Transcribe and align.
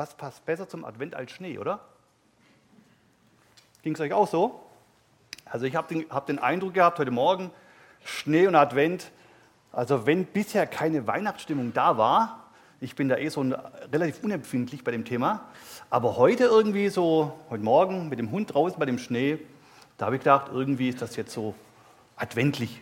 was 0.00 0.14
passt 0.14 0.46
besser 0.46 0.66
zum 0.66 0.86
Advent 0.86 1.14
als 1.14 1.30
Schnee, 1.30 1.58
oder? 1.58 1.78
Ging 3.82 3.92
es 3.92 4.00
euch 4.00 4.14
auch 4.14 4.26
so? 4.26 4.58
Also 5.44 5.66
ich 5.66 5.76
habe 5.76 5.92
den, 5.92 6.06
hab 6.08 6.24
den 6.24 6.38
Eindruck 6.38 6.72
gehabt 6.72 6.98
heute 6.98 7.10
Morgen, 7.10 7.50
Schnee 8.02 8.46
und 8.46 8.54
Advent, 8.54 9.10
also 9.72 10.06
wenn 10.06 10.24
bisher 10.24 10.66
keine 10.66 11.06
Weihnachtsstimmung 11.06 11.74
da 11.74 11.98
war, 11.98 12.50
ich 12.80 12.96
bin 12.96 13.10
da 13.10 13.18
eh 13.18 13.28
so 13.28 13.42
relativ 13.92 14.24
unempfindlich 14.24 14.84
bei 14.84 14.90
dem 14.90 15.04
Thema, 15.04 15.44
aber 15.90 16.16
heute 16.16 16.44
irgendwie 16.44 16.88
so, 16.88 17.38
heute 17.50 17.62
Morgen 17.62 18.08
mit 18.08 18.18
dem 18.18 18.30
Hund 18.30 18.54
draußen 18.54 18.78
bei 18.78 18.86
dem 18.86 18.98
Schnee, 18.98 19.38
da 19.98 20.06
habe 20.06 20.16
ich 20.16 20.22
gedacht, 20.22 20.50
irgendwie 20.50 20.88
ist 20.88 21.02
das 21.02 21.14
jetzt 21.16 21.34
so 21.34 21.54
adventlich. 22.16 22.80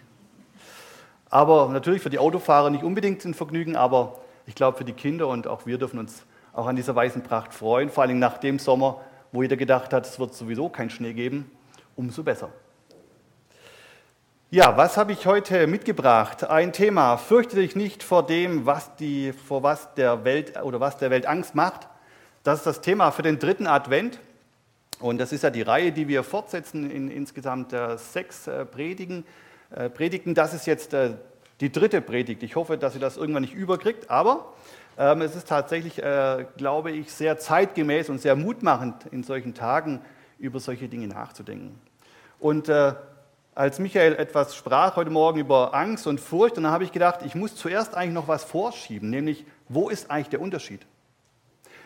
Aber 1.30 1.68
natürlich 1.70 2.00
für 2.00 2.10
die 2.10 2.20
Autofahrer 2.20 2.70
nicht 2.70 2.84
unbedingt 2.84 3.24
ein 3.24 3.34
Vergnügen, 3.34 3.74
aber 3.74 4.20
ich 4.46 4.54
glaube 4.54 4.78
für 4.78 4.84
die 4.84 4.92
Kinder 4.92 5.26
und 5.26 5.48
auch 5.48 5.66
wir 5.66 5.78
dürfen 5.78 5.98
uns 5.98 6.24
auch 6.52 6.66
an 6.66 6.76
dieser 6.76 6.94
weißen 6.94 7.22
Pracht 7.22 7.54
freuen, 7.54 7.90
vor 7.90 8.04
allem 8.04 8.18
nach 8.18 8.38
dem 8.38 8.58
Sommer, 8.58 9.00
wo 9.32 9.42
jeder 9.42 9.56
gedacht 9.56 9.92
hat, 9.92 10.06
es 10.06 10.18
wird 10.18 10.34
sowieso 10.34 10.68
keinen 10.68 10.90
Schnee 10.90 11.12
geben, 11.12 11.50
umso 11.96 12.22
besser. 12.22 12.50
Ja, 14.50 14.78
was 14.78 14.96
habe 14.96 15.12
ich 15.12 15.26
heute 15.26 15.66
mitgebracht? 15.66 16.44
Ein 16.44 16.72
Thema. 16.72 17.18
Fürchte 17.18 17.56
dich 17.56 17.76
nicht 17.76 18.02
vor 18.02 18.24
dem, 18.24 18.64
was 18.64 18.96
die, 18.96 19.34
vor 19.34 19.62
was 19.62 19.92
der 19.92 20.24
Welt 20.24 20.58
oder 20.62 20.80
was 20.80 20.96
der 20.96 21.10
Welt 21.10 21.26
Angst 21.26 21.54
macht. 21.54 21.86
Das 22.44 22.60
ist 22.60 22.66
das 22.66 22.80
Thema 22.80 23.10
für 23.10 23.20
den 23.20 23.38
dritten 23.38 23.66
Advent. 23.66 24.20
Und 25.00 25.18
das 25.18 25.32
ist 25.32 25.42
ja 25.44 25.50
die 25.50 25.60
Reihe, 25.60 25.92
die 25.92 26.08
wir 26.08 26.22
fortsetzen 26.22 26.90
in 26.90 27.10
insgesamt 27.10 27.74
äh, 27.74 27.98
sechs 27.98 28.46
äh, 28.46 28.64
Predigen. 28.64 29.26
Äh, 29.70 29.90
Predigten. 29.90 30.34
Das 30.34 30.54
ist 30.54 30.66
jetzt 30.66 30.96
die 31.60 31.70
dritte 31.70 32.00
Predigt. 32.00 32.42
Ich 32.42 32.56
hoffe, 32.56 32.78
dass 32.78 32.94
ihr 32.94 33.02
das 33.02 33.18
irgendwann 33.18 33.42
nicht 33.42 33.54
überkriegt. 33.54 34.08
Aber 34.08 34.54
es 34.98 35.36
ist 35.36 35.46
tatsächlich, 35.46 36.02
äh, 36.02 36.44
glaube 36.56 36.90
ich, 36.90 37.12
sehr 37.12 37.38
zeitgemäß 37.38 38.10
und 38.10 38.20
sehr 38.20 38.34
mutmachend 38.34 39.06
in 39.12 39.22
solchen 39.22 39.54
Tagen 39.54 40.00
über 40.38 40.58
solche 40.58 40.88
Dinge 40.88 41.06
nachzudenken. 41.06 41.80
Und 42.40 42.68
äh, 42.68 42.94
als 43.54 43.78
Michael 43.78 44.16
etwas 44.16 44.56
sprach 44.56 44.96
heute 44.96 45.10
Morgen 45.10 45.38
über 45.38 45.72
Angst 45.72 46.06
und 46.06 46.20
Furcht, 46.20 46.56
dann 46.56 46.66
habe 46.66 46.82
ich 46.82 46.90
gedacht, 46.90 47.20
ich 47.24 47.36
muss 47.36 47.54
zuerst 47.54 47.94
eigentlich 47.94 48.14
noch 48.14 48.26
was 48.26 48.42
vorschieben, 48.44 49.08
nämlich 49.08 49.44
wo 49.68 49.88
ist 49.88 50.10
eigentlich 50.10 50.30
der 50.30 50.40
Unterschied? 50.40 50.84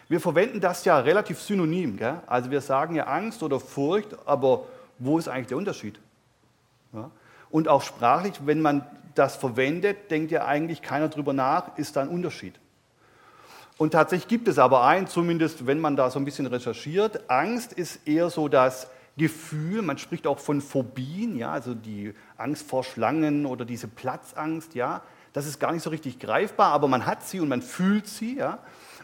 Wir 0.09 0.21
verwenden 0.21 0.61
das 0.61 0.85
ja 0.85 0.99
relativ 0.99 1.41
synonym. 1.41 1.97
Gell? 1.97 2.21
Also 2.27 2.51
wir 2.51 2.61
sagen 2.61 2.95
ja 2.95 3.05
Angst 3.05 3.43
oder 3.43 3.61
Furcht, 3.61 4.17
aber 4.27 4.65
wo 4.99 5.19
ist 5.19 5.29
eigentlich 5.29 5.49
der 5.49 5.57
Unterschied? 5.57 5.99
Ja? 6.93 7.11
Und 7.51 7.69
auch 7.69 7.83
sprachlich, 7.83 8.35
wenn 8.45 8.61
man 8.61 8.87
das 9.15 9.37
verwendet, 9.37 10.11
denkt 10.11 10.31
ja 10.31 10.47
eigentlich 10.47 10.81
keiner 10.81 11.09
drüber 11.09 11.33
nach, 11.35 11.77
ist 11.77 11.97
da 11.97 12.01
ein 12.03 12.09
Unterschied. 12.09 12.59
Und 13.78 13.92
tatsächlich 13.92 14.28
gibt 14.28 14.48
es 14.48 14.59
aber 14.59 14.84
einen, 14.84 15.06
zumindest 15.06 15.67
wenn 15.67 15.81
man 15.81 15.97
da 15.97 16.11
so 16.11 16.19
ein 16.19 16.25
bisschen 16.25 16.47
recherchiert. 16.47 17.31
Angst 17.31 17.73
ist 17.73 18.06
eher 18.06 18.31
so 18.31 18.48
das 18.48 18.89
Gefühl, 19.17 19.83
man 19.83 19.98
spricht 19.98 20.27
auch 20.27 20.39
von 20.39 20.61
Phobien, 20.61 21.37
ja, 21.37 21.53
also 21.53 21.75
die 21.75 22.15
Angst 22.39 22.67
vor 22.67 22.83
Schlangen 22.83 23.45
oder 23.45 23.65
diese 23.65 23.87
Platzangst, 23.87 24.75
ja, 24.75 25.03
das 25.34 25.47
ist 25.47 25.59
gar 25.59 25.73
nicht 25.73 25.83
so 25.83 25.91
richtig 25.91 26.19
greifbar, 26.19 26.73
aber 26.73 26.89
man 26.89 27.05
hat 27.05 27.23
sie 27.27 27.41
und 27.41 27.48
man 27.48 27.62
fühlt 27.62 28.06
sie, 28.06 28.37
ja. 28.39 28.59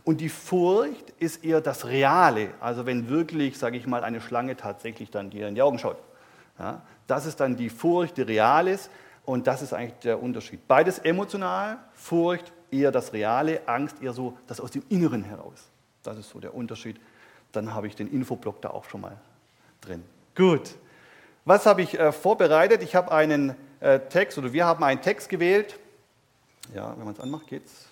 Und 0.04 0.22
die 0.22 0.30
Furcht 0.30 1.10
ist 1.18 1.44
eher 1.44 1.60
das 1.60 1.84
Reale, 1.84 2.50
also 2.60 2.86
wenn 2.86 3.10
wirklich, 3.10 3.58
sage 3.58 3.76
ich 3.76 3.86
mal, 3.86 4.02
eine 4.02 4.22
Schlange 4.22 4.56
tatsächlich 4.56 5.10
dann 5.10 5.28
dir 5.28 5.48
in 5.48 5.54
die 5.54 5.62
Augen 5.62 5.78
schaut. 5.78 5.98
Ja, 6.58 6.82
das 7.06 7.26
ist 7.26 7.40
dann 7.40 7.56
die 7.56 7.68
Furcht, 7.68 8.16
die 8.16 8.22
real 8.22 8.66
ist 8.66 8.90
und 9.24 9.46
das 9.46 9.60
ist 9.60 9.74
eigentlich 9.74 9.98
der 10.00 10.22
Unterschied. 10.22 10.66
Beides 10.66 10.98
emotional, 10.98 11.78
Furcht 11.92 12.52
eher 12.70 12.92
das 12.92 13.12
Reale, 13.12 13.66
Angst 13.66 14.02
eher 14.02 14.12
so 14.12 14.36
das 14.46 14.60
aus 14.60 14.70
dem 14.70 14.82
Inneren 14.88 15.24
heraus. 15.24 15.68
Das 16.02 16.18
ist 16.18 16.30
so 16.30 16.40
der 16.40 16.54
Unterschied. 16.54 17.00
Dann 17.52 17.74
habe 17.74 17.86
ich 17.86 17.96
den 17.96 18.10
Infoblock 18.10 18.60
da 18.62 18.70
auch 18.70 18.84
schon 18.84 19.00
mal 19.00 19.16
drin. 19.80 20.02
Gut. 20.34 20.74
Was 21.44 21.66
habe 21.66 21.82
ich 21.82 21.98
äh, 21.98 22.12
vorbereitet? 22.12 22.82
Ich 22.82 22.94
habe 22.94 23.10
einen 23.10 23.54
äh, 23.80 24.00
Text 24.00 24.36
oder 24.38 24.52
wir 24.52 24.66
haben 24.66 24.84
einen 24.84 25.00
Text 25.00 25.28
gewählt. 25.28 25.78
Ja, 26.74 26.94
wenn 26.96 27.04
man 27.04 27.14
es 27.14 27.20
anmacht, 27.20 27.46
geht's. 27.46 27.86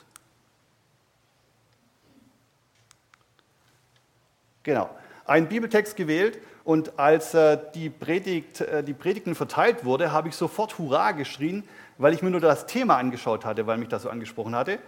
Genau. 4.63 4.91
Einen 5.25 5.49
Bibeltext 5.49 5.97
gewählt 5.97 6.39
und 6.65 6.99
als 6.99 7.33
äh, 7.35 7.59
die, 7.75 7.89
Predigt, 7.89 8.61
äh, 8.61 8.83
die 8.83 8.93
Predigten 8.93 9.35
verteilt 9.35 9.85
wurde, 9.85 10.13
habe 10.13 10.29
ich 10.29 10.35
sofort 10.35 10.79
Hurra 10.79 11.13
geschrien, 11.13 11.63
weil 11.99 12.15
ich 12.15 12.23
mir 12.23 12.31
nur 12.31 12.41
das 12.41 12.67
Thema 12.67 12.97
angeschaut 12.97 13.45
hatte, 13.45 13.67
weil 13.67 13.79
mich 13.79 13.89
das 13.89 14.03
so 14.03 14.11
angesprochen 14.11 14.55
hatte. 14.55 14.79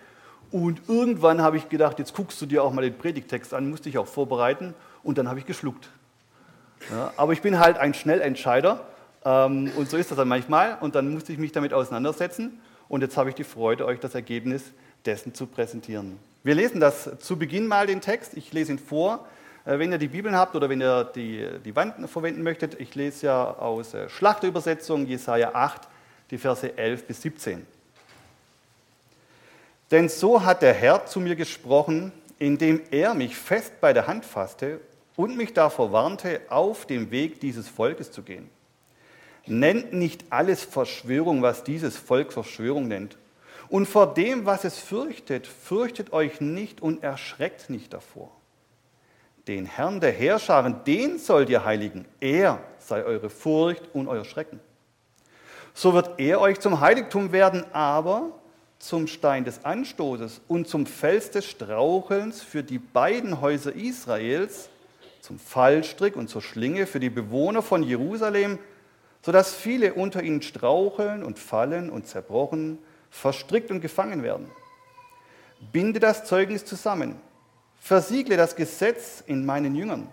Und 0.51 0.83
irgendwann 0.89 1.43
habe 1.43 1.57
ich 1.57 1.69
gedacht, 1.69 1.99
jetzt 1.99 2.15
guckst 2.15 2.41
du 2.41 2.47
dir 2.47 2.63
auch 2.65 2.73
mal 2.73 2.83
den 2.83 2.97
Predigtext 2.97 3.53
an, 3.53 3.69
musste 3.69 3.89
ich 3.89 3.99
auch 3.99 4.07
vorbereiten 4.07 4.75
und 5.03 5.19
dann 5.19 5.29
habe 5.29 5.39
ich 5.39 5.47
geschluckt. 5.47 5.91
Ja, 6.91 7.13
aber 7.17 7.33
ich 7.33 7.43
bin 7.43 7.59
halt 7.59 7.77
ein 7.77 7.93
Schnellentscheider 7.93 8.81
ähm, 9.25 9.71
und 9.77 9.91
so 9.91 9.97
ist 9.97 10.11
das 10.11 10.17
dann 10.17 10.29
manchmal. 10.29 10.79
Und 10.81 10.95
dann 10.95 11.13
musste 11.13 11.33
ich 11.33 11.39
mich 11.39 11.53
damit 11.53 11.75
auseinandersetzen 11.75 12.61
und 12.89 13.03
jetzt 13.03 13.17
habe 13.17 13.29
ich 13.29 13.35
die 13.35 13.45
Freude, 13.45 13.85
euch 13.85 14.01
das 14.01 14.15
Ergebnis 14.15 14.63
dessen 15.05 15.35
zu 15.35 15.47
präsentieren. 15.47 16.19
Wir 16.45 16.55
lesen 16.55 16.81
das 16.81 17.11
zu 17.19 17.37
Beginn 17.37 17.67
mal 17.67 17.87
den 17.87 18.01
Text. 18.01 18.35
Ich 18.37 18.53
lese 18.53 18.73
ihn 18.73 18.79
vor. 18.79 19.27
Äh, 19.65 19.79
wenn 19.79 19.93
ihr 19.93 19.99
die 19.99 20.09
Bibeln 20.09 20.35
habt 20.35 20.55
oder 20.57 20.69
wenn 20.71 20.81
ihr 20.81 21.05
die, 21.05 21.47
die 21.65 21.77
Wand 21.77 22.09
verwenden 22.09 22.43
möchtet, 22.43 22.81
ich 22.81 22.95
lese 22.95 23.27
ja 23.27 23.45
aus 23.59 23.93
äh, 23.93 24.09
Schlachterübersetzung 24.09 25.07
Jesaja 25.07 25.51
8, 25.55 25.83
die 26.31 26.39
Verse 26.39 26.77
11 26.77 27.07
bis 27.07 27.23
17. 27.23 27.67
Denn 29.91 30.09
so 30.09 30.45
hat 30.45 30.63
der 30.63 30.75
Herr 30.75 31.07
zu 31.07 31.21
mir 31.21 31.37
gesprochen, 31.37 32.13
indem 32.39 32.83
er 32.91 33.15
mich 33.15 33.37
fest 33.37 33.81
bei 33.81 33.93
der 33.93 34.07
Hand 34.07 34.25
fasste 34.25 34.81
und 35.17 35.37
mich 35.37 35.55
davor 35.55 35.93
warnte, 35.93 36.41
auf 36.49 36.87
dem 36.87 37.11
Weg 37.11 37.41
dieses 37.41 37.69
Volkes 37.69 38.13
zu 38.13 38.23
gehen. 38.23 38.49
Nennt 39.47 39.93
nicht 39.95 40.27
alles 40.31 40.63
Verschwörung, 40.63 41.43
was 41.43 41.65
dieses 41.65 41.97
Volk 41.97 42.33
Verschwörung 42.33 42.87
nennt. 42.87 43.17
Und 43.71 43.87
vor 43.87 44.15
dem, 44.15 44.47
was 44.47 44.65
es 44.65 44.79
fürchtet, 44.79 45.47
fürchtet 45.47 46.13
euch 46.13 46.41
nicht 46.41 46.81
und 46.81 47.03
erschreckt 47.03 47.71
nicht 47.71 47.93
davor. 47.93 48.31
Den 49.47 49.65
Herrn 49.65 50.01
der 50.01 50.13
Herrscharen, 50.13 50.85
den 50.85 51.19
sollt 51.19 51.49
ihr 51.49 51.65
heiligen. 51.65 52.05
Er 52.21 52.63
sei 52.79 53.03
eure 53.05 53.31
Furcht 53.31 53.83
und 53.95 54.07
euer 54.07 54.25
Schrecken. 54.25 54.61
So 55.81 55.95
wird 55.95 56.19
er 56.19 56.41
euch 56.41 56.59
zum 56.59 56.81
Heiligtum 56.81 57.31
werden, 57.31 57.65
aber 57.73 58.33
zum 58.81 59.07
Stein 59.07 59.45
des 59.45 59.65
Anstoßes 59.65 60.41
und 60.49 60.67
zum 60.67 60.87
Fels 60.87 61.31
des 61.31 61.45
Strauchelns 61.45 62.43
für 62.43 62.65
die 62.65 62.81
beiden 62.81 63.41
Häuser 63.41 63.73
Israels, 63.73 64.71
zum 65.21 65.39
Fallstrick 65.39 66.17
und 66.17 66.29
zur 66.29 66.43
Schlinge 66.43 66.89
für 66.89 66.99
die 66.99 67.11
Bewohner 67.11 67.63
von 67.63 67.85
Jerusalem, 67.85 68.59
sodass 69.25 69.55
viele 69.55 69.95
unter 69.95 70.21
ihnen 70.21 70.43
straucheln 70.43 71.23
und 71.23 71.39
fallen 71.39 71.91
und 71.91 72.09
zerbrochen, 72.09 72.79
verstrickt 73.09 73.71
und 73.71 73.81
gefangen 73.81 74.25
werden. 74.25 74.51
Binde 75.71 76.01
das 76.01 76.25
Zeugnis 76.25 76.65
zusammen, 76.65 77.15
versiegle 77.79 78.37
das 78.37 78.57
Gesetz 78.57 79.23
in 79.25 79.47
meinen 79.47 79.77
Jüngern. 79.77 80.09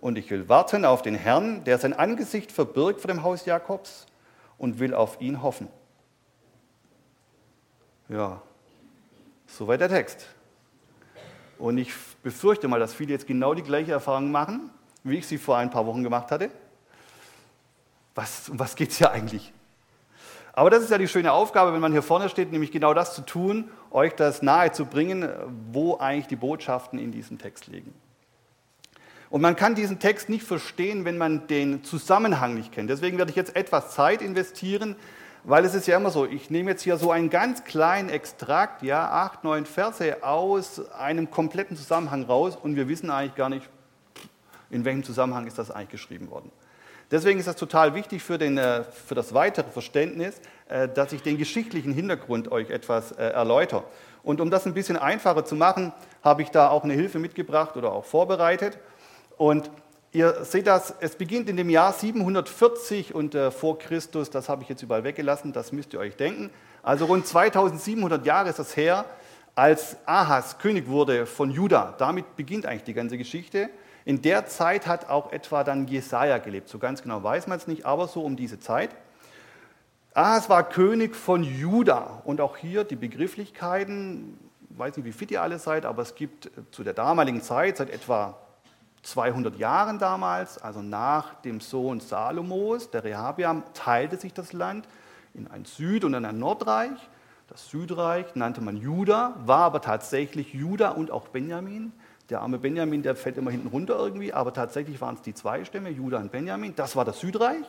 Und 0.00 0.16
ich 0.16 0.30
will 0.30 0.48
warten 0.48 0.86
auf 0.86 1.02
den 1.02 1.14
Herrn, 1.14 1.62
der 1.64 1.76
sein 1.76 1.92
Angesicht 1.92 2.50
verbirgt 2.50 3.02
vor 3.02 3.08
dem 3.08 3.22
Haus 3.22 3.44
Jakobs 3.44 4.06
und 4.62 4.78
will 4.78 4.94
auf 4.94 5.20
ihn 5.20 5.42
hoffen. 5.42 5.66
Ja, 8.08 8.40
soweit 9.46 9.80
der 9.80 9.88
Text. 9.88 10.28
Und 11.58 11.78
ich 11.78 11.92
befürchte 12.22 12.68
mal, 12.68 12.78
dass 12.78 12.94
viele 12.94 13.10
jetzt 13.10 13.26
genau 13.26 13.54
die 13.54 13.62
gleiche 13.62 13.90
Erfahrung 13.90 14.30
machen, 14.30 14.70
wie 15.02 15.18
ich 15.18 15.26
sie 15.26 15.36
vor 15.36 15.56
ein 15.56 15.70
paar 15.70 15.84
Wochen 15.84 16.04
gemacht 16.04 16.30
hatte. 16.30 16.48
Was, 18.14 18.48
um 18.50 18.58
was 18.58 18.76
geht 18.76 18.90
es 18.90 18.98
hier 18.98 19.10
eigentlich? 19.10 19.52
Aber 20.52 20.70
das 20.70 20.84
ist 20.84 20.90
ja 20.90 20.98
die 20.98 21.08
schöne 21.08 21.32
Aufgabe, 21.32 21.72
wenn 21.72 21.80
man 21.80 21.90
hier 21.90 22.02
vorne 22.02 22.28
steht, 22.28 22.52
nämlich 22.52 22.70
genau 22.70 22.94
das 22.94 23.14
zu 23.14 23.22
tun, 23.22 23.68
euch 23.90 24.14
das 24.14 24.42
nahe 24.42 24.70
zu 24.70 24.86
bringen, 24.86 25.28
wo 25.72 25.98
eigentlich 25.98 26.28
die 26.28 26.36
Botschaften 26.36 27.00
in 27.00 27.10
diesem 27.10 27.38
Text 27.38 27.66
liegen. 27.66 27.92
Und 29.32 29.40
man 29.40 29.56
kann 29.56 29.74
diesen 29.74 29.98
Text 29.98 30.28
nicht 30.28 30.44
verstehen, 30.44 31.06
wenn 31.06 31.16
man 31.16 31.46
den 31.46 31.82
Zusammenhang 31.84 32.52
nicht 32.52 32.70
kennt. 32.70 32.90
Deswegen 32.90 33.16
werde 33.16 33.30
ich 33.30 33.36
jetzt 33.36 33.56
etwas 33.56 33.94
Zeit 33.94 34.20
investieren, 34.20 34.94
weil 35.44 35.64
es 35.64 35.74
ist 35.74 35.86
ja 35.86 35.96
immer 35.96 36.10
so, 36.10 36.26
ich 36.26 36.50
nehme 36.50 36.72
jetzt 36.72 36.82
hier 36.82 36.98
so 36.98 37.10
einen 37.10 37.30
ganz 37.30 37.64
kleinen 37.64 38.10
Extrakt, 38.10 38.82
ja, 38.82 39.10
acht, 39.10 39.42
neun 39.42 39.64
Verse 39.64 40.22
aus 40.22 40.86
einem 40.92 41.30
kompletten 41.30 41.78
Zusammenhang 41.78 42.24
raus 42.24 42.58
und 42.62 42.76
wir 42.76 42.88
wissen 42.88 43.08
eigentlich 43.08 43.34
gar 43.34 43.48
nicht, 43.48 43.70
in 44.68 44.84
welchem 44.84 45.02
Zusammenhang 45.02 45.46
ist 45.46 45.58
das 45.58 45.70
eigentlich 45.70 45.88
geschrieben 45.88 46.30
worden. 46.30 46.52
Deswegen 47.10 47.38
ist 47.38 47.48
das 47.48 47.56
total 47.56 47.94
wichtig 47.94 48.22
für, 48.22 48.36
den, 48.36 48.58
äh, 48.58 48.84
für 48.84 49.14
das 49.14 49.32
weitere 49.32 49.70
Verständnis, 49.70 50.42
äh, 50.68 50.90
dass 50.90 51.14
ich 51.14 51.22
den 51.22 51.38
geschichtlichen 51.38 51.94
Hintergrund 51.94 52.52
euch 52.52 52.68
etwas 52.68 53.12
äh, 53.12 53.28
erläutere. 53.30 53.84
Und 54.22 54.42
um 54.42 54.50
das 54.50 54.66
ein 54.66 54.74
bisschen 54.74 54.98
einfacher 54.98 55.46
zu 55.46 55.56
machen, 55.56 55.94
habe 56.22 56.42
ich 56.42 56.50
da 56.50 56.68
auch 56.68 56.84
eine 56.84 56.92
Hilfe 56.92 57.18
mitgebracht 57.18 57.78
oder 57.78 57.92
auch 57.92 58.04
vorbereitet. 58.04 58.78
Und 59.36 59.70
Ihr 60.14 60.44
seht 60.44 60.66
das, 60.66 60.94
es 61.00 61.16
beginnt 61.16 61.48
in 61.48 61.56
dem 61.56 61.70
Jahr 61.70 61.94
740 61.94 63.14
und 63.14 63.34
äh, 63.34 63.50
vor 63.50 63.78
Christus, 63.78 64.28
das 64.28 64.50
habe 64.50 64.62
ich 64.62 64.68
jetzt 64.68 64.82
überall 64.82 65.04
weggelassen, 65.04 65.54
das 65.54 65.72
müsst 65.72 65.94
ihr 65.94 66.00
euch 66.00 66.16
denken. 66.16 66.50
Also 66.82 67.06
rund 67.06 67.26
2700 67.26 68.26
Jahre 68.26 68.50
ist 68.50 68.58
das 68.58 68.76
her, 68.76 69.06
als 69.54 69.96
Ahas 70.04 70.58
König 70.58 70.86
wurde 70.86 71.24
von 71.24 71.50
Juda. 71.50 71.94
Damit 71.96 72.36
beginnt 72.36 72.66
eigentlich 72.66 72.84
die 72.84 72.92
ganze 72.92 73.16
Geschichte. 73.16 73.70
In 74.04 74.20
der 74.20 74.44
Zeit 74.44 74.86
hat 74.86 75.08
auch 75.08 75.32
etwa 75.32 75.64
dann 75.64 75.88
Jesaja 75.88 76.36
gelebt. 76.36 76.68
So 76.68 76.78
ganz 76.78 77.02
genau 77.02 77.22
weiß 77.22 77.46
man 77.46 77.56
es 77.56 77.66
nicht, 77.66 77.86
aber 77.86 78.06
so 78.06 78.22
um 78.22 78.36
diese 78.36 78.60
Zeit. 78.60 78.90
Ahas 80.12 80.50
war 80.50 80.68
König 80.68 81.16
von 81.16 81.42
Juda. 81.42 82.20
Und 82.26 82.42
auch 82.42 82.58
hier 82.58 82.84
die 82.84 82.96
Begrifflichkeiten, 82.96 84.38
ich 84.68 84.78
weiß 84.78 84.94
nicht, 84.98 85.06
wie 85.06 85.12
fit 85.12 85.30
ihr 85.30 85.40
alle 85.40 85.58
seid, 85.58 85.86
aber 85.86 86.02
es 86.02 86.14
gibt 86.16 86.50
zu 86.70 86.84
der 86.84 86.92
damaligen 86.92 87.40
Zeit, 87.40 87.78
seit 87.78 87.88
etwa 87.88 88.36
200 89.02 89.56
Jahren 89.58 89.98
damals, 89.98 90.58
also 90.58 90.80
nach 90.80 91.34
dem 91.42 91.60
Sohn 91.60 92.00
Salomos, 92.00 92.90
der 92.90 93.04
Rehabiam, 93.04 93.64
teilte 93.74 94.16
sich 94.16 94.32
das 94.32 94.52
Land 94.52 94.86
in 95.34 95.48
ein 95.48 95.64
Süd- 95.64 96.04
und 96.04 96.14
ein 96.14 96.38
Nordreich. 96.38 96.98
Das 97.48 97.68
Südreich 97.68 98.34
nannte 98.34 98.60
man 98.60 98.76
Juda, 98.76 99.34
war 99.44 99.64
aber 99.64 99.80
tatsächlich 99.80 100.54
Juda 100.54 100.90
und 100.90 101.10
auch 101.10 101.28
Benjamin. 101.28 101.92
Der 102.30 102.40
arme 102.40 102.58
Benjamin, 102.58 103.02
der 103.02 103.16
fällt 103.16 103.36
immer 103.36 103.50
hinten 103.50 103.68
runter 103.68 103.98
irgendwie, 103.98 104.32
aber 104.32 104.54
tatsächlich 104.54 105.00
waren 105.00 105.16
es 105.16 105.22
die 105.22 105.34
zwei 105.34 105.64
Stämme, 105.64 105.90
Juda 105.90 106.18
und 106.18 106.32
Benjamin. 106.32 106.74
Das 106.76 106.96
war 106.96 107.04
das 107.04 107.20
Südreich. 107.20 107.66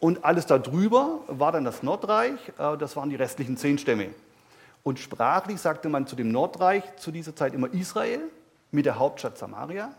Und 0.00 0.24
alles 0.24 0.46
darüber 0.46 1.20
war 1.28 1.52
dann 1.52 1.64
das 1.64 1.82
Nordreich, 1.82 2.38
äh, 2.58 2.76
das 2.76 2.96
waren 2.96 3.10
die 3.10 3.16
restlichen 3.16 3.56
zehn 3.56 3.78
Stämme. 3.78 4.08
Und 4.82 4.98
sprachlich 4.98 5.60
sagte 5.60 5.88
man 5.88 6.06
zu 6.06 6.16
dem 6.16 6.32
Nordreich 6.32 6.84
zu 6.96 7.10
dieser 7.10 7.36
Zeit 7.36 7.54
immer 7.54 7.72
Israel 7.72 8.20
mit 8.70 8.86
der 8.86 8.98
Hauptstadt 8.98 9.38
Samaria. 9.38 9.94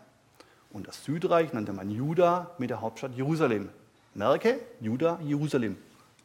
Und 0.76 0.86
das 0.86 1.02
Südreich 1.04 1.54
nannte 1.54 1.72
man 1.72 1.90
Juda 1.90 2.50
mit 2.58 2.68
der 2.68 2.82
Hauptstadt 2.82 3.12
Jerusalem. 3.14 3.70
Merke, 4.12 4.60
Juda, 4.78 5.18
Jerusalem. 5.22 5.78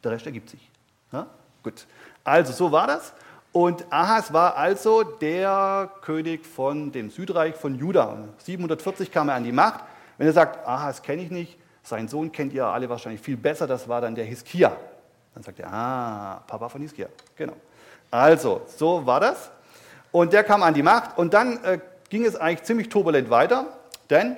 Der 0.03 0.11
Rest 0.11 0.25
ergibt 0.25 0.49
sich. 0.49 0.69
Ja? 1.13 1.27
Gut. 1.63 1.87
Also 2.25 2.51
so 2.51 2.69
war 2.69 2.85
das. 2.85 3.13
Und 3.53 3.85
Ahas 3.93 4.33
war 4.33 4.57
also 4.57 5.03
der 5.03 5.89
König 6.01 6.45
von 6.45 6.91
dem 6.91 7.09
Südreich 7.09 7.55
von 7.55 7.79
Juda. 7.79 8.17
740 8.39 9.09
kam 9.09 9.29
er 9.29 9.35
an 9.35 9.45
die 9.45 9.53
Macht. 9.53 9.85
Wenn 10.17 10.27
er 10.27 10.33
sagt, 10.33 10.67
Ahas 10.67 11.01
kenne 11.01 11.21
ich 11.21 11.31
nicht, 11.31 11.57
sein 11.81 12.09
Sohn 12.09 12.33
kennt 12.33 12.51
ihr 12.51 12.65
alle 12.65 12.89
wahrscheinlich 12.89 13.21
viel 13.21 13.37
besser, 13.37 13.67
das 13.67 13.87
war 13.87 14.01
dann 14.01 14.15
der 14.15 14.25
Hiskia. 14.25 14.75
Dann 15.33 15.43
sagt 15.43 15.61
er, 15.61 15.71
ah, 15.71 16.43
Papa 16.45 16.67
von 16.67 16.81
Hiskia. 16.81 17.07
Genau. 17.37 17.55
Also, 18.11 18.63
so 18.67 19.05
war 19.05 19.21
das. 19.21 19.49
Und 20.11 20.33
der 20.33 20.43
kam 20.43 20.61
an 20.61 20.73
die 20.73 20.83
Macht 20.83 21.17
und 21.17 21.33
dann 21.33 21.63
äh, 21.63 21.79
ging 22.09 22.25
es 22.25 22.35
eigentlich 22.35 22.63
ziemlich 22.63 22.89
turbulent 22.89 23.29
weiter, 23.29 23.77
denn 24.11 24.37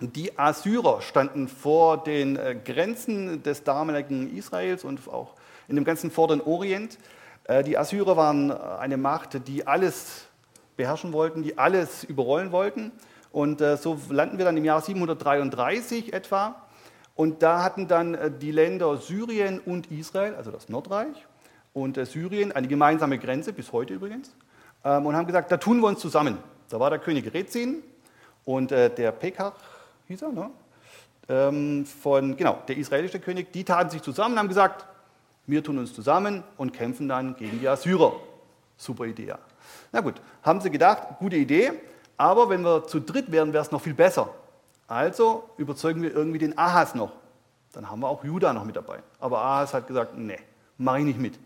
die 0.00 0.38
Assyrer 0.38 1.00
standen 1.02 1.48
vor 1.48 2.02
den 2.02 2.36
äh, 2.36 2.56
Grenzen 2.62 3.42
des 3.42 3.64
damaligen 3.64 4.34
Israels 4.36 4.84
und 4.84 5.08
auch 5.08 5.34
in 5.68 5.76
dem 5.76 5.84
ganzen 5.84 6.10
Vorderen 6.10 6.40
Orient. 6.40 6.98
Äh, 7.44 7.62
die 7.62 7.78
Assyrer 7.78 8.16
waren 8.16 8.50
äh, 8.50 8.54
eine 8.54 8.96
Macht, 8.96 9.46
die 9.46 9.66
alles 9.66 10.26
beherrschen 10.76 11.12
wollten, 11.12 11.42
die 11.42 11.58
alles 11.58 12.04
überrollen 12.04 12.50
wollten. 12.50 12.92
Und 13.30 13.58
so 13.58 13.98
landen 14.10 14.38
wir 14.38 14.44
dann 14.44 14.56
im 14.56 14.64
Jahr 14.64 14.80
733 14.80 16.12
etwa. 16.12 16.54
Und 17.16 17.42
da 17.42 17.64
hatten 17.64 17.88
dann 17.88 18.38
die 18.40 18.52
Länder 18.52 18.96
Syrien 18.96 19.58
und 19.58 19.90
Israel, 19.90 20.36
also 20.36 20.52
das 20.52 20.68
Nordreich, 20.68 21.16
und 21.72 21.96
Syrien 22.06 22.52
eine 22.52 22.68
gemeinsame 22.68 23.18
Grenze, 23.18 23.52
bis 23.52 23.72
heute 23.72 23.94
übrigens, 23.94 24.32
ähm, 24.84 25.06
und 25.06 25.16
haben 25.16 25.26
gesagt, 25.26 25.50
da 25.50 25.56
tun 25.56 25.80
wir 25.80 25.88
uns 25.88 25.98
zusammen. 25.98 26.38
Da 26.68 26.78
war 26.78 26.90
der 26.90 27.00
König 27.00 27.34
Rezin 27.34 27.82
und 28.44 28.70
der 28.70 29.12
Pekach, 29.12 29.52
hieß 30.08 30.22
er, 30.22 30.32
ne? 30.32 30.50
Ähm, 31.28 31.86
von, 31.86 32.36
genau, 32.36 32.58
der 32.68 32.76
israelische 32.76 33.18
König, 33.18 33.52
die 33.52 33.64
taten 33.64 33.88
sich 33.88 34.02
zusammen 34.02 34.34
und 34.34 34.40
haben 34.40 34.48
gesagt, 34.48 34.84
wir 35.46 35.62
tun 35.62 35.78
uns 35.78 35.94
zusammen 35.94 36.42
und 36.56 36.72
kämpfen 36.72 37.08
dann 37.08 37.36
gegen 37.36 37.60
die 37.60 37.68
Assyrer. 37.68 38.12
Super 38.76 39.06
Idee. 39.06 39.26
Ja. 39.26 39.38
Na 39.92 40.00
gut, 40.00 40.20
haben 40.42 40.60
sie 40.60 40.70
gedacht, 40.70 41.18
gute 41.18 41.36
Idee, 41.36 41.72
aber 42.16 42.48
wenn 42.50 42.62
wir 42.62 42.86
zu 42.86 43.00
dritt 43.00 43.32
wären, 43.32 43.52
wäre 43.52 43.64
es 43.64 43.70
noch 43.70 43.80
viel 43.80 43.94
besser. 43.94 44.28
Also 44.86 45.48
überzeugen 45.56 46.02
wir 46.02 46.14
irgendwie 46.14 46.38
den 46.38 46.58
Ahas 46.58 46.94
noch. 46.94 47.12
Dann 47.72 47.90
haben 47.90 48.00
wir 48.00 48.08
auch 48.08 48.22
Judah 48.22 48.52
noch 48.52 48.64
mit 48.64 48.76
dabei. 48.76 48.98
Aber 49.18 49.40
Ahas 49.40 49.72
hat 49.72 49.86
gesagt, 49.86 50.16
nee, 50.16 50.38
mache 50.76 50.98
ich 51.00 51.04
nicht 51.04 51.18
mit. 51.18 51.38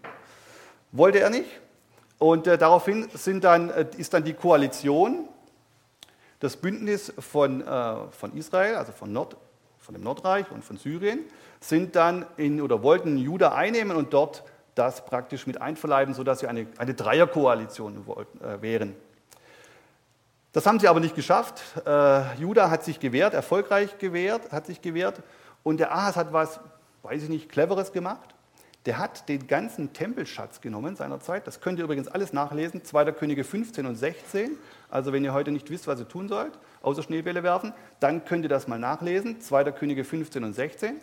Wollte 0.93 1.21
er 1.21 1.31
nicht. 1.31 1.49
Und 2.19 2.47
äh, 2.47 2.59
daraufhin 2.59 3.09
dann, 3.41 3.71
äh, 3.71 3.87
ist 3.97 4.13
dann 4.13 4.25
die 4.25 4.35
Koalition, 4.35 5.29
das 6.41 6.57
Bündnis 6.57 7.13
von, 7.19 7.67
äh, 7.67 7.95
von 8.11 8.37
Israel, 8.37 8.77
also 8.77 8.93
von, 8.93 9.13
Nord, 9.13 9.37
von 9.79 9.95
dem 9.95 10.05
Nordreich 10.05 10.51
und 10.51 10.65
von 10.65 10.77
Syrien, 10.77 11.21
sind 11.61 11.97
dann 11.97 12.27
in 12.37 12.61
oder 12.61 12.83
wollten 12.83 13.19
Juda 13.19 13.53
einnehmen 13.53 13.97
und 13.97 14.13
dort 14.13 14.45
das 14.75 15.05
praktisch 15.05 15.47
mit 15.47 15.61
einverleiben, 15.61 16.15
sodass 16.15 16.41
sie 16.41 16.47
eine, 16.47 16.67
eine 16.79 16.95
Dreierkoalition 16.95 18.07
wollten, 18.07 18.43
äh, 18.45 18.63
wären. 18.63 18.95
Das 20.53 20.67
haben 20.67 20.79
sie 20.79 20.89
aber 20.89 21.01
nicht 21.01 21.15
geschafft. 21.15 21.63
Äh, 21.85 22.35
Juda 22.37 22.71
hat 22.71 22.85
sich 22.85 23.01
gewehrt, 23.01 23.35
erfolgreich 23.35 23.99
gewehrt, 23.99 24.51
hat 24.53 24.67
sich 24.67 24.81
gewehrt. 24.81 25.23
Und 25.63 25.79
der 25.79 25.93
Ahas 25.93 26.17
hat 26.17 26.33
was, 26.33 26.61
weiß 27.03 27.25
ich 27.25 27.29
nicht, 27.29 27.49
Cleveres 27.49 27.93
gemacht. 27.93 28.35
Der 28.87 28.99
hat 28.99 29.29
den 29.29 29.47
ganzen 29.47 29.93
Tempelschatz 29.93 30.61
genommen 30.61 30.97
seiner 30.97 31.21
Zeit. 31.21 31.47
Das 31.47 31.61
könnt 31.61 31.79
ihr 31.79 31.85
übrigens 31.85 32.09
alles 32.09 32.33
nachlesen. 32.33 32.85
2. 32.85 33.13
Könige 33.13 33.45
15 33.45 33.85
und 33.85 33.97
16. 33.97 34.57
Also 34.91 35.13
wenn 35.13 35.25
ihr 35.25 35.33
heute 35.33 35.51
nicht 35.51 35.71
wisst, 35.71 35.87
was 35.87 36.01
ihr 36.01 36.09
tun 36.09 36.29
sollt, 36.29 36.59
außer 36.83 37.03
Schneebälle 37.03 37.43
werfen, 37.43 37.73
dann 38.01 38.25
könnt 38.25 38.45
ihr 38.45 38.49
das 38.49 38.69
mal 38.69 38.79
nachlesen. 38.79 39.41
2. 39.41 39.73
Könige 39.73 40.05
15 40.05 40.45
und 40.45 40.55
16 40.55 41.01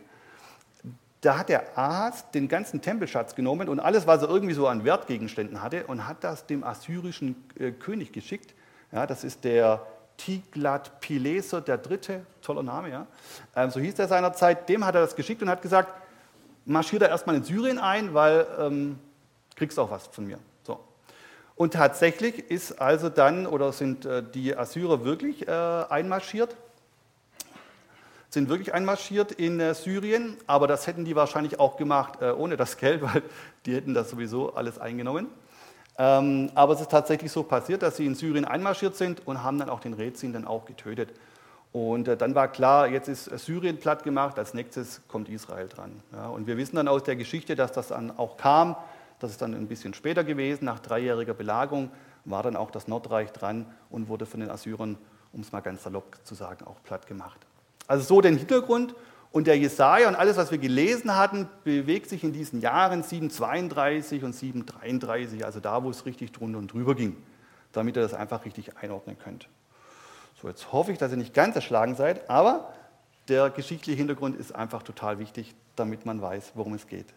da 1.25 1.39
hat 1.39 1.49
der 1.49 1.77
Ahas 1.77 2.29
den 2.31 2.47
ganzen 2.47 2.81
Tempelschatz 2.81 3.33
genommen 3.33 3.67
und 3.67 3.79
alles, 3.79 4.05
was 4.05 4.21
er 4.21 4.29
irgendwie 4.29 4.53
so 4.53 4.67
an 4.67 4.85
Wertgegenständen 4.85 5.61
hatte, 5.61 5.87
und 5.87 6.07
hat 6.07 6.23
das 6.23 6.45
dem 6.45 6.63
assyrischen 6.63 7.35
äh, 7.57 7.71
König 7.71 8.13
geschickt. 8.13 8.53
Ja, 8.91 9.07
das 9.07 9.23
ist 9.23 9.43
der 9.43 9.85
Tiglat-Pileser 10.17 11.61
der 11.61 11.79
Dritte, 11.79 12.25
toller 12.41 12.63
Name, 12.63 12.89
ja. 12.89 13.07
Ähm, 13.55 13.71
so 13.71 13.79
hieß 13.79 13.97
er 13.97 14.07
seinerzeit. 14.07 14.69
Dem 14.69 14.85
hat 14.85 14.93
er 14.95 15.01
das 15.01 15.15
geschickt 15.15 15.41
und 15.41 15.49
hat 15.49 15.63
gesagt, 15.63 15.89
marschier 16.65 16.99
da 16.99 17.07
erstmal 17.07 17.35
in 17.35 17.43
Syrien 17.43 17.79
ein, 17.79 18.13
weil 18.13 18.45
ähm, 18.59 18.99
kriegst 19.55 19.79
auch 19.79 19.89
was 19.89 20.07
von 20.07 20.27
mir. 20.27 20.37
Und 21.55 21.73
tatsächlich 21.73 22.51
ist 22.51 22.81
also 22.81 23.09
dann, 23.09 23.47
oder 23.47 23.71
sind 23.71 24.05
äh, 24.05 24.21
die 24.21 24.55
Assyrer 24.55 25.05
wirklich 25.05 25.47
äh, 25.47 25.51
einmarschiert 25.51 26.55
sind 28.31 28.49
wirklich 28.49 28.73
einmarschiert 28.73 29.31
in 29.31 29.61
äh, 29.61 29.73
Syrien, 29.73 30.35
aber 30.45 30.67
das 30.67 30.87
hätten 30.87 31.05
die 31.05 31.15
wahrscheinlich 31.15 31.57
auch 31.57 31.77
gemacht 31.77 32.21
ohne 32.21 32.57
das 32.57 32.75
Geld, 32.75 33.01
weil 33.13 33.23
die 33.65 33.73
hätten 33.73 33.93
das 33.93 34.09
sowieso 34.09 34.53
alles 34.55 34.77
eingenommen. 34.77 35.27
Ähm, 35.97 36.51
aber 36.53 36.73
es 36.73 36.81
ist 36.81 36.91
tatsächlich 36.91 37.31
so 37.31 37.43
passiert, 37.43 37.81
dass 37.81 37.95
sie 37.95 38.05
in 38.05 38.13
Syrien 38.13 38.43
einmarschiert 38.43 38.97
sind 38.97 39.25
und 39.25 39.41
haben 39.41 39.57
dann 39.57 39.69
auch 39.69 39.79
den 39.79 39.93
Rezin 39.93 40.33
dann 40.33 40.45
auch 40.45 40.65
getötet. 40.65 41.13
Und 41.71 42.07
dann 42.07 42.35
war 42.35 42.49
klar, 42.49 42.89
jetzt 42.89 43.07
ist 43.07 43.25
Syrien 43.25 43.79
platt 43.79 44.03
gemacht, 44.03 44.37
als 44.37 44.53
nächstes 44.53 45.01
kommt 45.07 45.29
Israel 45.29 45.69
dran. 45.69 45.91
Und 46.33 46.47
wir 46.47 46.57
wissen 46.57 46.75
dann 46.75 46.89
aus 46.89 47.03
der 47.03 47.15
Geschichte, 47.15 47.55
dass 47.55 47.71
das 47.71 47.89
dann 47.89 48.17
auch 48.17 48.35
kam. 48.35 48.75
Das 49.19 49.31
ist 49.31 49.41
dann 49.41 49.53
ein 49.53 49.67
bisschen 49.67 49.93
später 49.93 50.23
gewesen, 50.23 50.65
nach 50.65 50.79
dreijähriger 50.79 51.33
Belagerung 51.33 51.91
war 52.25 52.43
dann 52.43 52.55
auch 52.55 52.71
das 52.71 52.87
Nordreich 52.87 53.31
dran 53.31 53.65
und 53.89 54.09
wurde 54.09 54.25
von 54.25 54.39
den 54.39 54.49
Assyrern, 54.49 54.97
um 55.31 55.41
es 55.41 55.51
mal 55.51 55.61
ganz 55.61 55.83
salopp 55.83 56.17
zu 56.23 56.35
sagen, 56.35 56.65
auch 56.65 56.81
platt 56.83 57.07
gemacht. 57.07 57.45
Also 57.87 58.03
so 58.03 58.21
den 58.21 58.37
Hintergrund. 58.37 58.95
Und 59.31 59.47
der 59.47 59.57
Jesaja 59.57 60.07
und 60.07 60.15
alles, 60.15 60.37
was 60.37 60.49
wir 60.49 60.57
gelesen 60.57 61.17
hatten, 61.17 61.49
bewegt 61.65 62.09
sich 62.09 62.23
in 62.23 62.31
diesen 62.31 62.61
Jahren 62.61 63.03
732 63.03 64.23
und 64.23 64.33
733, 64.33 65.43
also 65.43 65.59
da, 65.59 65.83
wo 65.83 65.89
es 65.89 66.05
richtig 66.05 66.31
drunter 66.31 66.57
und 66.57 66.71
drüber 66.71 66.95
ging, 66.95 67.17
damit 67.73 67.97
ihr 67.97 68.01
das 68.01 68.13
einfach 68.13 68.45
richtig 68.45 68.77
einordnen 68.77 69.17
könnt. 69.19 69.49
So, 70.41 70.47
jetzt 70.47 70.71
hoffe 70.71 70.93
ich, 70.93 70.97
dass 70.97 71.11
ihr 71.11 71.17
nicht 71.17 71.33
ganz 71.33 71.53
erschlagen 71.53 71.95
seid, 71.95 72.29
aber 72.29 72.73
der 73.27 73.49
geschichtliche 73.49 73.97
Hintergrund 73.97 74.37
ist 74.37 74.55
einfach 74.55 74.83
total 74.83 75.19
wichtig, 75.19 75.53
damit 75.75 76.05
man 76.05 76.21
weiß, 76.21 76.53
worum 76.55 76.73
es 76.73 76.87
geht. 76.87 77.07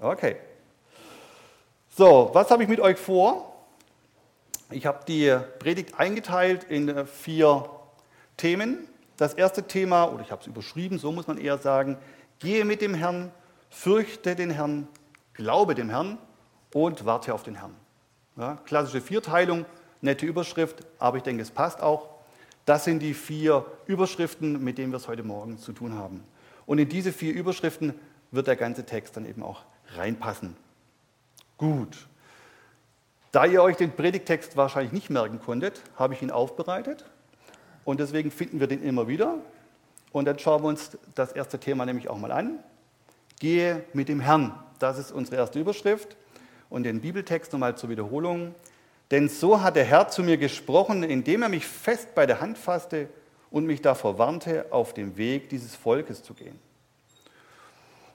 Okay. 0.00 0.36
So, 1.98 2.30
was 2.32 2.48
habe 2.52 2.62
ich 2.62 2.68
mit 2.68 2.78
euch 2.78 2.96
vor? 2.96 3.56
Ich 4.70 4.86
habe 4.86 5.00
die 5.08 5.36
Predigt 5.58 5.98
eingeteilt 5.98 6.62
in 6.62 7.04
vier 7.08 7.68
Themen. 8.36 8.86
Das 9.16 9.34
erste 9.34 9.64
Thema, 9.64 10.04
oder 10.04 10.22
ich 10.22 10.30
habe 10.30 10.40
es 10.40 10.46
überschrieben, 10.46 11.00
so 11.00 11.10
muss 11.10 11.26
man 11.26 11.38
eher 11.38 11.58
sagen, 11.58 11.98
gehe 12.38 12.64
mit 12.64 12.82
dem 12.82 12.94
Herrn, 12.94 13.32
fürchte 13.68 14.36
den 14.36 14.50
Herrn, 14.50 14.86
glaube 15.34 15.74
dem 15.74 15.90
Herrn 15.90 16.18
und 16.72 17.04
warte 17.04 17.34
auf 17.34 17.42
den 17.42 17.56
Herrn. 17.56 17.74
Ja, 18.36 18.58
klassische 18.64 19.00
Vierteilung, 19.00 19.64
nette 20.00 20.24
Überschrift, 20.24 20.86
aber 21.00 21.16
ich 21.16 21.24
denke, 21.24 21.42
es 21.42 21.50
passt 21.50 21.82
auch. 21.82 22.10
Das 22.64 22.84
sind 22.84 23.00
die 23.00 23.12
vier 23.12 23.66
Überschriften, 23.86 24.62
mit 24.62 24.78
denen 24.78 24.92
wir 24.92 24.98
es 24.98 25.08
heute 25.08 25.24
Morgen 25.24 25.58
zu 25.58 25.72
tun 25.72 25.96
haben. 25.96 26.22
Und 26.64 26.78
in 26.78 26.88
diese 26.88 27.12
vier 27.12 27.34
Überschriften 27.34 27.92
wird 28.30 28.46
der 28.46 28.54
ganze 28.54 28.86
Text 28.86 29.16
dann 29.16 29.26
eben 29.26 29.42
auch 29.42 29.64
reinpassen. 29.96 30.67
Gut. 31.58 32.06
Da 33.32 33.44
ihr 33.44 33.62
euch 33.62 33.76
den 33.76 33.92
Predigtext 33.92 34.56
wahrscheinlich 34.56 34.92
nicht 34.92 35.10
merken 35.10 35.40
konntet, 35.40 35.82
habe 35.96 36.14
ich 36.14 36.22
ihn 36.22 36.30
aufbereitet 36.30 37.04
und 37.84 38.00
deswegen 38.00 38.30
finden 38.30 38.60
wir 38.60 38.68
den 38.68 38.82
immer 38.82 39.08
wieder. 39.08 39.34
Und 40.12 40.24
dann 40.24 40.38
schauen 40.38 40.62
wir 40.62 40.68
uns 40.68 40.96
das 41.14 41.32
erste 41.32 41.58
Thema 41.58 41.84
nämlich 41.84 42.08
auch 42.08 42.16
mal 42.16 42.32
an. 42.32 42.58
Gehe 43.40 43.84
mit 43.92 44.08
dem 44.08 44.20
Herrn. 44.20 44.58
Das 44.78 44.98
ist 44.98 45.12
unsere 45.12 45.36
erste 45.36 45.58
Überschrift. 45.58 46.16
Und 46.70 46.84
den 46.84 47.00
Bibeltext 47.00 47.52
nochmal 47.52 47.76
zur 47.76 47.90
Wiederholung. 47.90 48.54
Denn 49.10 49.28
so 49.28 49.62
hat 49.62 49.76
der 49.76 49.84
Herr 49.84 50.08
zu 50.08 50.22
mir 50.22 50.36
gesprochen, 50.36 51.02
indem 51.02 51.42
er 51.42 51.48
mich 51.48 51.66
fest 51.66 52.14
bei 52.14 52.26
der 52.26 52.40
Hand 52.40 52.58
fasste 52.58 53.08
und 53.50 53.66
mich 53.66 53.82
davor 53.82 54.18
warnte, 54.18 54.66
auf 54.70 54.94
dem 54.94 55.16
Weg 55.16 55.48
dieses 55.48 55.74
Volkes 55.74 56.22
zu 56.22 56.34
gehen. 56.34 56.58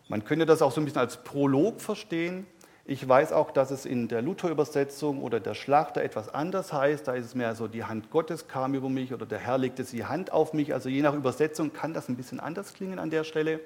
Man 0.07 0.23
könnte 0.23 0.45
das 0.45 0.61
auch 0.61 0.71
so 0.71 0.81
ein 0.81 0.85
bisschen 0.85 1.01
als 1.01 1.23
Prolog 1.23 1.81
verstehen. 1.81 2.45
Ich 2.85 3.07
weiß 3.07 3.31
auch, 3.31 3.51
dass 3.51 3.71
es 3.71 3.85
in 3.85 4.09
der 4.09 4.21
Luther-Übersetzung 4.21 5.21
oder 5.21 5.39
der 5.39 5.53
Schlachter 5.53 6.03
etwas 6.03 6.33
anders 6.33 6.73
heißt. 6.73 7.07
Da 7.07 7.13
ist 7.13 7.25
es 7.25 7.33
mehr 7.33 7.55
so, 7.55 7.69
die 7.69 7.85
Hand 7.85 8.11
Gottes 8.11 8.49
kam 8.49 8.73
über 8.73 8.89
mich 8.89 9.13
oder 9.13 9.25
der 9.25 9.39
Herr 9.39 9.57
legte 9.57 9.85
die 9.85 10.03
Hand 10.03 10.33
auf 10.33 10.51
mich. 10.51 10.73
Also 10.73 10.89
je 10.89 11.01
nach 11.01 11.13
Übersetzung 11.13 11.71
kann 11.71 11.93
das 11.93 12.09
ein 12.09 12.17
bisschen 12.17 12.41
anders 12.41 12.73
klingen 12.73 12.99
an 12.99 13.09
der 13.09 13.23
Stelle. 13.23 13.61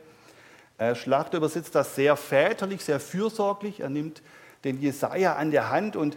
Äh, 0.77 0.93
Schlachter 0.93 1.37
übersetzt 1.37 1.73
das 1.73 1.95
sehr 1.95 2.15
väterlich, 2.15 2.83
sehr 2.83 2.99
fürsorglich. 2.99 3.79
Er 3.79 3.89
nimmt 3.89 4.21
den 4.63 4.79
Jesaja 4.79 5.35
an 5.35 5.49
der 5.49 5.71
Hand 5.71 5.95
und 5.95 6.15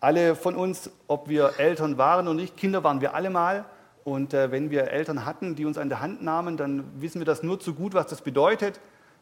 alle 0.00 0.34
von 0.34 0.56
uns, 0.56 0.90
ob 1.06 1.28
wir 1.28 1.52
Eltern 1.58 1.98
waren 1.98 2.26
oder 2.26 2.34
nicht, 2.34 2.56
Kinder 2.56 2.82
waren 2.82 3.00
wir 3.00 3.14
alle 3.14 3.30
mal. 3.30 3.64
Und 4.02 4.34
äh, 4.34 4.50
wenn 4.50 4.70
wir 4.70 4.90
Eltern 4.90 5.24
hatten, 5.24 5.54
die 5.54 5.66
uns 5.66 5.78
an 5.78 5.88
der 5.88 6.00
Hand 6.00 6.20
nahmen, 6.20 6.56
dann 6.56 6.84
wissen 7.00 7.20
wir 7.20 7.26
das 7.26 7.44
nur 7.44 7.60
zu 7.60 7.74
gut, 7.74 7.94
was 7.94 8.08
das 8.08 8.22
bedeutet. 8.22 8.80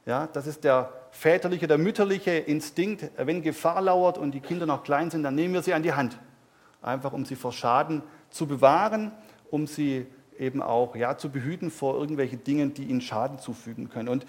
Ja, 0.08 0.26
das 0.26 0.46
ist 0.46 0.64
der 0.64 0.90
väterliche, 1.10 1.66
der 1.66 1.76
mütterliche 1.76 2.30
Instinkt. 2.30 3.10
Wenn 3.18 3.42
Gefahr 3.42 3.82
lauert 3.82 4.16
und 4.16 4.30
die 4.30 4.40
Kinder 4.40 4.64
noch 4.64 4.82
klein 4.82 5.10
sind, 5.10 5.22
dann 5.22 5.34
nehmen 5.34 5.52
wir 5.52 5.60
sie 5.60 5.74
an 5.74 5.82
die 5.82 5.92
Hand. 5.92 6.18
Einfach 6.80 7.12
um 7.12 7.26
sie 7.26 7.36
vor 7.36 7.52
Schaden 7.52 8.00
zu 8.30 8.46
bewahren, 8.46 9.12
um 9.50 9.66
sie 9.66 10.06
eben 10.38 10.62
auch 10.62 10.96
ja, 10.96 11.18
zu 11.18 11.28
behüten 11.28 11.70
vor 11.70 11.94
irgendwelchen 12.00 12.42
Dingen, 12.42 12.72
die 12.72 12.84
ihnen 12.84 13.02
Schaden 13.02 13.38
zufügen 13.38 13.90
können. 13.90 14.08
Und 14.08 14.24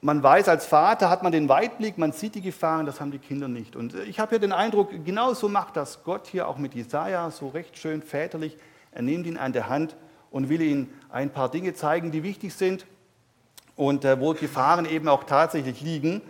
man 0.00 0.24
weiß, 0.24 0.48
als 0.48 0.66
Vater 0.66 1.08
hat 1.08 1.22
man 1.22 1.30
den 1.30 1.48
Weitblick, 1.48 1.96
man 1.96 2.10
sieht 2.10 2.34
die 2.34 2.40
Gefahren, 2.40 2.84
das 2.84 3.00
haben 3.00 3.12
die 3.12 3.20
Kinder 3.20 3.46
nicht. 3.46 3.76
Und 3.76 3.94
ich 3.94 4.18
habe 4.18 4.30
hier 4.30 4.38
den 4.40 4.52
Eindruck, 4.52 4.90
genau 5.04 5.34
so 5.34 5.48
macht 5.48 5.76
das 5.76 6.02
Gott 6.02 6.26
hier 6.26 6.48
auch 6.48 6.58
mit 6.58 6.74
Jesaja, 6.74 7.30
so 7.30 7.46
recht 7.46 7.78
schön 7.78 8.02
väterlich. 8.02 8.58
Er 8.90 9.02
nimmt 9.02 9.28
ihn 9.28 9.36
an 9.36 9.52
der 9.52 9.68
Hand 9.68 9.96
und 10.32 10.48
will 10.48 10.60
ihm 10.60 10.88
ein 11.10 11.30
paar 11.30 11.48
Dinge 11.48 11.74
zeigen, 11.74 12.10
die 12.10 12.24
wichtig 12.24 12.54
sind 12.54 12.86
und 13.80 14.04
äh, 14.04 14.20
wo 14.20 14.34
Gefahren 14.34 14.84
eben 14.84 15.08
auch 15.08 15.24
tatsächlich 15.24 15.80
liegen. 15.80 16.20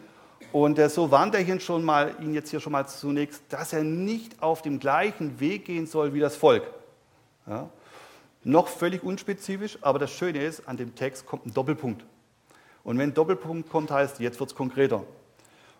Und 0.53 0.79
äh, 0.79 0.89
so 0.89 1.11
warnt 1.11 1.35
er 1.35 1.41
ihn 1.41 1.59
schon 1.59 1.85
mal, 1.85 2.15
ihn 2.21 2.33
jetzt 2.33 2.51
hier 2.51 2.61
schon 2.61 2.71
mal 2.71 2.87
zunächst, 2.87 3.43
dass 3.49 3.73
er 3.73 3.83
nicht 3.83 4.41
auf 4.41 4.63
dem 4.63 4.79
gleichen 4.79 5.41
Weg 5.41 5.65
gehen 5.65 5.89
soll 5.89 6.15
wie 6.15 6.21
das 6.21 6.37
Volk. 6.37 6.63
Ja? 7.49 7.69
Noch 8.45 8.69
völlig 8.69 9.03
unspezifisch, 9.03 9.79
aber 9.81 9.99
das 9.99 10.13
Schöne 10.13 10.45
ist, 10.45 10.69
an 10.69 10.77
dem 10.77 10.95
Text 10.95 11.27
kommt 11.27 11.45
ein 11.45 11.53
Doppelpunkt. 11.53 12.05
Und 12.85 12.99
wenn 12.99 13.13
Doppelpunkt 13.15 13.69
kommt, 13.69 13.91
heißt, 13.91 14.21
jetzt 14.21 14.39
wird 14.39 14.51
es 14.51 14.57
konkreter. 14.57 15.03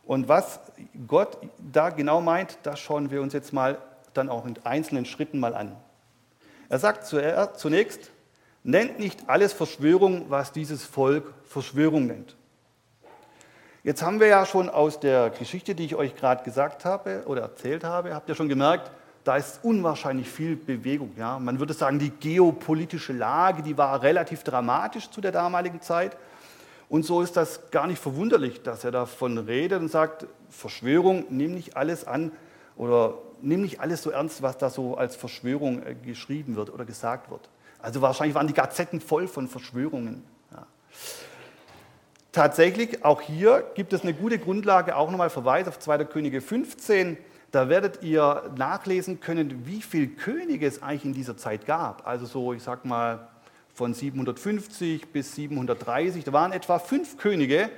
Und 0.05 0.27
was 0.27 0.59
Gott 1.07 1.39
da 1.73 1.91
genau 1.91 2.21
meint, 2.21 2.59
das 2.65 2.81
schauen 2.81 3.13
wir 3.13 3.23
uns 3.23 3.33
jetzt 3.33 3.53
mal 3.53 3.79
dann 4.13 4.29
auch 4.29 4.45
in 4.45 4.57
einzelnen 4.65 5.05
Schritten 5.05 5.39
mal 5.39 5.55
an. 5.55 5.77
Er 6.69 6.81
sagt 6.81 7.07
zunächst, 7.07 8.11
nennt 8.63 8.99
nicht 8.99 9.29
alles 9.29 9.53
Verschwörung, 9.53 10.27
was 10.29 10.53
dieses 10.53 10.85
Volk 10.85 11.33
Verschwörung 11.45 12.07
nennt. 12.07 12.37
Jetzt 13.83 14.03
haben 14.03 14.21
wir 14.21 14.27
ja 14.27 14.45
schon 14.45 14.69
aus 14.69 15.01
der 15.01 15.31
Geschichte, 15.31 15.75
die 15.75 15.87
ich 15.87 15.95
euch 15.95 16.15
gerade 16.15 16.45
gesagt 16.45 16.85
habe 16.85 17.23
oder 17.27 17.43
erzählt 17.43 17.83
habe, 17.83 18.15
habt 18.15 18.29
ihr 18.29 18.35
schon 18.35 18.49
gemerkt, 18.49 18.91
da 19.25 19.37
ist 19.37 19.61
unwahrscheinlich 19.63 20.29
viel 20.29 20.57
Bewegung. 20.57 21.13
Ja? 21.17 21.39
Man 21.39 21.59
würde 21.59 21.73
sagen, 21.73 21.99
die 21.99 22.11
geopolitische 22.11 23.13
Lage, 23.13 23.63
die 23.63 23.79
war 23.79 24.03
relativ 24.03 24.45
dramatisch 24.45 25.11
zu 25.11 25.21
der 25.21 25.33
damaligen 25.33 25.81
Zeit. 25.81 26.17
Und 26.91 27.05
so 27.05 27.23
ist 27.23 27.37
das 27.37 27.71
gar 27.71 27.87
nicht 27.87 28.03
verwunderlich, 28.03 28.63
dass 28.63 28.85
er 28.85 28.91
davon 28.91 29.39
redet 29.39 29.81
und 29.81 29.91
sagt, 29.91 30.27
Verschwörung, 30.51 31.25
nimm 31.31 31.55
nicht 31.55 31.77
alles 31.77 32.07
an 32.07 32.33
oder 32.77 33.15
nimm 33.41 33.63
nicht 33.63 33.81
alles 33.81 34.03
so 34.03 34.11
ernst, 34.11 34.43
was 34.43 34.59
da 34.59 34.69
so 34.69 34.97
als 34.97 35.17
Verschwörung 35.17 35.83
äh, 35.83 35.95
geschrieben 35.95 36.57
wird 36.57 36.73
oder 36.73 36.85
gesagt 36.85 37.31
wird. 37.31 37.49
Also 37.83 38.01
wahrscheinlich 38.03 38.35
waren 38.35 38.47
die 38.47 38.55
Gazetten 38.55 39.01
voll 39.01 39.29
von 39.29 39.49
Verschwörungen. 39.49 40.23
Ja. 40.53 40.67
Tatsächlich, 42.33 43.05
auch 43.05 43.21
hier 43.21 43.65
gibt 43.75 43.93
es 43.93 44.03
eine 44.03 44.15
gute 44.15 44.39
Grundlage, 44.39 44.97
auch 44.97 45.11
nochmal 45.11 45.31
Verweis 45.31 45.67
auf 45.69 45.79
2. 45.79 46.05
Könige 46.05 46.41
15. 46.41 47.17
Da 47.51 47.69
werdet 47.69 48.03
ihr 48.03 48.51
nachlesen 48.57 49.21
können, 49.21 49.67
wie 49.67 49.83
viele 49.83 50.09
Könige 50.09 50.67
es 50.67 50.83
eigentlich 50.83 51.05
in 51.05 51.15
dieser 51.15 51.37
Zeit 51.37 51.67
gab. 51.67 52.07
Also 52.07 52.27
so, 52.27 52.53
ich 52.53 52.63
sag 52.63 52.85
mal, 52.85 53.29
von 53.75 53.95
750 53.95 55.09
bis 55.09 55.35
730. 55.35 56.23
Da 56.23 56.33
waren 56.33 56.53
etwa 56.53 56.79
fünf 56.79 57.17
Könige 57.17 57.71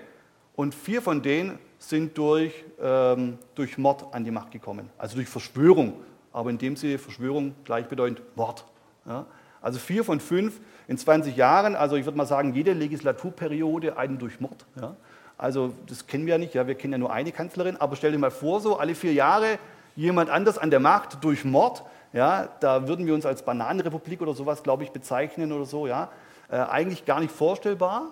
und 0.54 0.74
vier 0.74 1.00
von 1.00 1.22
denen 1.22 1.58
sind 1.78 2.16
durch, 2.18 2.52
ähm, 2.80 3.38
durch 3.54 3.78
Mord 3.78 4.14
an 4.14 4.24
die 4.24 4.30
Macht 4.30 4.50
gekommen, 4.50 4.90
also 4.98 5.16
durch 5.16 5.28
Verschwörung. 5.28 5.94
Aber 6.32 6.50
in 6.50 6.58
dem 6.58 6.76
Sinne 6.76 6.98
Verschwörung 6.98 7.54
gleichbedeutend 7.64 8.22
Mord. 8.36 8.64
Ja? 9.06 9.26
Also 9.62 9.78
vier 9.78 10.04
von 10.04 10.20
fünf 10.20 10.60
in 10.88 10.98
20 10.98 11.36
Jahren, 11.36 11.76
also 11.76 11.96
ich 11.96 12.04
würde 12.04 12.18
mal 12.18 12.26
sagen, 12.26 12.52
jede 12.54 12.72
Legislaturperiode 12.72 13.96
einen 13.96 14.18
durch 14.18 14.40
Mord. 14.40 14.66
Ja? 14.80 14.96
Also 15.38 15.72
das 15.86 16.06
kennen 16.06 16.26
wir 16.26 16.34
ja 16.34 16.38
nicht, 16.38 16.54
ja? 16.54 16.66
wir 16.66 16.74
kennen 16.74 16.92
ja 16.92 16.98
nur 16.98 17.12
eine 17.12 17.32
Kanzlerin, 17.32 17.76
aber 17.78 17.96
stell 17.96 18.12
dir 18.12 18.18
mal 18.18 18.30
vor, 18.30 18.60
so 18.60 18.76
alle 18.76 18.94
vier 18.94 19.12
Jahre 19.12 19.58
jemand 19.96 20.30
anders 20.30 20.58
an 20.58 20.70
der 20.70 20.80
Macht 20.80 21.22
durch 21.24 21.44
Mord. 21.44 21.84
Ja, 22.12 22.48
da 22.60 22.88
würden 22.88 23.06
wir 23.06 23.14
uns 23.14 23.24
als 23.24 23.42
Bananenrepublik 23.42 24.20
oder 24.20 24.34
sowas, 24.34 24.62
glaube 24.62 24.82
ich, 24.82 24.90
bezeichnen 24.90 25.50
oder 25.50 25.64
so. 25.64 25.86
Ja, 25.86 26.10
äh, 26.50 26.56
eigentlich 26.56 27.06
gar 27.06 27.20
nicht 27.20 27.32
vorstellbar. 27.32 28.08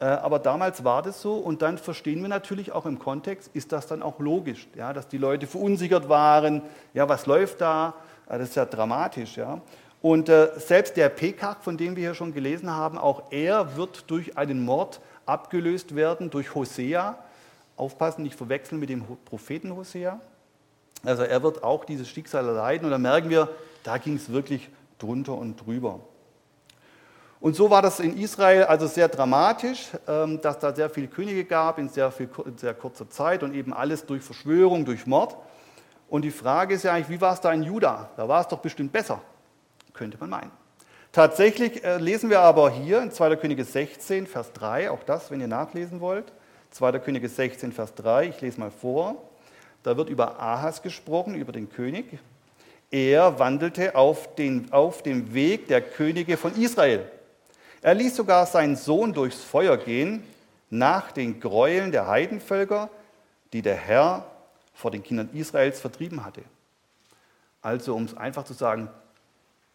Äh, 0.00 0.06
aber 0.06 0.40
damals 0.40 0.82
war 0.84 1.02
das 1.02 1.22
so 1.22 1.36
und 1.36 1.62
dann 1.62 1.78
verstehen 1.78 2.20
wir 2.20 2.28
natürlich 2.28 2.72
auch 2.72 2.84
im 2.84 2.98
Kontext, 2.98 3.50
ist 3.54 3.70
das 3.70 3.86
dann 3.86 4.02
auch 4.02 4.18
logisch, 4.18 4.66
ja, 4.74 4.92
dass 4.92 5.06
die 5.06 5.18
Leute 5.18 5.46
verunsichert 5.46 6.08
waren. 6.08 6.62
Ja, 6.94 7.08
was 7.08 7.26
läuft 7.26 7.60
da? 7.60 7.94
Äh, 8.28 8.38
das 8.38 8.50
ist 8.50 8.56
ja 8.56 8.64
dramatisch. 8.64 9.36
Ja. 9.36 9.60
Und 10.04 10.28
äh, 10.28 10.50
selbst 10.58 10.98
der 10.98 11.08
Pekach, 11.08 11.62
von 11.62 11.78
dem 11.78 11.96
wir 11.96 12.02
hier 12.02 12.14
schon 12.14 12.34
gelesen 12.34 12.70
haben, 12.70 12.98
auch 12.98 13.22
er 13.30 13.74
wird 13.78 14.10
durch 14.10 14.36
einen 14.36 14.62
Mord 14.62 15.00
abgelöst 15.24 15.96
werden, 15.96 16.28
durch 16.28 16.54
Hosea. 16.54 17.16
Aufpassen, 17.78 18.22
nicht 18.22 18.34
verwechseln 18.34 18.78
mit 18.78 18.90
dem 18.90 19.02
Propheten 19.24 19.74
Hosea. 19.74 20.20
Also 21.06 21.22
er 21.22 21.42
wird 21.42 21.64
auch 21.64 21.86
dieses 21.86 22.06
Schicksal 22.06 22.46
erleiden 22.46 22.84
und 22.84 22.90
da 22.90 22.98
merken 22.98 23.30
wir, 23.30 23.48
da 23.82 23.96
ging 23.96 24.16
es 24.16 24.30
wirklich 24.30 24.68
drunter 24.98 25.32
und 25.32 25.56
drüber. 25.64 26.00
Und 27.40 27.56
so 27.56 27.70
war 27.70 27.80
das 27.80 27.98
in 27.98 28.18
Israel 28.18 28.64
also 28.64 28.86
sehr 28.86 29.08
dramatisch, 29.08 29.88
ähm, 30.06 30.38
dass 30.42 30.58
da 30.58 30.74
sehr 30.74 30.90
viele 30.90 31.08
Könige 31.08 31.46
gab 31.46 31.78
in 31.78 31.88
sehr, 31.88 32.10
viel, 32.10 32.28
in 32.44 32.58
sehr 32.58 32.74
kurzer 32.74 33.08
Zeit 33.08 33.42
und 33.42 33.54
eben 33.54 33.72
alles 33.72 34.04
durch 34.04 34.22
Verschwörung, 34.22 34.84
durch 34.84 35.06
Mord. 35.06 35.34
Und 36.10 36.26
die 36.26 36.30
Frage 36.30 36.74
ist 36.74 36.82
ja 36.82 36.92
eigentlich, 36.92 37.08
wie 37.08 37.22
war 37.22 37.32
es 37.32 37.40
da 37.40 37.50
in 37.54 37.62
Juda? 37.62 38.10
Da 38.18 38.28
war 38.28 38.42
es 38.42 38.48
doch 38.48 38.58
bestimmt 38.58 38.92
besser, 38.92 39.22
könnte 39.94 40.18
man 40.18 40.30
meinen. 40.30 40.50
Tatsächlich 41.12 41.84
äh, 41.84 41.98
lesen 41.98 42.28
wir 42.28 42.40
aber 42.40 42.70
hier 42.70 43.00
in 43.00 43.12
2. 43.12 43.36
Könige 43.36 43.64
16, 43.64 44.26
Vers 44.26 44.52
3, 44.52 44.90
auch 44.90 45.04
das, 45.04 45.30
wenn 45.30 45.40
ihr 45.40 45.48
nachlesen 45.48 46.00
wollt. 46.00 46.32
2. 46.72 46.98
Könige 46.98 47.28
16, 47.28 47.72
Vers 47.72 47.94
3, 47.94 48.28
ich 48.28 48.40
lese 48.40 48.58
mal 48.58 48.72
vor. 48.72 49.22
Da 49.84 49.96
wird 49.96 50.10
über 50.10 50.40
Ahas 50.40 50.82
gesprochen, 50.82 51.36
über 51.36 51.52
den 51.52 51.70
König. 51.70 52.18
Er 52.90 53.38
wandelte 53.38 53.94
auf, 53.94 54.34
den, 54.34 54.72
auf 54.72 55.02
dem 55.02 55.34
Weg 55.34 55.68
der 55.68 55.80
Könige 55.80 56.36
von 56.36 56.54
Israel. 56.60 57.08
Er 57.80 57.94
ließ 57.94 58.16
sogar 58.16 58.46
seinen 58.46 58.76
Sohn 58.76 59.12
durchs 59.12 59.42
Feuer 59.44 59.76
gehen, 59.76 60.24
nach 60.70 61.12
den 61.12 61.38
Gräueln 61.38 61.92
der 61.92 62.08
Heidenvölker, 62.08 62.90
die 63.52 63.62
der 63.62 63.76
Herr 63.76 64.26
vor 64.72 64.90
den 64.90 65.02
Kindern 65.02 65.30
Israels 65.32 65.80
vertrieben 65.80 66.24
hatte. 66.24 66.42
Also, 67.62 67.94
um 67.94 68.04
es 68.04 68.16
einfach 68.16 68.44
zu 68.44 68.54
sagen, 68.54 68.88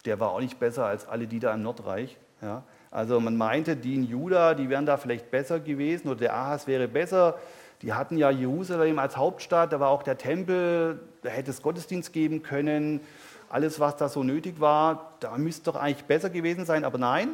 der 0.04 0.20
war 0.20 0.30
auch 0.30 0.40
nicht 0.40 0.58
besser 0.58 0.86
als 0.86 1.06
alle 1.06 1.26
die 1.26 1.40
da 1.40 1.54
im 1.54 1.62
Nordreich. 1.62 2.16
Ja. 2.42 2.62
Also 2.90 3.20
man 3.20 3.36
meinte, 3.36 3.76
die 3.76 3.94
in 3.94 4.04
Juda, 4.04 4.54
die 4.54 4.68
wären 4.68 4.86
da 4.86 4.96
vielleicht 4.96 5.30
besser 5.30 5.60
gewesen 5.60 6.08
oder 6.08 6.20
der 6.20 6.34
Ahas 6.34 6.66
wäre 6.66 6.88
besser. 6.88 7.38
Die 7.82 7.92
hatten 7.92 8.18
ja 8.18 8.30
Jerusalem 8.30 8.98
als 8.98 9.16
Hauptstadt, 9.16 9.72
da 9.72 9.80
war 9.80 9.88
auch 9.88 10.02
der 10.02 10.18
Tempel, 10.18 11.00
da 11.22 11.30
hätte 11.30 11.50
es 11.50 11.62
Gottesdienst 11.62 12.12
geben 12.12 12.42
können. 12.42 13.00
Alles, 13.48 13.80
was 13.80 13.96
da 13.96 14.08
so 14.08 14.22
nötig 14.22 14.60
war, 14.60 15.12
da 15.20 15.36
müsste 15.38 15.72
doch 15.72 15.76
eigentlich 15.76 16.04
besser 16.04 16.30
gewesen 16.30 16.66
sein. 16.66 16.84
Aber 16.84 16.98
nein, 16.98 17.30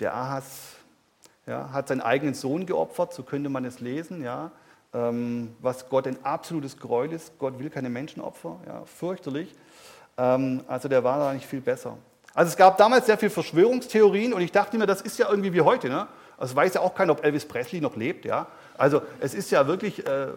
der 0.00 0.14
Ahas 0.14 0.76
ja, 1.46 1.70
hat 1.72 1.88
seinen 1.88 2.00
eigenen 2.00 2.34
Sohn 2.34 2.66
geopfert, 2.66 3.14
so 3.14 3.22
könnte 3.22 3.48
man 3.48 3.64
es 3.64 3.80
lesen. 3.80 4.22
Ja, 4.22 4.52
ähm, 4.94 5.54
was 5.60 5.88
Gott 5.88 6.06
ein 6.06 6.24
absolutes 6.24 6.78
Gräuel 6.78 7.12
ist. 7.12 7.38
Gott 7.38 7.58
will 7.58 7.70
keine 7.70 7.90
Menschenopfer, 7.90 8.60
ja, 8.66 8.84
fürchterlich. 8.84 9.54
Ähm, 10.18 10.62
also 10.66 10.88
der 10.88 11.04
war 11.04 11.18
da 11.18 11.32
nicht 11.32 11.46
viel 11.46 11.60
besser. 11.60 11.96
Also 12.34 12.50
es 12.50 12.56
gab 12.56 12.76
damals 12.76 13.06
sehr 13.06 13.16
viele 13.16 13.30
Verschwörungstheorien 13.30 14.34
und 14.34 14.42
ich 14.42 14.52
dachte 14.52 14.76
mir, 14.76 14.86
das 14.86 15.00
ist 15.00 15.18
ja 15.18 15.28
irgendwie 15.30 15.52
wie 15.52 15.62
heute. 15.62 15.88
Ne? 15.88 16.06
Also 16.36 16.54
weiß 16.54 16.74
ja 16.74 16.82
auch 16.82 16.94
keiner, 16.94 17.12
ob 17.12 17.24
Elvis 17.24 17.46
Presley 17.46 17.80
noch 17.80 17.96
lebt. 17.96 18.24
Ja? 18.24 18.46
Also 18.76 19.02
es 19.20 19.34
ist 19.34 19.50
ja 19.50 19.66
wirklich, 19.66 20.06
äh, 20.06 20.28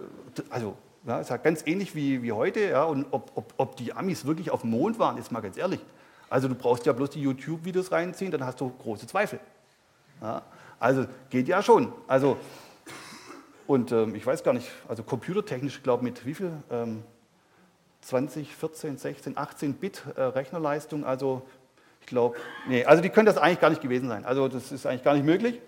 also 0.50 0.76
ja, 1.06 1.20
ist 1.20 1.30
ja 1.30 1.38
ganz 1.38 1.64
ähnlich 1.66 1.96
wie, 1.96 2.24
wie 2.24 2.32
heute. 2.32 2.62
Ja? 2.62 2.84
Und 2.84 3.06
ob, 3.12 3.32
ob, 3.36 3.54
ob 3.58 3.76
die 3.76 3.94
Amis 3.94 4.26
wirklich 4.26 4.52
auf 4.52 4.62
dem 4.62 4.70
Mond 4.70 4.98
waren, 4.98 5.18
ist 5.18 5.32
mal 5.32 5.42
ganz 5.42 5.58
ehrlich. 5.58 5.82
Also 6.30 6.48
du 6.48 6.56
brauchst 6.56 6.86
ja 6.86 6.94
bloß 6.94 7.10
die 7.10 7.22
YouTube-Videos 7.22 7.92
reinziehen, 7.92 8.32
dann 8.32 8.46
hast 8.46 8.62
du 8.62 8.70
große 8.70 9.08
Zweifel. 9.08 9.40
Ja? 10.22 10.44
Also 10.80 11.06
geht 11.30 11.48
ja 11.48 11.62
schon. 11.62 11.92
Also 12.08 12.38
und 13.70 13.92
ähm, 13.92 14.16
ich 14.16 14.26
weiß 14.26 14.44
gar 14.44 14.54
nicht, 14.54 14.68
also 14.88 15.04
computertechnisch, 15.04 15.84
glaube 15.84 16.00
ich, 16.02 16.12
mit 16.12 16.26
wie 16.26 16.34
viel? 16.34 16.52
Ähm, 16.72 17.04
20, 18.10 18.56
14, 18.56 18.98
16, 18.98 19.38
18 19.38 19.74
Bit 19.76 20.04
äh, 20.16 20.22
Rechnerleistung. 20.22 21.06
Also 21.06 21.44
ich 22.02 22.08
glaube, 22.08 22.38
nee, 22.68 22.84
also 22.84 23.04
die 23.04 23.10
können 23.10 23.28
das 23.28 23.38
eigentlich 23.38 23.60
gar 23.60 23.70
nicht 23.70 23.84
gewesen 23.84 24.10
sein. 24.10 24.26
Also 24.26 24.48
das 24.48 24.72
ist 24.72 24.88
eigentlich 24.88 25.04
gar 25.04 25.14
nicht 25.14 25.26
möglich. 25.26 25.62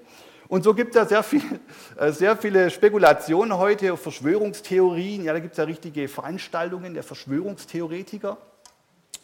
Und 0.47 0.63
so 0.63 0.73
gibt 0.73 0.89
es 0.89 0.95
ja 0.95 1.05
sehr, 1.05 1.21
viel, 1.21 1.43
äh, 1.97 2.11
sehr 2.11 2.35
viele 2.35 2.71
Spekulationen 2.71 3.55
heute, 3.57 3.95
Verschwörungstheorien. 3.95 5.23
Ja, 5.23 5.33
da 5.33 5.39
gibt 5.39 5.53
es 5.53 5.57
ja 5.59 5.65
richtige 5.65 6.07
Veranstaltungen 6.07 6.95
der 6.95 7.03
Verschwörungstheoretiker. 7.03 8.37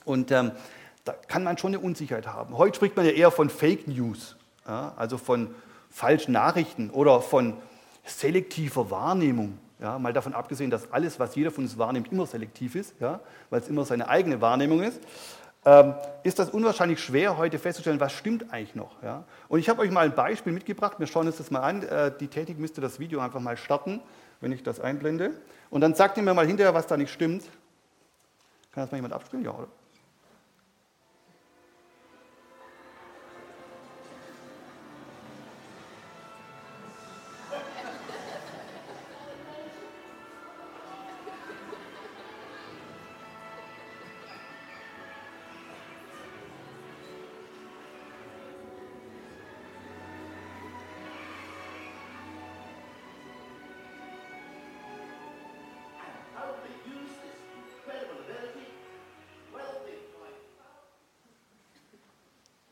Und 0.05 0.31
ähm, 0.31 0.51
da 1.03 1.13
kann 1.13 1.43
man 1.43 1.57
schon 1.57 1.73
eine 1.73 1.79
Unsicherheit 1.79 2.27
haben. 2.27 2.55
Heute 2.55 2.75
spricht 2.75 2.95
man 2.95 3.05
ja 3.05 3.13
eher 3.13 3.31
von 3.31 3.49
Fake 3.49 3.87
News, 3.87 4.35
ja, 4.67 4.93
also 4.95 5.17
von 5.17 5.55
falschen 5.89 6.33
Nachrichten 6.33 6.91
oder 6.91 7.21
von 7.21 7.57
selektiver 8.05 8.91
Wahrnehmung. 8.91 9.57
Ja, 9.79 9.99
mal 9.99 10.11
davon 10.11 10.33
abgesehen, 10.33 10.71
dass 10.71 10.91
alles, 10.91 11.19
was 11.19 11.35
jeder 11.35 11.51
von 11.51 11.63
uns 11.63 11.77
wahrnimmt, 11.77 12.11
immer 12.11 12.25
selektiv 12.25 12.75
ist, 12.75 12.95
ja, 12.99 13.19
weil 13.49 13.61
es 13.61 13.67
immer 13.67 13.85
seine 13.85 14.09
eigene 14.09 14.41
Wahrnehmung 14.41 14.81
ist, 14.81 14.99
ähm, 15.65 15.93
ist 16.23 16.39
das 16.39 16.49
unwahrscheinlich 16.49 16.99
schwer, 16.99 17.37
heute 17.37 17.59
festzustellen, 17.59 17.99
was 17.99 18.13
stimmt 18.13 18.51
eigentlich 18.53 18.73
noch. 18.73 19.03
Ja. 19.03 19.25
Und 19.49 19.59
ich 19.59 19.69
habe 19.69 19.81
euch 19.81 19.91
mal 19.91 20.05
ein 20.05 20.15
Beispiel 20.15 20.53
mitgebracht, 20.53 20.99
wir 20.99 21.07
schauen 21.07 21.27
uns 21.27 21.37
das 21.37 21.51
mal 21.51 21.59
an. 21.59 21.83
Äh, 21.83 22.11
die 22.17 22.27
Technik 22.27 22.57
müsste 22.57 22.81
das 22.81 22.99
Video 22.99 23.19
einfach 23.19 23.39
mal 23.39 23.57
starten, 23.57 24.01
wenn 24.39 24.51
ich 24.51 24.63
das 24.63 24.79
einblende. 24.79 25.31
Und 25.69 25.81
dann 25.81 25.93
sagt 25.93 26.17
ihr 26.17 26.23
mir 26.23 26.33
mal 26.33 26.47
hinterher, 26.47 26.73
was 26.73 26.87
da 26.87 26.95
nicht 26.95 27.11
stimmt. 27.11 27.43
Kann 28.71 28.83
das 28.83 28.91
mal 28.91 28.97
jemand 28.97 29.13
abspielen? 29.13 29.43
Ja, 29.43 29.51
oder? 29.51 29.67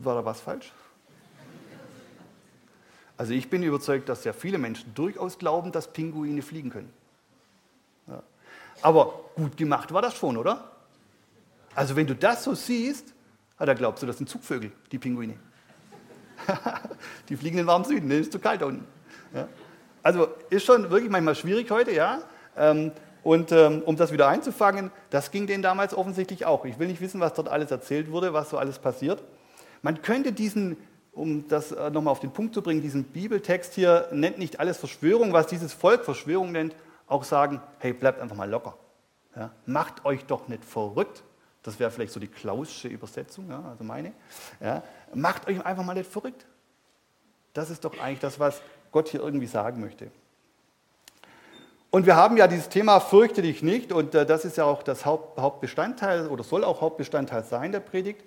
War 0.06 0.16
da 0.16 0.26
was 0.26 0.40
falsch? 0.40 0.72
Also 3.18 3.34
ich 3.34 3.50
bin 3.50 3.64
überzeugt, 3.64 4.10
dass 4.10 4.24
sehr 4.24 4.34
viele 4.34 4.58
Menschen 4.58 4.94
durchaus 4.94 5.38
glauben, 5.38 5.72
dass 5.72 5.92
Pinguine 5.92 6.42
fliegen 6.42 6.70
können. 6.70 6.92
Ja. 8.08 8.22
Aber 8.82 9.22
gut 9.36 9.56
gemacht 9.56 9.94
war 9.94 10.02
das 10.02 10.16
schon, 10.16 10.38
oder? 10.38 10.72
Also 11.74 11.96
wenn 11.96 12.08
du 12.08 12.16
das 12.16 12.44
so 12.44 12.54
siehst, 12.54 13.14
da 13.58 13.74
glaubst 13.74 14.04
du, 14.04 14.08
das 14.08 14.18
sind 14.18 14.30
Zugvögel, 14.30 14.72
die 14.92 15.00
Pinguine. 15.00 15.36
die 17.30 17.38
fliegen 17.38 17.58
in 17.58 17.64
den 17.64 17.68
warmen 17.68 17.86
Süden, 17.86 18.08
ne? 18.08 18.18
ist 18.18 18.32
zu 18.32 18.40
kalt 18.40 18.62
da 18.62 18.66
unten. 18.66 18.86
Ja. 19.34 19.48
Also 20.04 20.28
ist 20.50 20.66
schon 20.66 20.90
wirklich 20.92 21.10
manchmal 21.10 21.36
schwierig 21.36 21.72
heute, 21.72 21.92
ja. 21.92 22.22
Ähm, 22.58 22.92
und 23.24 23.52
ähm, 23.52 23.82
um 23.82 23.96
das 23.96 24.12
wieder 24.12 24.28
einzufangen, 24.28 24.92
das 25.10 25.32
ging 25.32 25.48
denen 25.48 25.64
damals 25.64 25.96
offensichtlich 25.96 26.46
auch. 26.46 26.66
Ich 26.66 26.78
will 26.78 26.88
nicht 26.88 27.02
wissen, 27.02 27.20
was 27.22 27.34
dort 27.34 27.48
alles 27.48 27.72
erzählt 27.72 28.12
wurde, 28.12 28.34
was 28.34 28.52
so 28.52 28.58
alles 28.58 28.78
passiert. 28.78 29.24
Man 29.86 30.02
könnte 30.02 30.34
diesen, 30.34 30.78
um 31.12 31.48
das 31.48 31.72
äh, 31.72 31.92
nochmal 31.92 32.12
auf 32.12 32.20
den 32.20 32.32
Punkt 32.32 32.56
zu 32.56 32.64
bringen, 32.64 32.82
diesen 32.82 33.04
Bibeltext 33.04 33.76
hier 33.76 34.10
nennt 34.12 34.40
nicht 34.40 34.60
alles 34.60 34.78
Verschwörung, 34.78 35.32
was 35.32 35.46
dieses 35.46 35.74
Volk 35.74 36.04
Verschwörung 36.04 36.52
nennt, 36.52 36.76
auch 37.06 37.24
sagen, 37.24 37.62
hey, 37.78 37.94
bleibt 37.94 38.20
einfach 38.20 38.36
mal 38.36 38.50
locker. 38.50 38.80
Ja, 39.36 39.52
macht 39.68 40.04
euch 40.04 40.26
doch 40.26 40.48
nicht 40.48 40.66
verrückt. 40.66 41.22
Das 41.62 41.78
wäre 41.78 41.92
vielleicht 41.92 42.14
so 42.14 42.20
die 42.20 42.28
klausische 42.28 42.88
Übersetzung, 42.88 43.48
ja, 43.48 43.62
also 43.62 43.84
meine. 43.84 44.14
Ja, 44.60 44.82
macht 45.14 45.48
euch 45.48 45.64
einfach 45.64 45.84
mal 45.84 45.94
nicht 45.94 46.10
verrückt. 46.10 46.48
Das 47.54 47.70
ist 47.70 47.86
doch 47.86 48.00
eigentlich 48.00 48.22
das, 48.22 48.40
was 48.40 48.64
Gott 48.92 49.10
hier 49.10 49.22
irgendwie 49.22 49.46
sagen 49.46 49.82
möchte. 49.82 50.10
Und 51.92 52.08
wir 52.08 52.16
haben 52.16 52.38
ja 52.38 52.48
dieses 52.48 52.70
Thema 52.70 53.00
Fürchte 53.00 53.44
dich 53.44 53.62
nicht 53.62 53.92
und 53.92 54.16
äh, 54.16 54.26
das 54.26 54.46
ist 54.46 54.58
ja 54.58 54.64
auch 54.64 54.82
das 54.82 55.06
Haupt, 55.06 55.40
Hauptbestandteil 55.40 56.28
oder 56.30 56.44
soll 56.44 56.64
auch 56.64 56.82
Hauptbestandteil 56.82 57.44
sein 57.44 57.72
der 57.72 57.82
Predigt. 57.82 58.24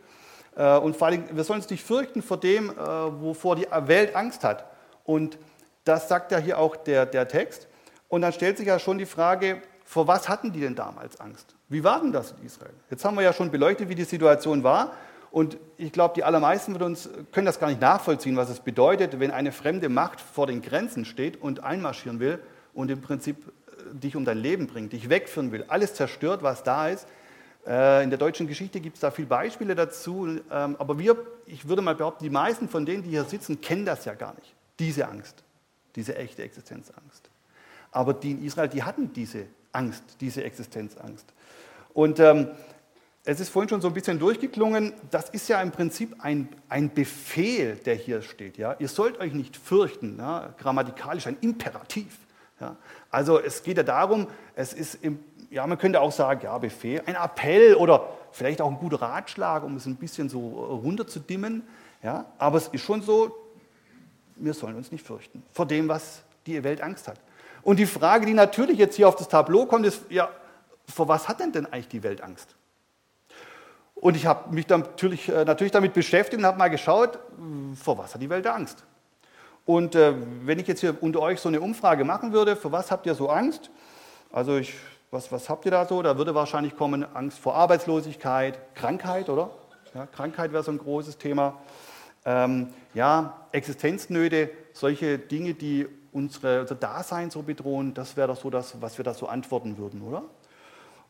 Äh, 0.58 0.76
und 0.78 0.96
vor 0.96 1.06
allem, 1.06 1.24
wir 1.30 1.44
sollen 1.44 1.60
uns 1.60 1.70
nicht 1.70 1.84
fürchten 1.84 2.20
vor 2.20 2.38
dem, 2.38 2.70
äh, 2.70 2.74
wovor 2.76 3.56
die 3.56 3.66
Welt 3.70 4.14
Angst 4.14 4.44
hat. 4.44 4.66
Und 5.04 5.38
das 5.84 6.08
sagt 6.08 6.32
ja 6.32 6.38
hier 6.38 6.58
auch 6.58 6.76
der, 6.76 7.06
der 7.06 7.28
Text. 7.28 7.68
Und 8.08 8.22
dann 8.22 8.32
stellt 8.32 8.58
sich 8.58 8.66
ja 8.66 8.78
schon 8.78 8.98
die 8.98 9.06
Frage, 9.06 9.62
vor 9.84 10.06
was 10.06 10.28
hatten 10.28 10.52
die 10.52 10.60
denn 10.60 10.74
damals 10.74 11.18
Angst? 11.20 11.54
Wie 11.68 11.82
war 11.84 12.00
denn 12.00 12.12
das 12.12 12.32
in 12.32 12.44
Israel? 12.44 12.74
Jetzt 12.90 13.04
haben 13.04 13.16
wir 13.16 13.22
ja 13.22 13.32
schon 13.32 13.50
beleuchtet, 13.50 13.88
wie 13.88 13.94
die 13.94 14.04
Situation 14.04 14.62
war. 14.64 14.92
Und 15.30 15.58
ich 15.76 15.92
glaube, 15.92 16.14
die 16.14 16.24
allermeisten 16.24 16.72
von 16.72 16.82
uns 16.82 17.08
können 17.32 17.46
das 17.46 17.60
gar 17.60 17.68
nicht 17.68 17.80
nachvollziehen, 17.80 18.36
was 18.36 18.50
es 18.50 18.60
bedeutet, 18.60 19.20
wenn 19.20 19.30
eine 19.30 19.52
fremde 19.52 19.88
Macht 19.88 20.20
vor 20.20 20.46
den 20.46 20.62
Grenzen 20.62 21.04
steht 21.04 21.40
und 21.40 21.62
einmarschieren 21.62 22.18
will 22.18 22.38
und 22.72 22.90
im 22.90 23.00
Prinzip 23.00 23.36
äh, 23.46 23.94
dich 23.94 24.16
um 24.16 24.24
dein 24.24 24.38
Leben 24.38 24.66
bringt, 24.66 24.92
dich 24.92 25.10
wegführen 25.10 25.52
will, 25.52 25.64
alles 25.68 25.94
zerstört, 25.94 26.42
was 26.42 26.62
da 26.62 26.88
ist. 26.88 27.06
Äh, 27.68 28.02
in 28.02 28.08
der 28.08 28.18
deutschen 28.18 28.46
Geschichte 28.46 28.80
gibt 28.80 28.96
es 28.96 29.00
da 29.00 29.10
viele 29.10 29.28
Beispiele 29.28 29.74
dazu, 29.74 30.26
ähm, 30.50 30.76
aber 30.78 30.98
wir, 30.98 31.16
ich 31.44 31.68
würde 31.68 31.82
mal 31.82 31.94
behaupten, 31.94 32.24
die 32.24 32.30
meisten 32.30 32.68
von 32.68 32.86
denen, 32.86 33.02
die 33.02 33.10
hier 33.10 33.24
sitzen, 33.24 33.60
kennen 33.60 33.84
das 33.84 34.06
ja 34.06 34.14
gar 34.14 34.34
nicht, 34.36 34.54
diese 34.78 35.06
Angst, 35.06 35.44
diese 35.94 36.16
echte 36.16 36.42
Existenzangst. 36.42 37.28
Aber 37.92 38.14
die 38.14 38.32
in 38.32 38.44
Israel, 38.44 38.68
die 38.68 38.82
hatten 38.82 39.12
diese 39.12 39.44
Angst, 39.72 40.02
diese 40.20 40.44
Existenzangst. 40.44 41.26
Und 41.92 42.20
ähm, 42.20 42.48
es 43.24 43.40
ist 43.40 43.50
vorhin 43.50 43.68
schon 43.68 43.82
so 43.82 43.88
ein 43.88 43.94
bisschen 43.94 44.18
durchgeklungen, 44.18 44.94
das 45.10 45.28
ist 45.28 45.48
ja 45.48 45.60
im 45.60 45.70
Prinzip 45.70 46.16
ein, 46.20 46.48
ein 46.70 46.94
Befehl, 46.94 47.76
der 47.76 47.96
hier 47.96 48.22
steht. 48.22 48.56
Ja? 48.56 48.76
Ihr 48.78 48.88
sollt 48.88 49.20
euch 49.20 49.34
nicht 49.34 49.56
fürchten, 49.56 50.16
ja? 50.18 50.54
grammatikalisch 50.56 51.26
ein 51.26 51.36
Imperativ. 51.42 52.16
Ja? 52.60 52.76
Also 53.10 53.38
es 53.38 53.62
geht 53.62 53.76
ja 53.76 53.82
darum, 53.82 54.28
es 54.54 54.72
ist 54.72 55.02
im 55.02 55.18
ja, 55.50 55.66
man 55.66 55.78
könnte 55.78 56.00
auch 56.00 56.12
sagen, 56.12 56.40
ja, 56.44 56.56
Befehl, 56.58 57.02
ein 57.06 57.14
Appell 57.14 57.74
oder 57.74 58.08
vielleicht 58.32 58.60
auch 58.60 58.70
ein 58.70 58.78
guter 58.78 59.00
Ratschlag, 59.00 59.64
um 59.64 59.76
es 59.76 59.86
ein 59.86 59.96
bisschen 59.96 60.28
so 60.28 60.40
runterzudimmen. 60.84 61.62
Ja, 62.02 62.26
aber 62.38 62.58
es 62.58 62.68
ist 62.68 62.82
schon 62.82 63.02
so, 63.02 63.34
wir 64.36 64.54
sollen 64.54 64.76
uns 64.76 64.92
nicht 64.92 65.04
fürchten 65.04 65.42
vor 65.52 65.66
dem, 65.66 65.88
was 65.88 66.22
die 66.46 66.62
Welt 66.62 66.80
Angst 66.80 67.08
hat. 67.08 67.20
Und 67.62 67.78
die 67.78 67.86
Frage, 67.86 68.26
die 68.26 68.34
natürlich 68.34 68.78
jetzt 68.78 68.96
hier 68.96 69.08
auf 69.08 69.16
das 69.16 69.28
Tableau 69.28 69.66
kommt, 69.66 69.84
ist, 69.84 70.02
ja, 70.10 70.30
vor 70.86 71.08
was 71.08 71.28
hat 71.28 71.40
denn 71.40 71.52
denn 71.52 71.66
eigentlich 71.66 71.88
die 71.88 72.02
Welt 72.02 72.22
Angst? 72.22 72.54
Und 73.94 74.16
ich 74.16 74.26
habe 74.26 74.54
mich 74.54 74.66
dann 74.66 74.80
natürlich, 74.82 75.28
äh, 75.28 75.44
natürlich 75.44 75.72
damit 75.72 75.92
beschäftigt 75.92 76.38
und 76.38 76.46
habe 76.46 76.56
mal 76.56 76.68
geschaut, 76.68 77.18
vor 77.74 77.98
was 77.98 78.14
hat 78.14 78.22
die 78.22 78.30
Welt 78.30 78.46
Angst? 78.46 78.84
Und 79.66 79.96
äh, 79.96 80.14
wenn 80.44 80.58
ich 80.58 80.66
jetzt 80.66 80.80
hier 80.80 80.96
unter 81.02 81.20
euch 81.20 81.40
so 81.40 81.48
eine 81.48 81.60
Umfrage 81.60 82.04
machen 82.04 82.32
würde, 82.32 82.56
vor 82.56 82.72
was 82.72 82.90
habt 82.90 83.06
ihr 83.06 83.14
so 83.14 83.28
Angst? 83.28 83.70
Also 84.32 84.56
ich 84.56 84.74
was, 85.10 85.32
was 85.32 85.48
habt 85.48 85.64
ihr 85.64 85.70
da 85.70 85.86
so? 85.86 86.02
Da 86.02 86.18
würde 86.18 86.34
wahrscheinlich 86.34 86.76
kommen 86.76 87.04
Angst 87.14 87.38
vor 87.38 87.54
Arbeitslosigkeit, 87.54 88.74
Krankheit, 88.74 89.28
oder? 89.28 89.50
Ja, 89.94 90.06
Krankheit 90.06 90.52
wäre 90.52 90.62
so 90.62 90.70
ein 90.70 90.78
großes 90.78 91.18
Thema. 91.18 91.58
Ähm, 92.24 92.68
ja, 92.94 93.46
Existenznöte, 93.52 94.50
solche 94.72 95.18
Dinge, 95.18 95.54
die 95.54 95.86
unsere, 96.12 96.60
unser 96.60 96.74
Dasein 96.74 97.30
so 97.30 97.42
bedrohen, 97.42 97.94
das 97.94 98.16
wäre 98.16 98.28
doch 98.28 98.36
so 98.36 98.50
das, 98.50 98.80
was 98.80 98.98
wir 98.98 99.04
da 99.04 99.14
so 99.14 99.26
antworten 99.26 99.78
würden, 99.78 100.02
oder? 100.02 100.24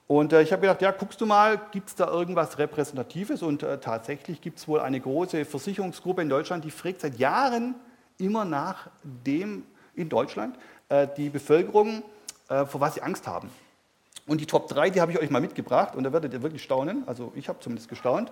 Und 0.06 0.32
äh, 0.32 0.42
ich 0.42 0.52
habe 0.52 0.62
gedacht, 0.62 0.80
ja, 0.80 0.90
guckst 0.90 1.20
du 1.20 1.26
mal, 1.26 1.60
gibt 1.70 1.88
es 1.88 1.94
da 1.94 2.08
irgendwas 2.10 2.58
Repräsentatives? 2.58 3.42
Und 3.42 3.62
äh, 3.62 3.78
tatsächlich 3.78 4.40
gibt 4.40 4.58
es 4.58 4.66
wohl 4.66 4.80
eine 4.80 5.00
große 5.00 5.44
Versicherungsgruppe 5.44 6.22
in 6.22 6.28
Deutschland, 6.28 6.64
die 6.64 6.70
fragt 6.70 7.02
seit 7.02 7.18
Jahren 7.18 7.74
immer 8.16 8.44
nach 8.44 8.88
dem 9.02 9.64
in 9.94 10.08
Deutschland 10.08 10.56
äh, 10.88 11.06
die 11.16 11.28
Bevölkerung, 11.28 12.02
äh, 12.48 12.64
vor 12.64 12.80
was 12.80 12.94
sie 12.94 13.02
Angst 13.02 13.26
haben. 13.26 13.50
Und 14.28 14.40
die 14.40 14.46
Top 14.46 14.68
3, 14.68 14.90
die 14.90 15.00
habe 15.00 15.10
ich 15.10 15.18
euch 15.18 15.30
mal 15.30 15.40
mitgebracht 15.40 15.96
und 15.96 16.04
da 16.04 16.12
werdet 16.12 16.32
ihr 16.32 16.42
wirklich 16.42 16.62
staunen. 16.62 17.02
Also 17.06 17.32
ich 17.34 17.48
habe 17.48 17.58
zumindest 17.60 17.88
gestaunt. 17.88 18.30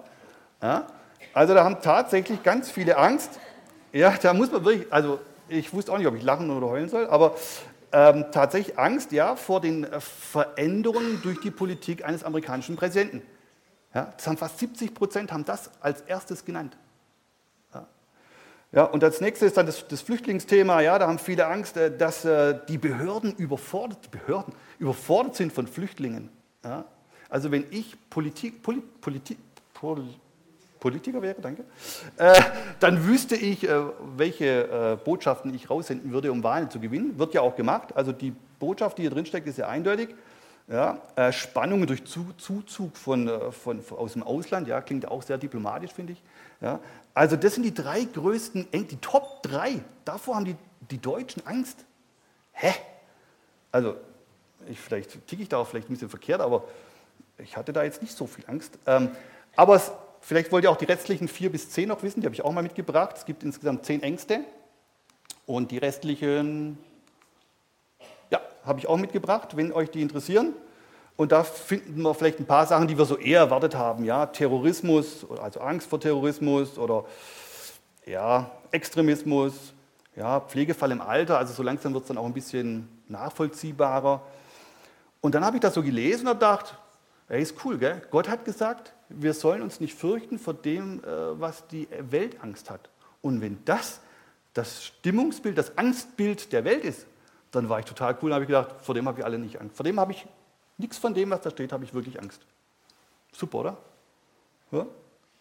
Ja. 0.63 0.87
Also 1.33 1.55
da 1.55 1.65
haben 1.65 1.79
tatsächlich 1.83 2.43
ganz 2.43 2.71
viele 2.71 2.99
Angst. 2.99 3.41
Ja, 3.93 4.15
da 4.21 4.35
muss 4.35 4.53
man 4.53 4.65
wirklich, 4.65 4.93
also 4.93 5.19
ich 5.49 5.73
wusste 5.73 5.93
auch 5.93 5.99
nicht, 5.99 6.07
ob 6.07 6.15
ich 6.15 6.23
lachen 6.23 6.51
oder 6.51 6.67
heulen 6.67 6.89
soll, 6.89 7.07
aber 7.07 7.35
ähm, 7.93 8.27
tatsächlich 8.31 8.79
Angst 8.79 9.11
ja, 9.13 9.37
vor 9.37 9.61
den 9.61 9.85
äh, 9.85 10.01
Veränderungen 10.01 11.21
durch 11.23 11.41
die 11.41 11.51
Politik 11.51 12.05
eines 12.05 12.25
amerikanischen 12.25 12.77
Präsidenten. 12.77 13.23
Ja, 13.95 14.13
das 14.17 14.27
haben 14.27 14.37
fast 14.37 14.59
70 14.59 14.95
Prozent 14.95 15.33
haben 15.33 15.47
das 15.47 15.71
als 15.81 16.03
erstes 16.03 16.45
genannt. 16.45 16.77
Ja, 18.77 18.85
und 18.85 19.03
als 19.03 19.23
nächstes 19.23 19.55
dann 19.55 19.65
das, 19.65 19.89
das, 19.89 20.03
Flüchtlingsthema. 20.03 20.83
Ja, 20.83 20.99
da 20.99 21.09
haben 21.09 21.19
viele 21.19 21.47
Angst, 21.47 21.79
äh, 21.79 21.97
dass 21.97 22.27
äh, 22.27 22.59
die 22.69 22.77
Behörden 22.77 23.35
überfordert, 23.35 24.11
Behörden 24.11 24.53
überfordert 24.79 25.35
sind 25.35 25.51
von 25.51 25.67
Flüchtlingen. 25.67 26.29
Ja, 26.63 26.85
also 27.31 27.51
wenn 27.51 27.65
ich 27.71 27.97
Politik, 28.11 28.63
Poli, 28.63 28.83
Politi, 29.01 29.39
Pol, 29.73 30.05
Politiker 30.79 31.23
wäre, 31.23 31.37
danke, 31.41 31.65
äh, 32.19 32.39
dann 32.79 33.07
wüsste 33.07 33.35
ich, 33.35 33.67
äh, 33.67 33.81
welche 34.15 34.99
Botschaften 35.03 35.55
ich 35.55 35.71
raussenden 35.71 36.13
würde, 36.13 36.31
um 36.31 36.45
Wahlen 36.45 36.69
zu 36.69 36.79
gewinnen. 36.79 37.19
Wird 37.19 37.33
ja 37.33 37.41
auch 37.41 37.57
gemacht. 37.57 37.97
Also 37.97 38.13
die 38.13 38.35
Botschaft, 38.59 38.99
die 38.99 39.03
hier 39.03 39.11
drin 39.11 39.25
steckt, 39.25 39.47
ist 39.47 39.57
ja 39.57 39.69
eindeutig. 39.69 40.11
Ja, 40.69 41.01
äh, 41.15 41.31
Spannungen 41.31 41.87
durch 41.87 42.05
Zuzug 42.05 42.97
von, 42.97 43.29
äh, 43.29 43.53
von, 43.53 43.81
von, 43.83 43.99
aus 43.99 44.15
dem 44.15 44.25
Ausland, 44.25 44.67
ja, 44.67 44.81
klingt 44.81 45.07
auch 45.07 45.23
sehr 45.23 45.39
diplomatisch, 45.39 45.93
finde 45.93 46.15
ich. 46.15 46.23
Ja. 46.61 46.81
Also 47.15 47.37
das 47.37 47.55
sind 47.55 47.63
die 47.63 47.75
drei 47.75 48.03
größten, 48.03 48.67
die 48.73 48.97
Top 48.97 49.43
drei. 49.43 49.81
Davor 50.05 50.37
haben 50.37 50.45
die, 50.45 50.57
die 50.91 50.99
Deutschen 50.99 51.47
Angst. 51.47 51.85
Hä? 52.53 52.75
Also, 53.71 53.95
ich, 54.69 54.81
vielleicht 54.81 55.27
ticke 55.29 55.43
ich 55.43 55.49
da 55.49 55.59
auch 55.59 55.69
vielleicht 55.69 55.89
ein 55.89 55.93
bisschen 55.93 56.09
verkehrt, 56.09 56.41
aber 56.41 56.65
ich 57.39 57.57
hatte 57.57 57.73
da 57.73 57.85
jetzt 57.85 58.03
nicht 58.03 58.17
so 58.17 58.27
viel 58.27 58.45
Angst. 58.49 58.79
Ähm, 58.87 59.11
aber 59.55 59.77
es, 59.77 59.93
vielleicht 60.21 60.51
wollt 60.51 60.65
ihr 60.65 60.71
auch 60.71 60.77
die 60.77 60.87
restlichen 60.87 61.29
vier 61.29 61.53
bis 61.53 61.71
zehn 61.71 61.89
noch 61.89 62.03
wissen, 62.03 62.21
die 62.21 62.27
habe 62.27 62.35
ich 62.35 62.43
auch 62.43 62.53
mal 62.53 62.63
mitgebracht. 62.63 63.17
Es 63.17 63.25
gibt 63.25 63.45
insgesamt 63.45 63.87
zehn 63.87 64.03
Ängste. 64.03 64.41
Und 65.47 65.71
die 65.71 65.79
restlichen 65.79 66.77
habe 68.67 68.81
ich 68.81 68.89
auch 68.89 68.97
mitgebracht, 68.97 69.57
wenn 69.57 69.73
euch 69.73 69.91
die 69.91 70.03
interessieren. 70.03 70.55
Und 71.17 71.33
da 71.33 71.45
finden 71.45 72.03
wir 72.03 72.15
vielleicht 72.15 72.41
ein 72.41 72.47
paar 72.47 72.67
Sachen, 72.67 72.89
die 72.89 72.99
wir 72.99 73.07
so 73.07 73.17
eher 73.17 73.41
erwartet 73.41 73.75
haben. 73.75 74.05
Ja, 74.05 74.27
Terrorismus, 74.27 75.27
also 75.41 75.61
Angst 75.61 75.89
vor 75.89 75.99
Terrorismus 75.99 76.77
oder 76.77 77.07
ja, 78.05 78.51
Extremismus, 78.71 79.55
ja, 80.15 80.41
Pflegefall 80.41 80.93
im 80.93 81.01
Alter. 81.01 81.39
Also 81.39 81.55
so 81.55 81.63
langsam 81.63 81.95
wird 81.95 82.05
es 82.05 82.09
dann 82.09 82.19
auch 82.19 82.27
ein 82.27 82.35
bisschen 82.35 82.89
nachvollziehbarer. 83.09 84.21
Und 85.23 85.35
dann 85.35 85.45
habe 85.45 85.57
ich 85.57 85.63
das 85.63 85.75
so 85.75 85.83
gelesen 85.83 86.27
und 86.27 86.35
gedacht, 86.35 86.77
ey, 87.29 87.41
ist 87.41 87.55
cool, 87.65 87.79
gell? 87.79 88.03
Gott 88.11 88.29
hat 88.29 88.45
gesagt, 88.45 88.93
wir 89.09 89.33
sollen 89.33 89.63
uns 89.63 89.81
nicht 89.81 89.95
fürchten 89.95 90.39
vor 90.39 90.55
dem, 90.55 91.03
äh, 91.03 91.41
was 91.41 91.67
die 91.69 91.89
Welt 92.11 92.43
Angst 92.43 92.69
hat. 92.69 92.91
Und 93.23 93.41
wenn 93.41 93.65
das 93.65 94.01
das 94.57 94.85
Stimmungsbild, 94.85 95.59
das 95.59 95.77
Angstbild 95.77 96.53
der 96.53 96.65
Welt 96.65 96.85
ist, 96.85 97.07
dann 97.51 97.69
war 97.69 97.79
ich 97.79 97.87
total 97.87 98.17
cool 98.21 98.31
und 98.31 98.35
habe 98.35 98.45
ich 98.45 98.49
gedacht, 98.49 98.75
vor 98.83 98.95
dem 98.95 99.07
habe 99.07 99.21
ich 99.21 99.25
alle 99.25 99.39
nicht 99.39 99.61
Angst. 99.61 99.77
Vor 99.77 99.85
dem 99.85 99.99
habe 99.99 100.13
ich 100.13 100.27
nichts 100.79 100.99
von 100.99 101.15
dem, 101.15 101.31
was 101.31 101.41
da 101.41 101.51
steht, 101.51 101.73
habe 101.73 101.85
ich 101.85 101.95
wirklich 101.95 102.21
Angst. 102.21 102.41
Super, 103.33 103.59
oder? 103.59 103.77
Ja? 104.73 104.87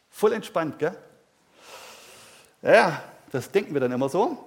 Voll 0.09 0.33
entspannt, 0.33 0.79
gell? 0.79 0.95
Ja, 2.61 3.01
das 3.31 3.51
denken 3.51 3.73
wir 3.73 3.81
dann 3.81 3.91
immer 3.91 4.09
so. 4.09 4.45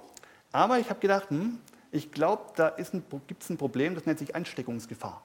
Aber 0.51 0.79
ich 0.79 0.89
habe 0.89 0.99
gedacht, 0.99 1.29
hm, 1.29 1.59
ich 1.91 2.11
glaube, 2.11 2.43
da 2.55 2.75
gibt 3.27 3.43
es 3.43 3.49
ein 3.49 3.57
Problem, 3.57 3.95
das 3.95 4.05
nennt 4.05 4.19
sich 4.19 4.35
Ansteckungsgefahr. 4.35 5.21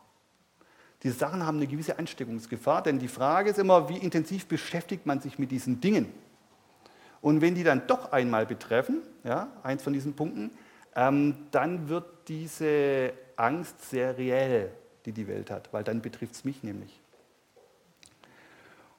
Diese 1.02 1.18
Sachen 1.18 1.44
haben 1.44 1.58
eine 1.58 1.66
gewisse 1.66 1.98
Ansteckungsgefahr, 1.98 2.82
denn 2.82 2.98
die 2.98 3.08
Frage 3.08 3.50
ist 3.50 3.58
immer, 3.58 3.88
wie 3.88 3.98
intensiv 3.98 4.46
beschäftigt 4.46 5.04
man 5.04 5.20
sich 5.20 5.38
mit 5.38 5.50
diesen 5.50 5.80
Dingen? 5.80 6.12
Und 7.20 7.40
wenn 7.40 7.54
die 7.54 7.64
dann 7.64 7.86
doch 7.86 8.12
einmal 8.12 8.46
betreffen, 8.46 9.02
ja, 9.22 9.48
eins 9.62 9.82
von 9.82 9.92
diesen 9.92 10.14
Punkten, 10.14 10.50
ähm, 10.96 11.46
dann 11.50 11.88
wird 11.88 12.04
diese 12.28 13.12
Angst 13.36 13.90
sehr 13.90 14.16
reell, 14.16 14.70
die 15.06 15.12
die 15.12 15.28
Welt 15.28 15.50
hat, 15.50 15.72
weil 15.72 15.84
dann 15.84 16.00
betrifft 16.00 16.34
es 16.34 16.44
mich 16.44 16.62
nämlich. 16.62 17.00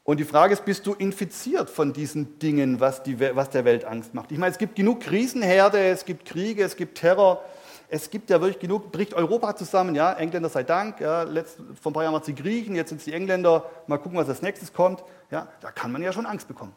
Und 0.04 0.20
die 0.20 0.24
Frage 0.24 0.54
ist, 0.54 0.66
bist 0.66 0.86
du 0.86 0.94
infiziert 0.94 1.68
von 1.68 1.92
diesen 1.92 2.38
Dingen, 2.38 2.80
was, 2.80 3.02
die, 3.02 3.20
was 3.20 3.50
der 3.50 3.66
Welt 3.66 3.86
Angst 3.86 4.14
macht? 4.14 4.32
Ich 4.32 4.38
meine, 4.38 4.52
es 4.52 4.60
gibt 4.60 4.76
genug 4.76 5.00
Krisenherde, 5.00 5.80
es 5.80 6.06
gibt 6.06 6.26
Kriege, 6.26 6.64
es 6.64 6.76
gibt 6.76 7.00
Terror, 7.00 7.44
es 7.90 8.12
gibt 8.12 8.30
ja 8.30 8.40
wirklich 8.40 8.60
genug, 8.60 8.92
bricht 8.92 9.16
Europa 9.16 9.56
zusammen, 9.56 9.96
ja, 9.96 10.14
Engländer 10.14 10.50
sei 10.50 10.62
Dank, 10.62 11.00
ja, 11.00 11.24
letzt, 11.24 11.58
vor 11.82 11.90
ein 11.90 11.94
paar 11.94 12.04
Jahren 12.04 12.14
waren 12.14 12.22
es 12.22 12.28
die 12.28 12.36
Griechen, 12.36 12.76
jetzt 12.76 12.90
sind 12.90 13.00
es 13.00 13.06
die 13.06 13.14
Engländer, 13.14 13.68
mal 13.88 13.98
gucken, 13.98 14.18
was 14.20 14.30
als 14.30 14.44
nächstes 14.44 14.72
kommt, 14.74 15.04
ja, 15.32 15.48
da 15.60 15.72
kann 15.72 15.92
man 15.92 16.04
ja 16.04 16.14
schon 16.14 16.28
Angst 16.28 16.48
bekommen. 16.48 16.76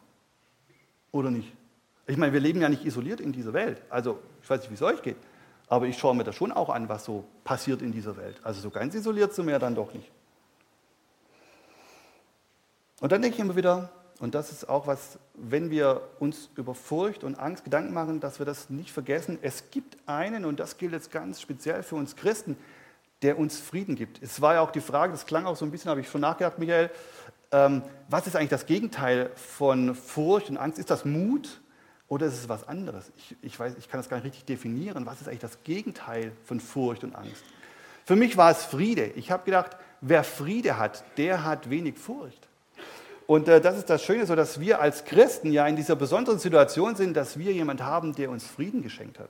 Oder 1.11 1.29
nicht? 1.29 1.53
Ich 2.09 2.17
meine, 2.17 2.33
wir 2.33 2.39
leben 2.39 2.59
ja 2.59 2.69
nicht 2.69 2.85
isoliert 2.85 3.21
in 3.21 3.31
dieser 3.31 3.53
Welt. 3.53 3.81
Also, 3.89 4.19
ich 4.41 4.49
weiß 4.49 4.61
nicht, 4.61 4.71
wie 4.71 4.75
es 4.75 4.81
euch 4.81 5.01
geht. 5.03 5.17
Aber 5.67 5.85
ich 5.85 5.97
schaue 5.97 6.15
mir 6.15 6.23
das 6.23 6.35
schon 6.35 6.51
auch 6.51 6.69
an, 6.69 6.89
was 6.89 7.05
so 7.05 7.23
passiert 7.43 7.83
in 7.83 7.91
dieser 7.91 8.17
Welt. 8.17 8.37
Also 8.43 8.59
so 8.59 8.71
ganz 8.71 8.95
isoliert 8.95 9.33
sind 9.33 9.45
wir 9.45 9.53
ja 9.53 9.59
dann 9.59 9.75
doch 9.75 9.93
nicht. 9.93 10.09
Und 12.99 13.11
dann 13.11 13.21
denke 13.21 13.35
ich 13.35 13.41
immer 13.41 13.55
wieder, 13.55 13.91
und 14.19 14.33
das 14.33 14.51
ist 14.51 14.67
auch 14.67 14.87
was, 14.87 15.19
wenn 15.35 15.69
wir 15.69 16.01
uns 16.19 16.49
über 16.55 16.73
Furcht 16.73 17.23
und 17.23 17.37
Angst 17.37 17.63
Gedanken 17.63 17.93
machen, 17.93 18.19
dass 18.19 18.39
wir 18.39 18.45
das 18.47 18.71
nicht 18.71 18.91
vergessen. 18.91 19.37
Es 19.43 19.69
gibt 19.69 19.95
einen, 20.07 20.43
und 20.43 20.59
das 20.59 20.77
gilt 20.79 20.91
jetzt 20.91 21.11
ganz 21.11 21.39
speziell 21.39 21.83
für 21.83 21.95
uns 21.95 22.15
Christen, 22.15 22.57
der 23.21 23.37
uns 23.37 23.59
Frieden 23.59 23.95
gibt. 23.95 24.21
Es 24.23 24.41
war 24.41 24.55
ja 24.55 24.61
auch 24.61 24.71
die 24.71 24.81
Frage, 24.81 25.11
das 25.11 25.27
klang 25.27 25.45
auch 25.45 25.55
so 25.55 25.65
ein 25.65 25.71
bisschen, 25.71 25.91
habe 25.91 26.01
ich 26.01 26.09
schon 26.09 26.21
nachgedacht, 26.21 26.57
Michael, 26.57 26.89
ähm, 27.51 27.83
was 28.09 28.25
ist 28.25 28.35
eigentlich 28.35 28.49
das 28.49 28.65
Gegenteil 28.65 29.29
von 29.35 29.93
Furcht 29.93 30.49
und 30.49 30.57
Angst? 30.57 30.79
Ist 30.79 30.89
das 30.89 31.05
Mut? 31.05 31.61
Oder 32.09 32.25
ist 32.25 32.33
es 32.33 32.49
was 32.49 32.67
anderes? 32.67 33.11
Ich, 33.15 33.35
ich, 33.43 33.59
weiß, 33.59 33.75
ich 33.77 33.87
kann 33.87 33.99
das 33.99 34.09
gar 34.09 34.17
nicht 34.17 34.25
richtig 34.25 34.45
definieren. 34.45 35.05
Was 35.05 35.21
ist 35.21 35.27
eigentlich 35.27 35.39
das 35.39 35.63
Gegenteil 35.63 36.31
von 36.43 36.59
Furcht 36.59 37.03
und 37.03 37.15
Angst? 37.15 37.43
Für 38.03 38.15
mich 38.15 38.35
war 38.35 38.49
es 38.49 38.65
Friede. 38.65 39.05
Ich 39.15 39.29
habe 39.29 39.45
gedacht, 39.45 39.77
wer 40.01 40.23
Friede 40.23 40.77
hat, 40.77 41.03
der 41.17 41.45
hat 41.45 41.69
wenig 41.69 41.97
Furcht. 41.99 42.47
Und 43.27 43.47
äh, 43.47 43.61
das 43.61 43.77
ist 43.77 43.91
das 43.91 44.03
Schöne, 44.03 44.25
so 44.25 44.35
dass 44.35 44.59
wir 44.59 44.81
als 44.81 45.05
Christen 45.05 45.51
ja 45.51 45.67
in 45.67 45.75
dieser 45.75 45.95
besonderen 45.95 46.39
Situation 46.39 46.95
sind, 46.95 47.15
dass 47.15 47.37
wir 47.37 47.53
jemanden 47.53 47.85
haben, 47.85 48.15
der 48.15 48.31
uns 48.31 48.43
Frieden 48.43 48.81
geschenkt 48.81 49.19
hat. 49.19 49.29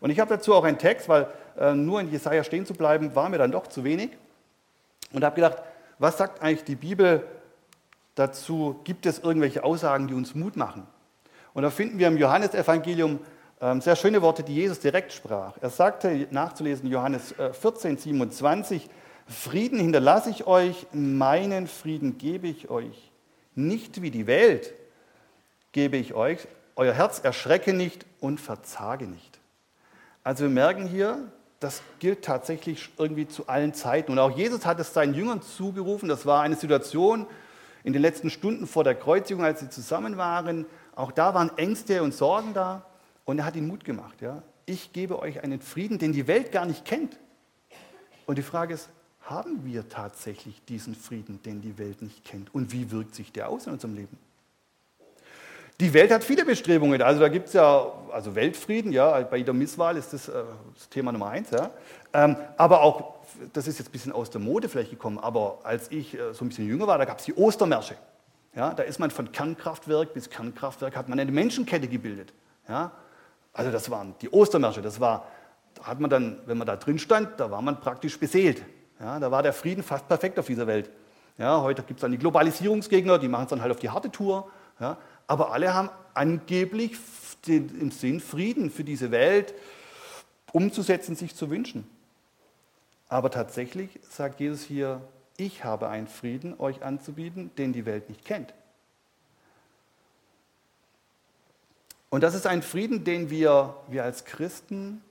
Und 0.00 0.10
ich 0.10 0.20
habe 0.20 0.28
dazu 0.36 0.54
auch 0.54 0.62
einen 0.62 0.78
Text, 0.78 1.08
weil 1.08 1.26
äh, 1.58 1.74
nur 1.74 2.00
in 2.00 2.12
Jesaja 2.12 2.44
stehen 2.44 2.64
zu 2.64 2.74
bleiben, 2.74 3.16
war 3.16 3.28
mir 3.28 3.38
dann 3.38 3.50
doch 3.50 3.66
zu 3.66 3.82
wenig. 3.82 4.10
Und 5.12 5.24
habe 5.24 5.34
gedacht, 5.34 5.64
was 5.98 6.16
sagt 6.16 6.40
eigentlich 6.42 6.62
die 6.62 6.76
Bibel 6.76 7.26
dazu? 8.14 8.80
Gibt 8.84 9.04
es 9.04 9.18
irgendwelche 9.18 9.64
Aussagen, 9.64 10.06
die 10.06 10.14
uns 10.14 10.36
Mut 10.36 10.56
machen? 10.56 10.86
Und 11.54 11.62
da 11.62 11.70
finden 11.70 11.98
wir 11.98 12.08
im 12.08 12.18
Johannesevangelium 12.18 13.20
ähm, 13.60 13.80
sehr 13.80 13.96
schöne 13.96 14.20
Worte, 14.20 14.42
die 14.42 14.54
Jesus 14.54 14.80
direkt 14.80 15.12
sprach. 15.12 15.56
Er 15.60 15.70
sagte, 15.70 16.26
nachzulesen, 16.30 16.90
Johannes 16.90 17.34
14, 17.60 17.94
äh, 17.94 17.98
27, 17.98 18.90
Frieden 19.26 19.78
hinterlasse 19.78 20.28
ich 20.30 20.46
euch, 20.46 20.86
meinen 20.92 21.66
Frieden 21.66 22.18
gebe 22.18 22.48
ich 22.48 22.68
euch. 22.68 23.10
Nicht 23.54 24.02
wie 24.02 24.10
die 24.10 24.26
Welt 24.26 24.74
gebe 25.72 25.96
ich 25.96 26.12
euch. 26.12 26.46
Euer 26.76 26.92
Herz 26.92 27.20
erschrecke 27.20 27.72
nicht 27.72 28.04
und 28.20 28.40
verzage 28.40 29.06
nicht. 29.06 29.38
Also 30.24 30.44
wir 30.44 30.50
merken 30.50 30.86
hier, 30.86 31.18
das 31.60 31.82
gilt 32.00 32.24
tatsächlich 32.24 32.90
irgendwie 32.98 33.28
zu 33.28 33.46
allen 33.46 33.72
Zeiten. 33.72 34.12
Und 34.12 34.18
auch 34.18 34.36
Jesus 34.36 34.66
hat 34.66 34.80
es 34.80 34.92
seinen 34.92 35.14
Jüngern 35.14 35.40
zugerufen. 35.40 36.08
Das 36.08 36.26
war 36.26 36.42
eine 36.42 36.56
Situation 36.56 37.26
in 37.84 37.92
den 37.92 38.02
letzten 38.02 38.28
Stunden 38.28 38.66
vor 38.66 38.82
der 38.82 38.94
Kreuzigung, 38.94 39.44
als 39.44 39.60
sie 39.60 39.70
zusammen 39.70 40.16
waren. 40.16 40.66
Auch 40.96 41.12
da 41.12 41.34
waren 41.34 41.56
Ängste 41.58 42.02
und 42.02 42.14
Sorgen 42.14 42.54
da 42.54 42.84
und 43.24 43.38
er 43.38 43.44
hat 43.44 43.56
ihnen 43.56 43.68
Mut 43.68 43.84
gemacht. 43.84 44.20
Ja? 44.20 44.42
Ich 44.66 44.92
gebe 44.92 45.18
euch 45.18 45.42
einen 45.42 45.60
Frieden, 45.60 45.98
den 45.98 46.12
die 46.12 46.26
Welt 46.26 46.52
gar 46.52 46.66
nicht 46.66 46.84
kennt. 46.84 47.18
Und 48.26 48.38
die 48.38 48.42
Frage 48.42 48.74
ist, 48.74 48.88
haben 49.22 49.64
wir 49.64 49.88
tatsächlich 49.88 50.62
diesen 50.66 50.94
Frieden, 50.94 51.42
den 51.42 51.62
die 51.62 51.78
Welt 51.78 52.02
nicht 52.02 52.24
kennt? 52.24 52.54
Und 52.54 52.72
wie 52.72 52.90
wirkt 52.90 53.14
sich 53.14 53.32
der 53.32 53.48
aus 53.48 53.66
in 53.66 53.72
unserem 53.72 53.94
Leben? 53.94 54.18
Die 55.80 55.92
Welt 55.92 56.12
hat 56.12 56.22
viele 56.22 56.44
Bestrebungen. 56.44 57.02
Also 57.02 57.20
da 57.20 57.28
gibt 57.28 57.48
es 57.48 57.54
ja, 57.54 57.90
also 58.12 58.34
Weltfrieden, 58.34 58.92
ja, 58.92 59.20
bei 59.22 59.38
jeder 59.38 59.52
Misswahl 59.52 59.96
ist 59.96 60.12
das, 60.12 60.28
äh, 60.28 60.44
das 60.74 60.88
Thema 60.88 61.10
Nummer 61.10 61.30
eins. 61.30 61.50
Ja. 61.50 61.70
Ähm, 62.12 62.36
aber 62.56 62.82
auch, 62.82 63.14
das 63.52 63.66
ist 63.66 63.78
jetzt 63.78 63.88
ein 63.88 63.92
bisschen 63.92 64.12
aus 64.12 64.30
der 64.30 64.40
Mode 64.40 64.68
vielleicht 64.68 64.90
gekommen, 64.90 65.18
aber 65.18 65.58
als 65.64 65.90
ich 65.90 66.14
äh, 66.14 66.32
so 66.32 66.44
ein 66.44 66.48
bisschen 66.48 66.68
jünger 66.68 66.86
war, 66.86 66.98
da 66.98 67.04
gab 67.04 67.18
es 67.18 67.24
die 67.24 67.34
Ostermärsche. 67.34 67.96
Ja, 68.56 68.72
da 68.72 68.84
ist 68.84 68.98
man 68.98 69.10
von 69.10 69.32
Kernkraftwerk 69.32 70.14
bis 70.14 70.30
Kernkraftwerk, 70.30 70.96
hat 70.96 71.08
man 71.08 71.18
eine 71.18 71.32
Menschenkette 71.32 71.88
gebildet. 71.88 72.32
Ja, 72.68 72.92
also 73.52 73.70
das 73.70 73.90
waren 73.90 74.14
die 74.20 74.30
Ostermärsche, 74.30 74.80
das 74.80 75.00
war, 75.00 75.26
da 75.74 75.84
hat 75.84 76.00
man 76.00 76.10
dann, 76.10 76.38
wenn 76.46 76.58
man 76.58 76.66
da 76.66 76.76
drin 76.76 76.98
stand, 76.98 77.40
da 77.40 77.50
war 77.50 77.62
man 77.62 77.80
praktisch 77.80 78.18
beseelt. 78.18 78.62
Ja, 79.00 79.18
da 79.18 79.30
war 79.30 79.42
der 79.42 79.52
Frieden 79.52 79.82
fast 79.82 80.06
perfekt 80.06 80.38
auf 80.38 80.46
dieser 80.46 80.66
Welt. 80.66 80.90
Ja, 81.36 81.60
heute 81.62 81.82
gibt 81.82 81.98
es 81.98 82.02
dann 82.02 82.12
die 82.12 82.18
Globalisierungsgegner, 82.18 83.18
die 83.18 83.28
machen 83.28 83.44
es 83.44 83.50
dann 83.50 83.60
halt 83.60 83.72
auf 83.72 83.80
die 83.80 83.90
harte 83.90 84.10
Tour. 84.10 84.50
Ja, 84.78 84.98
aber 85.26 85.52
alle 85.52 85.74
haben 85.74 85.90
angeblich 86.14 86.96
den, 87.46 87.80
im 87.80 87.90
Sinn 87.90 88.20
Frieden 88.20 88.70
für 88.70 88.84
diese 88.84 89.10
Welt 89.10 89.54
umzusetzen, 90.52 91.16
sich 91.16 91.34
zu 91.34 91.50
wünschen. 91.50 91.88
Aber 93.08 93.30
tatsächlich 93.30 93.98
sagt 94.08 94.40
Jesus 94.40 94.62
hier, 94.62 95.00
ich 95.36 95.64
habe 95.64 95.88
einen 95.88 96.06
Frieden 96.06 96.58
euch 96.58 96.82
anzubieten, 96.82 97.50
den 97.56 97.72
die 97.72 97.86
Welt 97.86 98.08
nicht 98.08 98.24
kennt. 98.24 98.54
Und 102.10 102.22
das 102.22 102.34
ist 102.34 102.46
ein 102.46 102.62
Frieden, 102.62 103.02
den 103.02 103.28
wir, 103.28 103.76
wir 103.88 104.04
als 104.04 104.24
Christen 104.24 105.02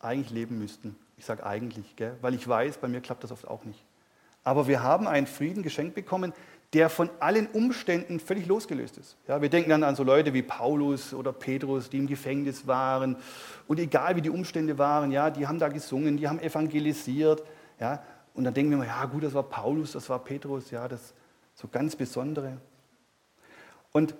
eigentlich 0.00 0.30
leben 0.30 0.58
müssten. 0.58 0.96
Ich 1.18 1.26
sage 1.26 1.44
eigentlich, 1.44 1.94
gell? 1.96 2.16
weil 2.22 2.34
ich 2.34 2.48
weiß, 2.48 2.78
bei 2.78 2.88
mir 2.88 3.02
klappt 3.02 3.22
das 3.22 3.32
oft 3.32 3.46
auch 3.46 3.64
nicht. 3.64 3.84
Aber 4.42 4.66
wir 4.66 4.82
haben 4.82 5.06
einen 5.06 5.26
Frieden 5.26 5.62
geschenkt 5.62 5.94
bekommen, 5.94 6.32
der 6.72 6.88
von 6.88 7.10
allen 7.18 7.48
Umständen 7.48 8.20
völlig 8.20 8.46
losgelöst 8.46 8.96
ist. 8.96 9.16
Ja, 9.26 9.42
wir 9.42 9.48
denken 9.48 9.70
dann 9.70 9.82
an 9.82 9.96
so 9.96 10.04
Leute 10.04 10.32
wie 10.32 10.42
Paulus 10.42 11.12
oder 11.12 11.32
Petrus, 11.32 11.90
die 11.90 11.98
im 11.98 12.06
Gefängnis 12.06 12.66
waren. 12.66 13.16
Und 13.66 13.78
egal 13.80 14.16
wie 14.16 14.22
die 14.22 14.30
Umstände 14.30 14.78
waren, 14.78 15.10
ja, 15.10 15.30
die 15.30 15.46
haben 15.46 15.58
da 15.58 15.68
gesungen, 15.68 16.16
die 16.16 16.28
haben 16.28 16.38
evangelisiert. 16.38 17.42
Ja, 17.80 18.02
und 18.40 18.44
dann 18.44 18.54
denken 18.54 18.70
wir 18.70 18.78
mal, 18.78 18.86
ja 18.86 19.04
gut, 19.04 19.22
das 19.22 19.34
war 19.34 19.42
Paulus, 19.42 19.92
das 19.92 20.08
war 20.08 20.18
Petrus, 20.18 20.70
ja, 20.70 20.88
das 20.88 21.12
so 21.54 21.68
ganz 21.68 21.94
Besondere. 21.94 22.56
Und 23.92 24.14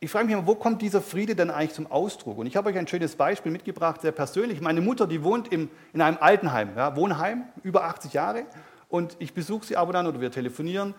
ich 0.00 0.10
frage 0.10 0.24
mich 0.24 0.32
immer, 0.32 0.46
wo 0.46 0.54
kommt 0.54 0.80
dieser 0.80 1.02
Friede 1.02 1.36
denn 1.36 1.50
eigentlich 1.50 1.74
zum 1.74 1.86
Ausdruck? 1.86 2.38
Und 2.38 2.46
ich 2.46 2.56
habe 2.56 2.70
euch 2.70 2.78
ein 2.78 2.88
schönes 2.88 3.14
Beispiel 3.14 3.52
mitgebracht, 3.52 4.00
sehr 4.00 4.12
persönlich. 4.12 4.62
Meine 4.62 4.80
Mutter, 4.80 5.06
die 5.06 5.22
wohnt 5.22 5.52
im, 5.52 5.68
in 5.92 6.00
einem 6.00 6.16
Altenheim, 6.18 6.70
ja, 6.76 6.96
Wohnheim, 6.96 7.44
über 7.62 7.84
80 7.84 8.14
Jahre. 8.14 8.46
Und 8.88 9.16
ich 9.18 9.34
besuche 9.34 9.66
sie 9.66 9.76
aber 9.76 9.92
dann 9.92 10.06
oder 10.06 10.22
wir 10.22 10.30
telefonieren. 10.30 10.94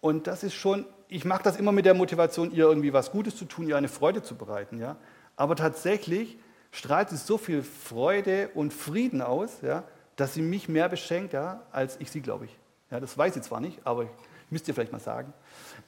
Und 0.00 0.26
das 0.26 0.42
ist 0.42 0.54
schon, 0.54 0.86
ich 1.06 1.24
mache 1.24 1.44
das 1.44 1.56
immer 1.56 1.70
mit 1.70 1.84
der 1.84 1.94
Motivation, 1.94 2.50
ihr 2.50 2.64
irgendwie 2.64 2.92
was 2.92 3.12
Gutes 3.12 3.36
zu 3.36 3.44
tun, 3.44 3.68
ihr 3.68 3.76
eine 3.76 3.86
Freude 3.86 4.24
zu 4.24 4.34
bereiten. 4.34 4.80
Ja. 4.80 4.96
Aber 5.36 5.54
tatsächlich 5.54 6.36
strahlt 6.72 7.10
sie 7.10 7.16
so 7.16 7.38
viel 7.38 7.62
Freude 7.62 8.50
und 8.54 8.72
Frieden 8.72 9.22
aus, 9.22 9.60
ja, 9.62 9.84
dass 10.20 10.34
sie 10.34 10.42
mich 10.42 10.68
mehr 10.68 10.88
beschenkt, 10.88 11.32
ja, 11.32 11.62
als 11.72 11.96
ich 11.98 12.10
sie, 12.10 12.20
glaube 12.20 12.44
ich. 12.44 12.58
Ja, 12.90 13.00
das 13.00 13.16
weiß 13.16 13.34
sie 13.34 13.40
zwar 13.40 13.60
nicht, 13.60 13.80
aber 13.84 14.06
müsst 14.50 14.68
ihr 14.68 14.74
vielleicht 14.74 14.92
mal 14.92 15.00
sagen. 15.00 15.32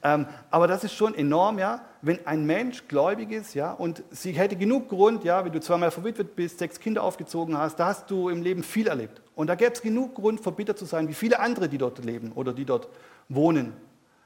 Ähm, 0.01 0.25
aber 0.49 0.67
das 0.67 0.83
ist 0.83 0.93
schon 0.93 1.13
enorm, 1.13 1.59
ja, 1.59 1.85
wenn 2.01 2.25
ein 2.25 2.45
Mensch 2.45 2.87
gläubig 2.87 3.31
ist, 3.31 3.53
ja, 3.53 3.73
und 3.73 4.03
sie 4.09 4.31
hätte 4.31 4.55
genug 4.55 4.89
Grund, 4.89 5.23
ja, 5.23 5.45
wenn 5.45 5.51
du 5.51 5.59
zweimal 5.59 5.91
verwitwet 5.91 6.35
bist, 6.35 6.57
sechs 6.57 6.79
Kinder 6.79 7.03
aufgezogen 7.03 7.57
hast, 7.57 7.79
da 7.79 7.87
hast 7.87 8.09
du 8.09 8.29
im 8.29 8.41
Leben 8.41 8.63
viel 8.63 8.87
erlebt. 8.87 9.21
Und 9.35 9.47
da 9.47 9.55
gäbe 9.55 9.73
es 9.73 9.81
genug 9.81 10.15
Grund, 10.15 10.41
verbittert 10.41 10.79
zu 10.79 10.85
sein, 10.85 11.07
wie 11.07 11.13
viele 11.13 11.39
andere, 11.39 11.69
die 11.69 11.77
dort 11.77 12.03
leben 12.03 12.31
oder 12.31 12.53
die 12.53 12.65
dort 12.65 12.87
wohnen. 13.29 13.73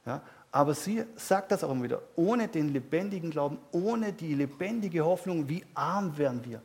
Ja. 0.05 0.21
Aber 0.51 0.73
sie 0.73 1.03
sagt 1.17 1.51
das 1.51 1.65
auch 1.65 1.71
immer 1.71 1.83
wieder, 1.83 2.01
ohne 2.15 2.47
den 2.47 2.69
lebendigen 2.69 3.29
Glauben, 3.29 3.57
ohne 3.71 4.13
die 4.13 4.33
lebendige 4.33 5.03
Hoffnung, 5.03 5.49
wie 5.49 5.65
arm 5.73 6.17
wären 6.17 6.45
wir. 6.45 6.61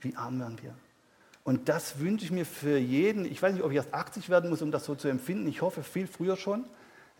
Wie 0.00 0.14
arm 0.14 0.38
wären 0.38 0.60
wir. 0.62 0.74
Und 1.46 1.68
das 1.68 2.00
wünsche 2.00 2.24
ich 2.24 2.32
mir 2.32 2.44
für 2.44 2.76
jeden. 2.76 3.24
Ich 3.24 3.40
weiß 3.40 3.54
nicht, 3.54 3.62
ob 3.62 3.70
ich 3.70 3.76
erst 3.76 3.94
80 3.94 4.28
werden 4.30 4.50
muss, 4.50 4.62
um 4.62 4.72
das 4.72 4.84
so 4.84 4.96
zu 4.96 5.06
empfinden. 5.06 5.46
Ich 5.46 5.62
hoffe 5.62 5.84
viel 5.84 6.08
früher 6.08 6.36
schon. 6.36 6.64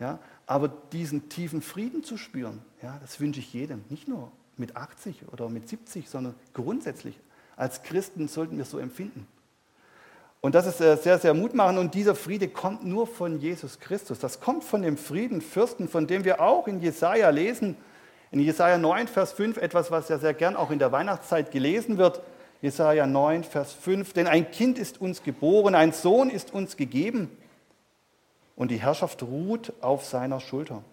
Ja, 0.01 0.19
aber 0.45 0.67
diesen 0.67 1.29
tiefen 1.29 1.61
Frieden 1.61 2.03
zu 2.03 2.17
spüren, 2.17 2.61
ja, 2.83 2.99
das 3.01 3.21
wünsche 3.21 3.39
ich 3.39 3.53
jedem. 3.53 3.85
Nicht 3.87 4.09
nur 4.09 4.29
mit 4.57 4.75
80 4.75 5.29
oder 5.31 5.47
mit 5.47 5.69
70, 5.69 6.09
sondern 6.09 6.35
grundsätzlich. 6.53 7.17
Als 7.55 7.83
Christen 7.83 8.27
sollten 8.27 8.57
wir 8.57 8.63
es 8.63 8.69
so 8.69 8.79
empfinden. 8.79 9.25
Und 10.41 10.55
das 10.55 10.67
ist 10.67 10.81
äh, 10.81 10.97
sehr, 10.97 11.19
sehr 11.19 11.33
mutmachend. 11.33 11.79
Und 11.79 11.95
dieser 11.95 12.13
Friede 12.13 12.49
kommt 12.49 12.85
nur 12.85 13.07
von 13.07 13.39
Jesus 13.39 13.79
Christus. 13.79 14.19
Das 14.19 14.41
kommt 14.41 14.65
von 14.65 14.81
dem 14.81 14.97
Friedenfürsten, 14.97 15.87
von 15.87 16.05
dem 16.05 16.25
wir 16.25 16.41
auch 16.41 16.67
in 16.67 16.81
Jesaja 16.81 17.29
lesen. 17.29 17.77
In 18.31 18.41
Jesaja 18.41 18.77
9, 18.77 19.07
Vers 19.07 19.31
5, 19.31 19.55
etwas, 19.55 19.89
was 19.89 20.09
ja 20.09 20.19
sehr 20.19 20.33
gern 20.33 20.57
auch 20.57 20.69
in 20.69 20.79
der 20.79 20.91
Weihnachtszeit 20.91 21.49
gelesen 21.49 21.97
wird. 21.97 22.21
Jesaja 22.61 23.05
9, 23.05 23.43
Vers 23.43 23.73
5. 23.73 24.13
Denn 24.13 24.27
ein 24.27 24.51
Kind 24.51 24.77
ist 24.77 24.99
uns 24.99 25.23
geboren, 25.23 25.75
ein 25.75 25.91
Sohn 25.91 26.29
ist 26.29 26.53
uns 26.53 26.77
gegeben 26.77 27.29
und 28.55 28.71
die 28.71 28.81
Herrschaft 28.81 29.23
ruht 29.23 29.73
auf 29.81 30.05
seiner 30.05 30.39
Schulter. 30.39 30.83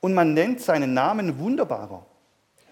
Und 0.00 0.14
man 0.14 0.32
nennt 0.32 0.60
seinen 0.60 0.94
Namen 0.94 1.38
wunderbarer, 1.38 2.06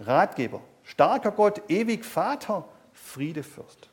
Ratgeber, 0.01 0.63
starker 0.83 1.31
Gott, 1.31 1.63
ewig 1.69 2.05
Vater, 2.05 2.65
Friedefürst. 2.93 3.91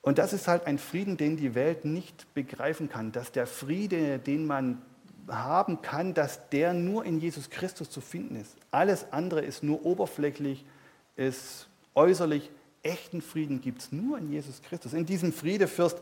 Und 0.00 0.18
das 0.18 0.32
ist 0.32 0.48
halt 0.48 0.66
ein 0.66 0.78
Frieden, 0.78 1.16
den 1.16 1.36
die 1.36 1.54
Welt 1.54 1.84
nicht 1.84 2.32
begreifen 2.34 2.88
kann, 2.88 3.12
dass 3.12 3.30
der 3.30 3.46
Friede, 3.46 4.18
den 4.18 4.46
man 4.46 4.82
haben 5.28 5.82
kann, 5.82 6.14
dass 6.14 6.48
der 6.48 6.72
nur 6.72 7.04
in 7.04 7.20
Jesus 7.20 7.50
Christus 7.50 7.90
zu 7.90 8.00
finden 8.00 8.36
ist. 8.36 8.56
Alles 8.72 9.12
andere 9.12 9.42
ist 9.42 9.62
nur 9.62 9.84
oberflächlich, 9.86 10.64
ist 11.28 11.68
äußerlich. 11.94 12.50
Echten 12.82 13.22
Frieden 13.22 13.60
gibt 13.60 13.80
es 13.80 13.92
nur 13.92 14.18
in 14.18 14.30
Jesus 14.30 14.60
Christus. 14.62 14.92
In 14.92 15.06
diesem 15.06 15.32
Friedefürst 15.32 15.98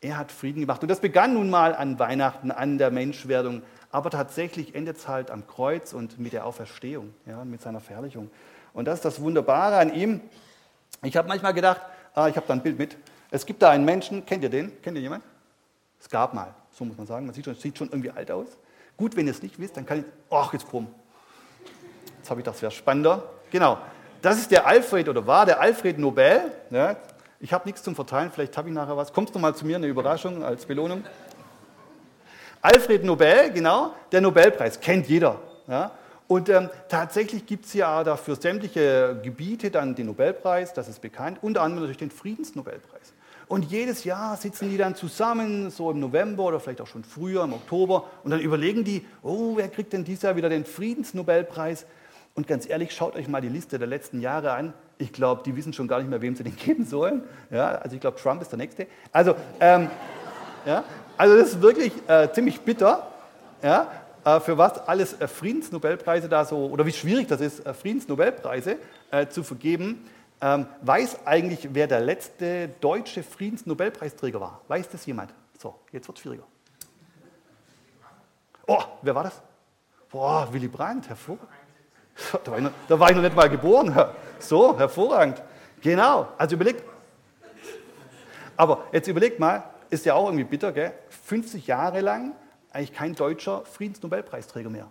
er 0.00 0.16
hat 0.16 0.30
Frieden 0.30 0.60
gemacht. 0.60 0.82
Und 0.82 0.88
das 0.88 1.00
begann 1.00 1.34
nun 1.34 1.50
mal 1.50 1.74
an 1.74 1.98
Weihnachten, 1.98 2.50
an 2.52 2.78
der 2.78 2.90
Menschwerdung. 2.90 3.62
Aber 3.90 4.10
tatsächlich 4.10 4.74
endet 4.74 4.98
es 4.98 5.08
halt 5.08 5.30
am 5.30 5.46
Kreuz 5.46 5.92
und 5.92 6.18
mit 6.20 6.32
der 6.32 6.46
Auferstehung, 6.46 7.14
ja, 7.26 7.44
mit 7.44 7.62
seiner 7.62 7.80
Verherrlichung. 7.80 8.30
Und 8.74 8.84
das 8.84 8.96
ist 8.96 9.04
das 9.04 9.20
Wunderbare 9.20 9.78
an 9.78 9.92
ihm. 9.92 10.20
Ich 11.02 11.16
habe 11.16 11.26
manchmal 11.26 11.54
gedacht, 11.54 11.80
ah, 12.14 12.28
ich 12.28 12.36
habe 12.36 12.46
da 12.46 12.54
ein 12.54 12.62
Bild 12.62 12.78
mit. 12.78 12.96
Es 13.30 13.44
gibt 13.44 13.60
da 13.60 13.70
einen 13.70 13.84
Menschen, 13.84 14.24
kennt 14.24 14.42
ihr 14.42 14.50
den? 14.50 14.80
Kennt 14.82 14.96
ihr 14.96 15.02
jemanden? 15.02 15.26
Es 16.00 16.08
gab 16.08 16.32
mal, 16.32 16.54
so 16.70 16.84
muss 16.84 16.96
man 16.96 17.06
sagen. 17.06 17.26
Man 17.26 17.34
sieht 17.34 17.46
schon, 17.46 17.54
sieht 17.56 17.76
schon 17.76 17.88
irgendwie 17.88 18.10
alt 18.10 18.30
aus. 18.30 18.46
Gut, 18.96 19.16
wenn 19.16 19.26
ihr 19.26 19.32
es 19.32 19.42
nicht 19.42 19.58
wisst, 19.58 19.76
dann 19.76 19.86
kann 19.86 20.00
ich. 20.00 20.04
Ach, 20.30 20.52
jetzt 20.52 20.70
bumm. 20.70 20.86
Jetzt 22.18 22.30
habe 22.30 22.40
ich 22.40 22.44
das, 22.44 22.62
wäre 22.62 22.70
spannender. 22.70 23.24
Genau. 23.50 23.78
Das 24.20 24.38
ist 24.38 24.50
der 24.50 24.66
Alfred 24.66 25.08
oder 25.08 25.26
war 25.26 25.46
der 25.46 25.60
Alfred 25.60 25.98
Nobel. 25.98 26.40
Ja, 26.70 26.96
ich 27.38 27.52
habe 27.52 27.66
nichts 27.66 27.82
zum 27.84 27.94
Verteilen, 27.94 28.32
vielleicht 28.32 28.56
habe 28.56 28.68
ich 28.68 28.74
nachher 28.74 28.96
was. 28.96 29.12
Kommst 29.12 29.34
du 29.34 29.38
mal 29.38 29.54
zu 29.54 29.64
mir, 29.64 29.76
eine 29.76 29.86
Überraschung 29.86 30.42
als 30.42 30.66
Belohnung? 30.66 31.04
Alfred 32.60 33.04
Nobel, 33.04 33.52
genau, 33.52 33.94
der 34.10 34.20
Nobelpreis, 34.20 34.80
kennt 34.80 35.06
jeder. 35.06 35.38
Ja? 35.68 35.92
Und 36.26 36.48
ähm, 36.48 36.68
tatsächlich 36.88 37.46
gibt 37.46 37.66
es 37.66 37.74
ja 37.74 38.02
da 38.02 38.16
für 38.16 38.34
sämtliche 38.34 39.20
Gebiete 39.22 39.70
dann 39.70 39.94
den 39.94 40.06
Nobelpreis, 40.06 40.74
das 40.74 40.88
ist 40.88 41.00
bekannt, 41.00 41.38
unter 41.40 41.62
anderem 41.62 41.84
natürlich 41.84 41.98
den 41.98 42.10
Friedensnobelpreis. 42.10 43.12
Und 43.46 43.70
jedes 43.70 44.02
Jahr 44.02 44.36
sitzen 44.36 44.68
die 44.68 44.76
dann 44.76 44.96
zusammen, 44.96 45.70
so 45.70 45.90
im 45.92 46.00
November 46.00 46.44
oder 46.44 46.58
vielleicht 46.58 46.80
auch 46.80 46.86
schon 46.86 47.04
früher, 47.04 47.44
im 47.44 47.52
Oktober, 47.52 48.04
und 48.24 48.32
dann 48.32 48.40
überlegen 48.40 48.82
die, 48.82 49.06
oh, 49.22 49.56
wer 49.56 49.68
kriegt 49.68 49.92
denn 49.92 50.04
dieses 50.04 50.22
Jahr 50.22 50.36
wieder 50.36 50.48
den 50.48 50.64
Friedensnobelpreis? 50.64 51.86
Und 52.34 52.46
ganz 52.46 52.68
ehrlich, 52.68 52.92
schaut 52.94 53.16
euch 53.16 53.28
mal 53.28 53.40
die 53.40 53.48
Liste 53.48 53.78
der 53.78 53.88
letzten 53.88 54.20
Jahre 54.20 54.52
an. 54.52 54.72
Ich 54.98 55.12
glaube, 55.12 55.42
die 55.44 55.56
wissen 55.56 55.72
schon 55.72 55.88
gar 55.88 55.98
nicht 55.98 56.08
mehr, 56.08 56.22
wem 56.22 56.36
sie 56.36 56.44
den 56.44 56.56
geben 56.64 56.84
sollen. 56.84 57.22
Ja, 57.50 57.72
also 57.76 57.94
ich 57.94 58.00
glaube, 58.00 58.18
Trump 58.18 58.42
ist 58.42 58.50
der 58.50 58.58
Nächste. 58.58 58.86
Also, 59.12 59.34
ähm, 59.60 59.90
ja, 60.66 60.84
also 61.16 61.36
das 61.36 61.48
ist 61.50 61.62
wirklich 61.62 61.92
äh, 62.06 62.30
ziemlich 62.32 62.60
bitter, 62.60 63.10
ja, 63.62 63.90
äh, 64.24 64.40
für 64.40 64.58
was 64.58 64.78
alles 64.86 65.20
äh, 65.20 65.26
Friedensnobelpreise 65.26 66.28
da 66.28 66.44
so, 66.44 66.66
oder 66.66 66.84
wie 66.86 66.92
schwierig 66.92 67.28
das 67.28 67.40
ist, 67.40 67.64
äh, 67.66 67.74
Friedensnobelpreise 67.74 68.76
äh, 69.10 69.26
zu 69.28 69.42
vergeben. 69.42 70.06
Ähm, 70.40 70.66
weiß 70.82 71.26
eigentlich, 71.26 71.68
wer 71.72 71.88
der 71.88 72.00
letzte 72.00 72.68
deutsche 72.80 73.22
Friedensnobelpreisträger 73.22 74.40
war? 74.40 74.60
Weiß 74.68 74.88
das 74.88 75.04
jemand? 75.06 75.34
So, 75.58 75.74
jetzt 75.90 76.06
wird 76.06 76.18
es 76.18 76.22
schwieriger. 76.22 76.44
Oh, 78.66 78.82
wer 79.02 79.14
war 79.14 79.24
das? 79.24 79.42
Boah, 80.10 80.48
Willy 80.52 80.68
Brandt, 80.68 81.08
hervorragend. 81.08 81.48
Da 82.44 82.50
war, 82.50 82.58
ich 82.58 82.64
noch, 82.64 82.72
da 82.88 83.00
war 83.00 83.10
ich 83.10 83.16
noch 83.16 83.22
nicht 83.22 83.36
mal 83.36 83.48
geboren. 83.48 83.94
So, 84.38 84.78
hervorragend. 84.78 85.42
Genau, 85.80 86.28
also 86.36 86.56
überlegt. 86.56 86.82
Aber 88.56 88.84
jetzt 88.92 89.06
überlegt 89.08 89.38
mal, 89.38 89.62
ist 89.90 90.04
ja 90.04 90.14
auch 90.14 90.26
irgendwie 90.26 90.44
bitter, 90.44 90.72
gell? 90.72 90.92
50 91.24 91.66
Jahre 91.66 92.00
lang 92.00 92.32
eigentlich 92.72 92.92
kein 92.92 93.14
deutscher 93.14 93.64
Friedensnobelpreisträger 93.64 94.70
mehr. 94.70 94.90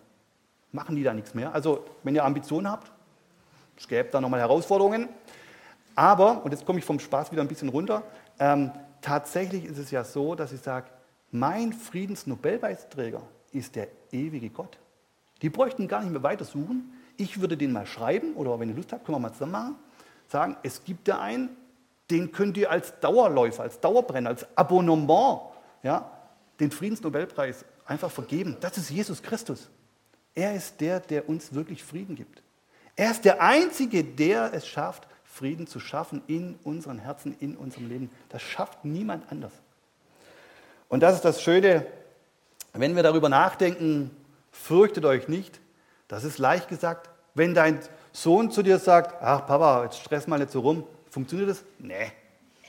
Machen 0.71 0.95
die 0.95 1.03
da 1.03 1.13
nichts 1.13 1.33
mehr? 1.33 1.53
Also, 1.53 1.85
wenn 2.03 2.15
ihr 2.15 2.23
Ambitionen 2.23 2.69
habt, 2.69 2.91
es 3.77 3.87
gäbe 3.87 4.09
da 4.09 4.19
nochmal 4.21 4.39
Herausforderungen. 4.39 5.09
Aber, 5.95 6.43
und 6.43 6.51
jetzt 6.51 6.65
komme 6.65 6.79
ich 6.79 6.85
vom 6.85 6.99
Spaß 6.99 7.31
wieder 7.31 7.41
ein 7.41 7.47
bisschen 7.47 7.69
runter, 7.69 8.03
ähm, 8.39 8.71
tatsächlich 9.01 9.65
ist 9.65 9.77
es 9.77 9.91
ja 9.91 10.03
so, 10.03 10.35
dass 10.35 10.51
ich 10.51 10.61
sage, 10.61 10.87
mein 11.31 11.73
Friedensnobelpreisträger 11.73 13.21
ist 13.51 13.75
der 13.75 13.87
ewige 14.11 14.49
Gott. 14.49 14.77
Die 15.41 15.49
bräuchten 15.49 15.87
gar 15.87 16.01
nicht 16.01 16.11
mehr 16.11 16.23
weiter 16.23 16.45
suchen. 16.45 16.93
Ich 17.17 17.41
würde 17.41 17.57
den 17.57 17.71
mal 17.71 17.85
schreiben, 17.85 18.35
oder 18.35 18.59
wenn 18.59 18.69
ihr 18.69 18.75
Lust 18.75 18.93
habt, 18.93 19.05
können 19.05 19.15
wir 19.17 19.19
mal 19.19 19.33
zusammen 19.33 19.51
machen, 19.51 19.75
sagen, 20.27 20.57
es 20.63 20.83
gibt 20.83 21.07
da 21.07 21.19
einen, 21.19 21.49
den 22.09 22.31
könnt 22.31 22.57
ihr 22.57 22.71
als 22.71 22.99
Dauerläufer, 22.99 23.63
als 23.63 23.79
Dauerbrenner, 23.79 24.29
als 24.29 24.45
Abonnement, 24.55 25.41
ja, 25.83 26.09
den 26.59 26.71
Friedensnobelpreis 26.71 27.65
einfach 27.85 28.11
vergeben. 28.11 28.57
Das 28.59 28.77
ist 28.77 28.89
Jesus 28.89 29.21
Christus. 29.21 29.69
Er 30.35 30.55
ist 30.55 30.79
der, 30.79 30.99
der 30.99 31.27
uns 31.27 31.53
wirklich 31.53 31.83
Frieden 31.83 32.15
gibt. 32.15 32.41
Er 32.95 33.11
ist 33.11 33.25
der 33.25 33.41
Einzige, 33.41 34.03
der 34.03 34.53
es 34.53 34.67
schafft, 34.67 35.07
Frieden 35.23 35.67
zu 35.67 35.79
schaffen 35.79 36.21
in 36.27 36.57
unseren 36.63 36.99
Herzen, 36.99 37.35
in 37.39 37.55
unserem 37.55 37.89
Leben. 37.89 38.09
Das 38.29 38.41
schafft 38.41 38.85
niemand 38.85 39.31
anders. 39.31 39.51
Und 40.89 41.01
das 41.01 41.15
ist 41.15 41.25
das 41.25 41.41
Schöne, 41.41 41.85
wenn 42.73 42.95
wir 42.95 43.03
darüber 43.03 43.29
nachdenken, 43.29 44.11
fürchtet 44.51 45.05
euch 45.05 45.27
nicht, 45.27 45.59
das 46.07 46.23
ist 46.23 46.37
leicht 46.37 46.69
gesagt. 46.69 47.09
Wenn 47.33 47.53
dein 47.53 47.79
Sohn 48.11 48.49
zu 48.51 48.63
dir 48.63 48.79
sagt, 48.79 49.21
ach 49.21 49.45
Papa, 49.45 49.83
jetzt 49.83 49.99
stress 49.99 50.27
mal 50.27 50.39
nicht 50.39 50.51
so 50.51 50.61
rum, 50.61 50.83
funktioniert 51.09 51.49
das? 51.49 51.63
Nee. 51.77 52.11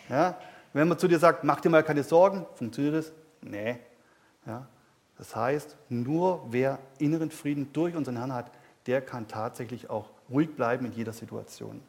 Ja? 0.08 0.38
Wenn 0.72 0.88
man 0.88 0.98
zu 0.98 1.08
dir 1.08 1.18
sagt, 1.18 1.44
mach 1.44 1.60
dir 1.60 1.70
mal 1.70 1.82
keine 1.82 2.02
Sorgen, 2.02 2.46
funktioniert 2.54 2.96
das? 2.96 3.12
Nee. 3.40 3.78
Ja? 4.46 4.66
Das 5.16 5.34
heißt, 5.34 5.76
nur 5.88 6.46
wer 6.50 6.78
inneren 6.98 7.30
Frieden 7.30 7.72
durch 7.72 7.96
unseren 7.96 8.16
Herrn 8.16 8.32
hat, 8.32 8.50
der 8.86 9.00
kann 9.00 9.26
tatsächlich 9.26 9.90
auch 9.90 10.10
ruhig 10.30 10.54
bleiben 10.54 10.86
in 10.86 10.92
jeder 10.92 11.12
Situation. 11.12 11.82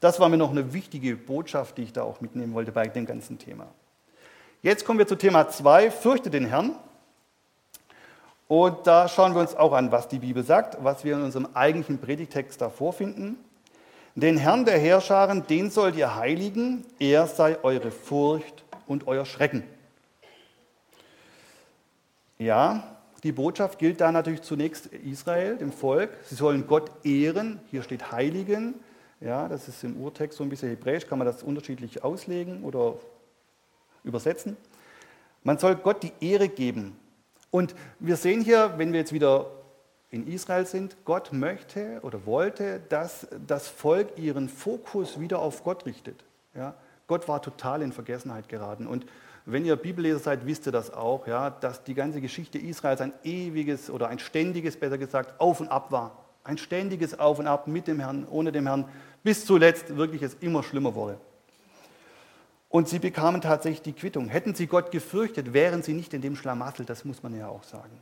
Das 0.00 0.18
war 0.18 0.28
mir 0.28 0.36
noch 0.36 0.50
eine 0.50 0.72
wichtige 0.72 1.16
Botschaft, 1.16 1.78
die 1.78 1.84
ich 1.84 1.92
da 1.92 2.02
auch 2.02 2.20
mitnehmen 2.20 2.54
wollte 2.54 2.72
bei 2.72 2.88
dem 2.88 3.06
ganzen 3.06 3.38
Thema. 3.38 3.68
Jetzt 4.60 4.84
kommen 4.84 4.98
wir 4.98 5.06
zu 5.06 5.16
Thema 5.16 5.48
2, 5.48 5.90
fürchte 5.90 6.30
den 6.30 6.44
Herrn. 6.44 6.74
Und 8.52 8.86
da 8.86 9.08
schauen 9.08 9.32
wir 9.32 9.40
uns 9.40 9.54
auch 9.54 9.72
an, 9.72 9.92
was 9.92 10.08
die 10.08 10.18
Bibel 10.18 10.44
sagt, 10.44 10.76
was 10.84 11.04
wir 11.04 11.14
in 11.14 11.22
unserem 11.22 11.48
eigentlichen 11.54 11.98
Predigtext 11.98 12.60
da 12.60 12.68
vorfinden. 12.68 13.38
Den 14.14 14.36
Herrn 14.36 14.66
der 14.66 14.78
Herrscharen, 14.78 15.46
den 15.46 15.70
sollt 15.70 15.96
ihr 15.96 16.16
heiligen, 16.16 16.84
er 16.98 17.26
sei 17.28 17.56
eure 17.62 17.90
Furcht 17.90 18.62
und 18.86 19.06
euer 19.06 19.24
Schrecken. 19.24 19.62
Ja, 22.36 22.98
die 23.22 23.32
Botschaft 23.32 23.78
gilt 23.78 24.02
da 24.02 24.12
natürlich 24.12 24.42
zunächst 24.42 24.84
Israel, 24.88 25.56
dem 25.56 25.72
Volk. 25.72 26.10
Sie 26.26 26.34
sollen 26.34 26.66
Gott 26.66 26.90
ehren. 27.06 27.58
Hier 27.70 27.82
steht 27.82 28.12
Heiligen. 28.12 28.74
Ja, 29.22 29.48
das 29.48 29.66
ist 29.66 29.82
im 29.82 29.96
Urtext 29.96 30.36
so 30.36 30.44
ein 30.44 30.50
bisschen 30.50 30.68
hebräisch, 30.68 31.06
kann 31.06 31.16
man 31.16 31.26
das 31.26 31.42
unterschiedlich 31.42 32.04
auslegen 32.04 32.64
oder 32.64 32.96
übersetzen. 34.04 34.58
Man 35.42 35.56
soll 35.56 35.74
Gott 35.76 36.02
die 36.02 36.12
Ehre 36.20 36.50
geben. 36.50 36.98
Und 37.52 37.74
wir 38.00 38.16
sehen 38.16 38.40
hier, 38.40 38.72
wenn 38.78 38.92
wir 38.92 39.00
jetzt 39.00 39.12
wieder 39.12 39.46
in 40.10 40.26
Israel 40.26 40.66
sind, 40.66 40.96
Gott 41.04 41.32
möchte 41.34 42.00
oder 42.02 42.24
wollte, 42.24 42.80
dass 42.88 43.28
das 43.46 43.68
Volk 43.68 44.08
ihren 44.16 44.48
Fokus 44.48 45.20
wieder 45.20 45.38
auf 45.38 45.62
Gott 45.62 45.84
richtet. 45.84 46.24
Ja? 46.54 46.74
Gott 47.06 47.28
war 47.28 47.42
total 47.42 47.82
in 47.82 47.92
Vergessenheit 47.92 48.48
geraten. 48.48 48.86
Und 48.86 49.04
wenn 49.44 49.66
ihr 49.66 49.76
Bibelleser 49.76 50.18
seid, 50.18 50.46
wisst 50.46 50.66
ihr 50.66 50.72
das 50.72 50.94
auch, 50.94 51.26
ja, 51.26 51.50
dass 51.50 51.84
die 51.84 51.94
ganze 51.94 52.22
Geschichte 52.22 52.56
Israels 52.56 53.02
ein 53.02 53.12
ewiges 53.22 53.90
oder 53.90 54.08
ein 54.08 54.18
ständiges, 54.18 54.78
besser 54.78 54.96
gesagt, 54.96 55.38
Auf 55.38 55.60
und 55.60 55.68
Ab 55.68 55.92
war. 55.92 56.24
Ein 56.44 56.56
ständiges 56.56 57.18
Auf 57.18 57.38
und 57.38 57.46
Ab 57.46 57.66
mit 57.66 57.86
dem 57.86 58.00
Herrn, 58.00 58.26
ohne 58.30 58.50
dem 58.50 58.66
Herrn, 58.66 58.86
bis 59.22 59.44
zuletzt 59.44 59.94
wirklich 59.98 60.22
es 60.22 60.34
immer 60.40 60.62
schlimmer 60.62 60.94
wurde. 60.94 61.18
Und 62.72 62.88
sie 62.88 62.98
bekamen 62.98 63.42
tatsächlich 63.42 63.82
die 63.82 63.92
Quittung. 63.92 64.28
Hätten 64.28 64.54
sie 64.54 64.66
Gott 64.66 64.92
gefürchtet, 64.92 65.52
wären 65.52 65.82
sie 65.82 65.92
nicht 65.92 66.14
in 66.14 66.22
dem 66.22 66.34
Schlamassel, 66.34 66.86
das 66.86 67.04
muss 67.04 67.22
man 67.22 67.38
ja 67.38 67.46
auch 67.46 67.64
sagen. 67.64 68.00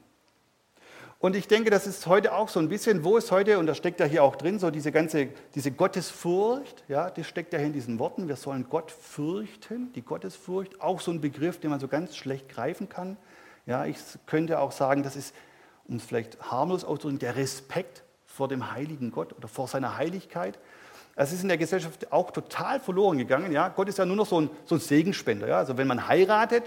Und 1.18 1.34
ich 1.34 1.48
denke, 1.48 1.70
das 1.70 1.88
ist 1.88 2.06
heute 2.06 2.32
auch 2.32 2.48
so 2.48 2.60
ein 2.60 2.68
bisschen, 2.68 3.02
wo 3.02 3.16
ist 3.16 3.32
heute, 3.32 3.58
und 3.58 3.66
das 3.66 3.76
steckt 3.76 3.98
ja 3.98 4.06
hier 4.06 4.22
auch 4.22 4.36
drin, 4.36 4.60
so 4.60 4.70
diese 4.70 4.92
ganze, 4.92 5.26
diese 5.56 5.72
Gottesfurcht, 5.72 6.84
ja, 6.86 7.10
das 7.10 7.26
steckt 7.26 7.52
ja 7.52 7.58
in 7.58 7.72
diesen 7.72 7.98
Worten, 7.98 8.28
wir 8.28 8.36
sollen 8.36 8.68
Gott 8.70 8.92
fürchten, 8.92 9.92
die 9.94 10.02
Gottesfurcht, 10.02 10.80
auch 10.80 11.00
so 11.00 11.10
ein 11.10 11.20
Begriff, 11.20 11.58
den 11.58 11.70
man 11.70 11.80
so 11.80 11.88
ganz 11.88 12.16
schlecht 12.16 12.48
greifen 12.48 12.88
kann. 12.88 13.16
Ja, 13.66 13.86
ich 13.86 13.98
könnte 14.26 14.60
auch 14.60 14.70
sagen, 14.70 15.02
das 15.02 15.16
ist, 15.16 15.34
um 15.88 15.96
es 15.96 16.04
vielleicht 16.04 16.40
harmlos 16.48 16.84
auszudrücken, 16.84 17.18
der 17.18 17.34
Respekt 17.34 18.04
vor 18.24 18.46
dem 18.46 18.70
heiligen 18.70 19.10
Gott 19.10 19.32
oder 19.32 19.48
vor 19.48 19.66
seiner 19.66 19.96
Heiligkeit. 19.96 20.60
Es 21.16 21.32
ist 21.32 21.42
in 21.42 21.48
der 21.48 21.58
Gesellschaft 21.58 22.12
auch 22.12 22.30
total 22.30 22.80
verloren 22.80 23.18
gegangen. 23.18 23.52
Ja? 23.52 23.68
Gott 23.68 23.88
ist 23.88 23.98
ja 23.98 24.06
nur 24.06 24.16
noch 24.16 24.26
so 24.26 24.40
ein, 24.40 24.50
so 24.64 24.76
ein 24.76 24.80
Segenspender. 24.80 25.48
Ja? 25.48 25.58
Also 25.58 25.76
wenn 25.76 25.86
man 25.86 26.08
heiratet, 26.08 26.64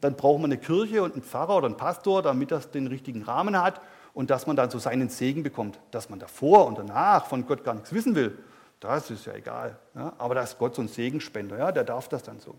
dann 0.00 0.14
braucht 0.14 0.40
man 0.40 0.52
eine 0.52 0.60
Kirche 0.60 1.02
und 1.02 1.14
einen 1.14 1.22
Pfarrer 1.22 1.56
oder 1.56 1.66
einen 1.66 1.76
Pastor, 1.76 2.22
damit 2.22 2.50
das 2.50 2.70
den 2.70 2.86
richtigen 2.86 3.22
Rahmen 3.22 3.60
hat 3.60 3.80
und 4.14 4.30
dass 4.30 4.46
man 4.46 4.56
dann 4.56 4.70
so 4.70 4.78
seinen 4.78 5.08
Segen 5.08 5.42
bekommt. 5.42 5.80
Dass 5.90 6.10
man 6.10 6.18
davor 6.18 6.66
und 6.66 6.78
danach 6.78 7.26
von 7.26 7.46
Gott 7.46 7.64
gar 7.64 7.74
nichts 7.74 7.92
wissen 7.92 8.14
will, 8.14 8.38
das 8.80 9.10
ist 9.10 9.26
ja 9.26 9.34
egal. 9.34 9.78
Ja? 9.94 10.12
Aber 10.18 10.34
da 10.34 10.42
ist 10.42 10.58
Gott 10.58 10.74
so 10.74 10.82
ein 10.82 10.88
Segenspender, 10.88 11.58
ja? 11.58 11.72
der 11.72 11.84
darf 11.84 12.08
das 12.08 12.22
dann 12.22 12.40
so. 12.40 12.54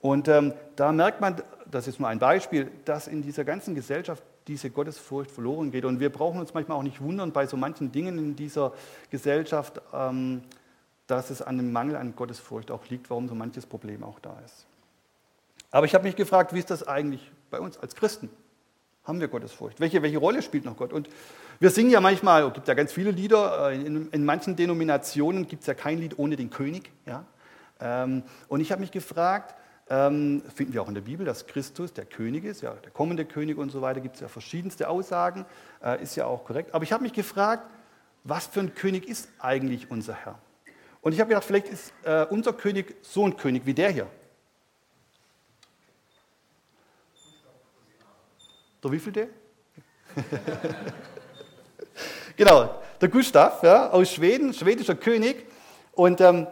Und 0.00 0.28
ähm, 0.28 0.52
da 0.76 0.92
merkt 0.92 1.20
man, 1.20 1.42
das 1.70 1.88
ist 1.88 1.98
nur 1.98 2.08
ein 2.08 2.18
Beispiel, 2.18 2.70
dass 2.84 3.08
in 3.08 3.22
dieser 3.22 3.44
ganzen 3.44 3.74
Gesellschaft 3.74 4.22
diese 4.46 4.70
Gottesfurcht 4.70 5.30
verloren 5.30 5.70
geht. 5.70 5.84
Und 5.84 6.00
wir 6.00 6.10
brauchen 6.10 6.40
uns 6.40 6.54
manchmal 6.54 6.78
auch 6.78 6.82
nicht 6.82 7.00
wundern 7.00 7.32
bei 7.32 7.46
so 7.46 7.56
manchen 7.56 7.92
Dingen 7.92 8.18
in 8.18 8.36
dieser 8.36 8.72
Gesellschaft, 9.10 9.80
ähm, 9.92 10.42
dass 11.06 11.30
es 11.30 11.42
an 11.42 11.56
dem 11.56 11.72
Mangel 11.72 11.96
an 11.96 12.14
Gottesfurcht 12.16 12.70
auch 12.70 12.88
liegt, 12.88 13.10
warum 13.10 13.28
so 13.28 13.34
manches 13.34 13.66
Problem 13.66 14.02
auch 14.02 14.18
da 14.20 14.36
ist. 14.44 14.66
Aber 15.70 15.86
ich 15.86 15.94
habe 15.94 16.04
mich 16.04 16.16
gefragt, 16.16 16.52
wie 16.52 16.58
ist 16.58 16.70
das 16.70 16.86
eigentlich 16.86 17.30
bei 17.50 17.60
uns 17.60 17.78
als 17.78 17.94
Christen? 17.94 18.30
haben 19.06 19.20
wir 19.20 19.28
Gottesfurcht? 19.28 19.80
Welche, 19.80 20.02
welche 20.02 20.18
Rolle 20.18 20.42
spielt 20.42 20.64
noch 20.64 20.76
Gott? 20.76 20.92
Und 20.92 21.08
wir 21.60 21.70
singen 21.70 21.90
ja 21.90 22.00
manchmal, 22.00 22.46
es 22.46 22.54
gibt 22.54 22.68
ja 22.68 22.74
ganz 22.74 22.92
viele 22.92 23.10
Lieder, 23.10 23.70
äh, 23.70 23.76
in, 23.76 24.10
in 24.10 24.24
manchen 24.24 24.56
Denominationen 24.56 25.46
gibt 25.46 25.62
es 25.62 25.66
ja 25.66 25.74
kein 25.74 25.98
Lied 25.98 26.18
ohne 26.18 26.36
den 26.36 26.50
König. 26.50 26.90
Ja? 27.06 27.24
Ähm, 27.80 28.24
und 28.48 28.60
ich 28.60 28.72
habe 28.72 28.80
mich 28.80 28.90
gefragt, 28.90 29.54
ähm, 29.88 30.42
finden 30.54 30.72
wir 30.72 30.82
auch 30.82 30.88
in 30.88 30.94
der 30.94 31.02
Bibel, 31.02 31.24
dass 31.24 31.46
Christus 31.46 31.92
der 31.92 32.06
König 32.06 32.44
ist, 32.44 32.60
ja, 32.60 32.72
der 32.72 32.90
kommende 32.90 33.24
König 33.24 33.56
und 33.56 33.70
so 33.70 33.82
weiter, 33.82 34.00
gibt 34.00 34.16
es 34.16 34.20
ja 34.20 34.28
verschiedenste 34.28 34.88
Aussagen, 34.88 35.46
äh, 35.82 36.02
ist 36.02 36.16
ja 36.16 36.26
auch 36.26 36.44
korrekt. 36.44 36.74
Aber 36.74 36.82
ich 36.82 36.92
habe 36.92 37.04
mich 37.04 37.12
gefragt, 37.12 37.62
was 38.24 38.46
für 38.46 38.60
ein 38.60 38.74
König 38.74 39.08
ist 39.08 39.28
eigentlich 39.38 39.90
unser 39.90 40.14
Herr? 40.14 40.38
Und 41.00 41.12
ich 41.12 41.20
habe 41.20 41.28
gedacht, 41.28 41.44
vielleicht 41.44 41.68
ist 41.68 41.92
äh, 42.02 42.24
unser 42.24 42.52
König 42.52 42.96
so 43.02 43.24
ein 43.24 43.36
König 43.36 43.64
wie 43.64 43.74
der 43.74 43.90
hier. 43.90 44.06
Der 48.82 48.90
wievielte? 48.90 49.28
genau, 52.36 52.82
der 53.00 53.08
Gustav 53.08 53.62
ja, 53.62 53.90
aus 53.90 54.10
Schweden, 54.10 54.52
schwedischer 54.52 54.96
König. 54.96 55.46
Und 55.92 56.20
ähm, 56.20 56.48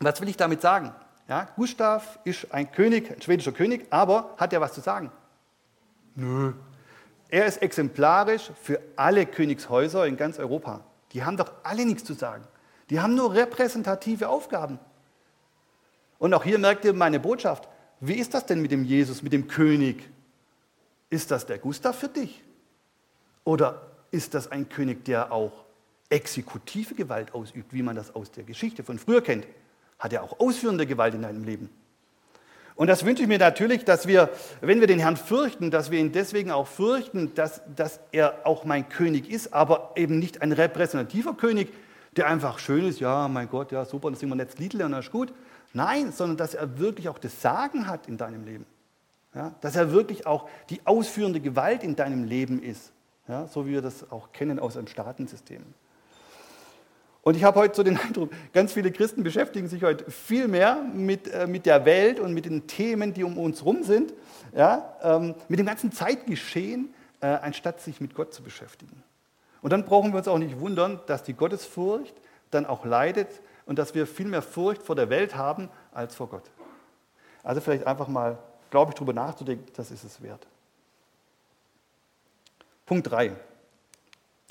was 0.00 0.20
will 0.20 0.28
ich 0.28 0.36
damit 0.36 0.60
sagen? 0.60 0.92
Ja, 1.28 1.48
Gustav 1.56 2.18
ist 2.24 2.52
ein 2.52 2.70
König, 2.70 3.10
ein 3.10 3.20
schwedischer 3.20 3.52
König, 3.52 3.86
aber 3.90 4.34
hat 4.36 4.52
er 4.52 4.60
was 4.60 4.72
zu 4.72 4.80
sagen? 4.80 5.10
Nö. 6.14 6.52
Er 7.28 7.46
ist 7.46 7.60
exemplarisch 7.60 8.52
für 8.62 8.80
alle 8.94 9.26
Königshäuser 9.26 10.06
in 10.06 10.16
ganz 10.16 10.38
Europa. 10.38 10.84
Die 11.12 11.24
haben 11.24 11.36
doch 11.36 11.52
alle 11.64 11.84
nichts 11.84 12.04
zu 12.04 12.14
sagen. 12.14 12.44
Die 12.90 13.00
haben 13.00 13.16
nur 13.16 13.34
repräsentative 13.34 14.28
Aufgaben. 14.28 14.78
Und 16.18 16.32
auch 16.32 16.44
hier 16.44 16.58
merkt 16.58 16.84
ihr 16.84 16.92
meine 16.92 17.18
Botschaft. 17.18 17.68
Wie 18.00 18.14
ist 18.14 18.32
das 18.34 18.46
denn 18.46 18.62
mit 18.62 18.70
dem 18.70 18.84
Jesus, 18.84 19.22
mit 19.22 19.32
dem 19.32 19.48
König? 19.48 20.08
Ist 21.10 21.30
das 21.30 21.46
der 21.46 21.58
Gustav 21.58 21.98
für 21.98 22.08
dich? 22.08 22.44
Oder 23.44 23.82
ist 24.12 24.34
das 24.34 24.50
ein 24.50 24.68
König, 24.68 25.04
der 25.04 25.32
auch 25.32 25.64
exekutive 26.08 26.94
Gewalt 26.94 27.34
ausübt, 27.34 27.72
wie 27.72 27.82
man 27.82 27.96
das 27.96 28.14
aus 28.14 28.30
der 28.30 28.44
Geschichte 28.44 28.84
von 28.84 28.98
früher 28.98 29.22
kennt? 29.22 29.46
Hat 29.98 30.12
er 30.12 30.22
auch 30.22 30.40
ausführende 30.40 30.86
Gewalt 30.86 31.14
in 31.14 31.22
deinem 31.22 31.44
Leben? 31.44 31.70
Und 32.76 32.88
das 32.88 33.06
wünsche 33.06 33.22
ich 33.22 33.28
mir 33.28 33.38
natürlich, 33.38 33.86
dass 33.86 34.06
wir, 34.06 34.28
wenn 34.60 34.80
wir 34.80 34.86
den 34.86 34.98
Herrn 34.98 35.16
fürchten, 35.16 35.70
dass 35.70 35.90
wir 35.90 35.98
ihn 35.98 36.12
deswegen 36.12 36.50
auch 36.50 36.66
fürchten, 36.66 37.34
dass, 37.34 37.62
dass 37.74 38.00
er 38.12 38.46
auch 38.46 38.66
mein 38.66 38.90
König 38.90 39.30
ist, 39.30 39.54
aber 39.54 39.92
eben 39.96 40.18
nicht 40.18 40.42
ein 40.42 40.52
repräsentativer 40.52 41.34
König, 41.34 41.72
der 42.16 42.26
einfach 42.26 42.58
schön 42.58 42.86
ist, 42.86 43.00
ja, 43.00 43.28
mein 43.28 43.48
Gott, 43.48 43.72
ja, 43.72 43.86
super, 43.86 44.10
das 44.10 44.20
sind 44.20 44.28
wir 44.28 44.36
jetzt 44.36 44.58
Liedle 44.58 44.84
und 44.84 44.92
das 44.92 45.06
ist 45.06 45.12
gut. 45.12 45.32
Nein, 45.72 46.12
sondern 46.12 46.36
dass 46.36 46.54
er 46.54 46.78
wirklich 46.78 47.08
auch 47.08 47.18
das 47.18 47.40
Sagen 47.40 47.86
hat 47.86 48.08
in 48.08 48.18
deinem 48.18 48.44
Leben. 48.44 48.66
Ja, 49.34 49.54
dass 49.60 49.76
er 49.76 49.92
wirklich 49.92 50.26
auch 50.26 50.48
die 50.70 50.80
ausführende 50.84 51.40
Gewalt 51.40 51.82
in 51.82 51.96
deinem 51.96 52.24
Leben 52.24 52.62
ist, 52.62 52.92
ja, 53.28 53.46
so 53.46 53.66
wie 53.66 53.72
wir 53.72 53.82
das 53.82 54.10
auch 54.10 54.32
kennen 54.32 54.58
aus 54.58 54.76
einem 54.76 54.86
Staatensystem. 54.86 55.62
Und 57.26 57.36
ich 57.36 57.42
habe 57.42 57.58
heute 57.58 57.74
so 57.74 57.82
den 57.82 57.98
Eindruck, 58.06 58.30
ganz 58.52 58.72
viele 58.72 58.92
Christen 58.92 59.24
beschäftigen 59.24 59.66
sich 59.66 59.82
heute 59.82 60.08
viel 60.08 60.46
mehr 60.46 60.76
mit, 60.76 61.26
äh, 61.26 61.48
mit 61.48 61.66
der 61.66 61.84
Welt 61.84 62.20
und 62.20 62.32
mit 62.32 62.44
den 62.44 62.68
Themen, 62.68 63.14
die 63.14 63.24
um 63.24 63.36
uns 63.36 63.62
herum 63.62 63.82
sind, 63.82 64.14
ja, 64.54 64.96
ähm, 65.02 65.34
mit 65.48 65.58
dem 65.58 65.66
ganzen 65.66 65.90
Zeitgeschehen, 65.90 66.94
äh, 67.20 67.26
anstatt 67.26 67.80
sich 67.80 68.00
mit 68.00 68.14
Gott 68.14 68.32
zu 68.32 68.44
beschäftigen. 68.44 69.02
Und 69.60 69.72
dann 69.72 69.84
brauchen 69.84 70.12
wir 70.12 70.18
uns 70.18 70.28
auch 70.28 70.38
nicht 70.38 70.60
wundern, 70.60 71.00
dass 71.08 71.24
die 71.24 71.32
Gottesfurcht 71.32 72.14
dann 72.52 72.64
auch 72.64 72.84
leidet 72.84 73.40
und 73.64 73.76
dass 73.76 73.92
wir 73.96 74.06
viel 74.06 74.26
mehr 74.26 74.40
Furcht 74.40 74.80
vor 74.80 74.94
der 74.94 75.10
Welt 75.10 75.34
haben 75.34 75.68
als 75.90 76.14
vor 76.14 76.28
Gott. 76.28 76.44
Also 77.42 77.60
vielleicht 77.60 77.88
einfach 77.88 78.06
mal 78.06 78.38
glaube 78.70 78.92
ich, 78.92 78.94
darüber 78.94 79.14
nachzudenken, 79.14 79.66
das 79.74 79.90
ist 79.90 80.04
es 80.04 80.22
wert. 80.22 80.46
Punkt 82.84 83.10
3. 83.10 83.34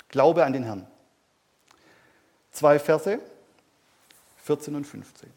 Glaube 0.08 0.44
an 0.44 0.52
den 0.52 0.64
Herrn. 0.64 0.86
Zwei 2.56 2.78
Verse, 2.78 3.20
14 4.38 4.74
und 4.76 4.86
15. 4.86 5.28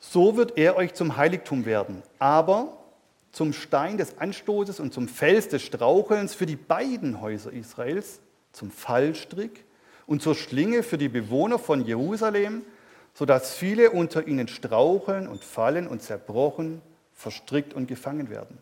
So 0.00 0.38
wird 0.38 0.56
er 0.56 0.76
euch 0.76 0.94
zum 0.94 1.18
Heiligtum 1.18 1.66
werden, 1.66 2.02
aber 2.18 2.78
zum 3.32 3.52
Stein 3.52 3.98
des 3.98 4.16
Anstoßes 4.16 4.80
und 4.80 4.94
zum 4.94 5.06
Fels 5.06 5.48
des 5.48 5.60
Strauchelns 5.60 6.34
für 6.34 6.46
die 6.46 6.56
beiden 6.56 7.20
Häuser 7.20 7.52
Israels, 7.52 8.20
zum 8.52 8.70
Fallstrick 8.70 9.66
und 10.06 10.22
zur 10.22 10.34
Schlinge 10.34 10.82
für 10.82 10.96
die 10.96 11.10
Bewohner 11.10 11.58
von 11.58 11.84
Jerusalem, 11.84 12.62
sodass 13.12 13.54
viele 13.54 13.90
unter 13.90 14.26
ihnen 14.26 14.48
straucheln 14.48 15.28
und 15.28 15.44
fallen 15.44 15.88
und 15.88 16.00
zerbrochen, 16.00 16.80
verstrickt 17.12 17.74
und 17.74 17.86
gefangen 17.86 18.30
werden. 18.30 18.56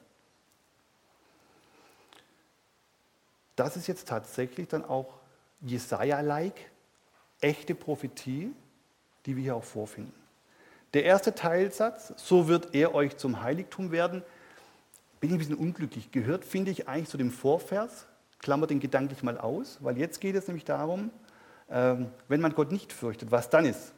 Das 3.54 3.76
ist 3.76 3.86
jetzt 3.86 4.08
tatsächlich 4.08 4.66
dann 4.66 4.84
auch 4.84 5.20
Jesaja-like, 5.66 6.70
echte 7.40 7.74
Prophetie, 7.74 8.52
die 9.26 9.36
wir 9.36 9.42
hier 9.42 9.56
auch 9.56 9.64
vorfinden. 9.64 10.14
Der 10.94 11.04
erste 11.04 11.34
Teilsatz, 11.34 12.14
so 12.16 12.48
wird 12.48 12.74
er 12.74 12.94
euch 12.94 13.16
zum 13.16 13.42
Heiligtum 13.42 13.90
werden, 13.90 14.22
bin 15.20 15.30
ich 15.30 15.36
ein 15.36 15.38
bisschen 15.38 15.56
unglücklich. 15.56 16.10
Gehört, 16.12 16.44
finde 16.44 16.70
ich, 16.70 16.88
eigentlich 16.88 17.08
zu 17.08 17.18
dem 17.18 17.30
Vorvers, 17.30 18.06
klammert 18.38 18.70
den 18.70 18.80
gedanklich 18.80 19.22
mal 19.22 19.38
aus, 19.38 19.78
weil 19.80 19.98
jetzt 19.98 20.20
geht 20.20 20.36
es 20.36 20.46
nämlich 20.46 20.64
darum, 20.64 21.10
ähm, 21.68 22.08
wenn 22.28 22.40
man 22.40 22.54
Gott 22.54 22.70
nicht 22.70 22.92
fürchtet, 22.92 23.30
was 23.30 23.50
dann 23.50 23.66
ist. 23.66 23.92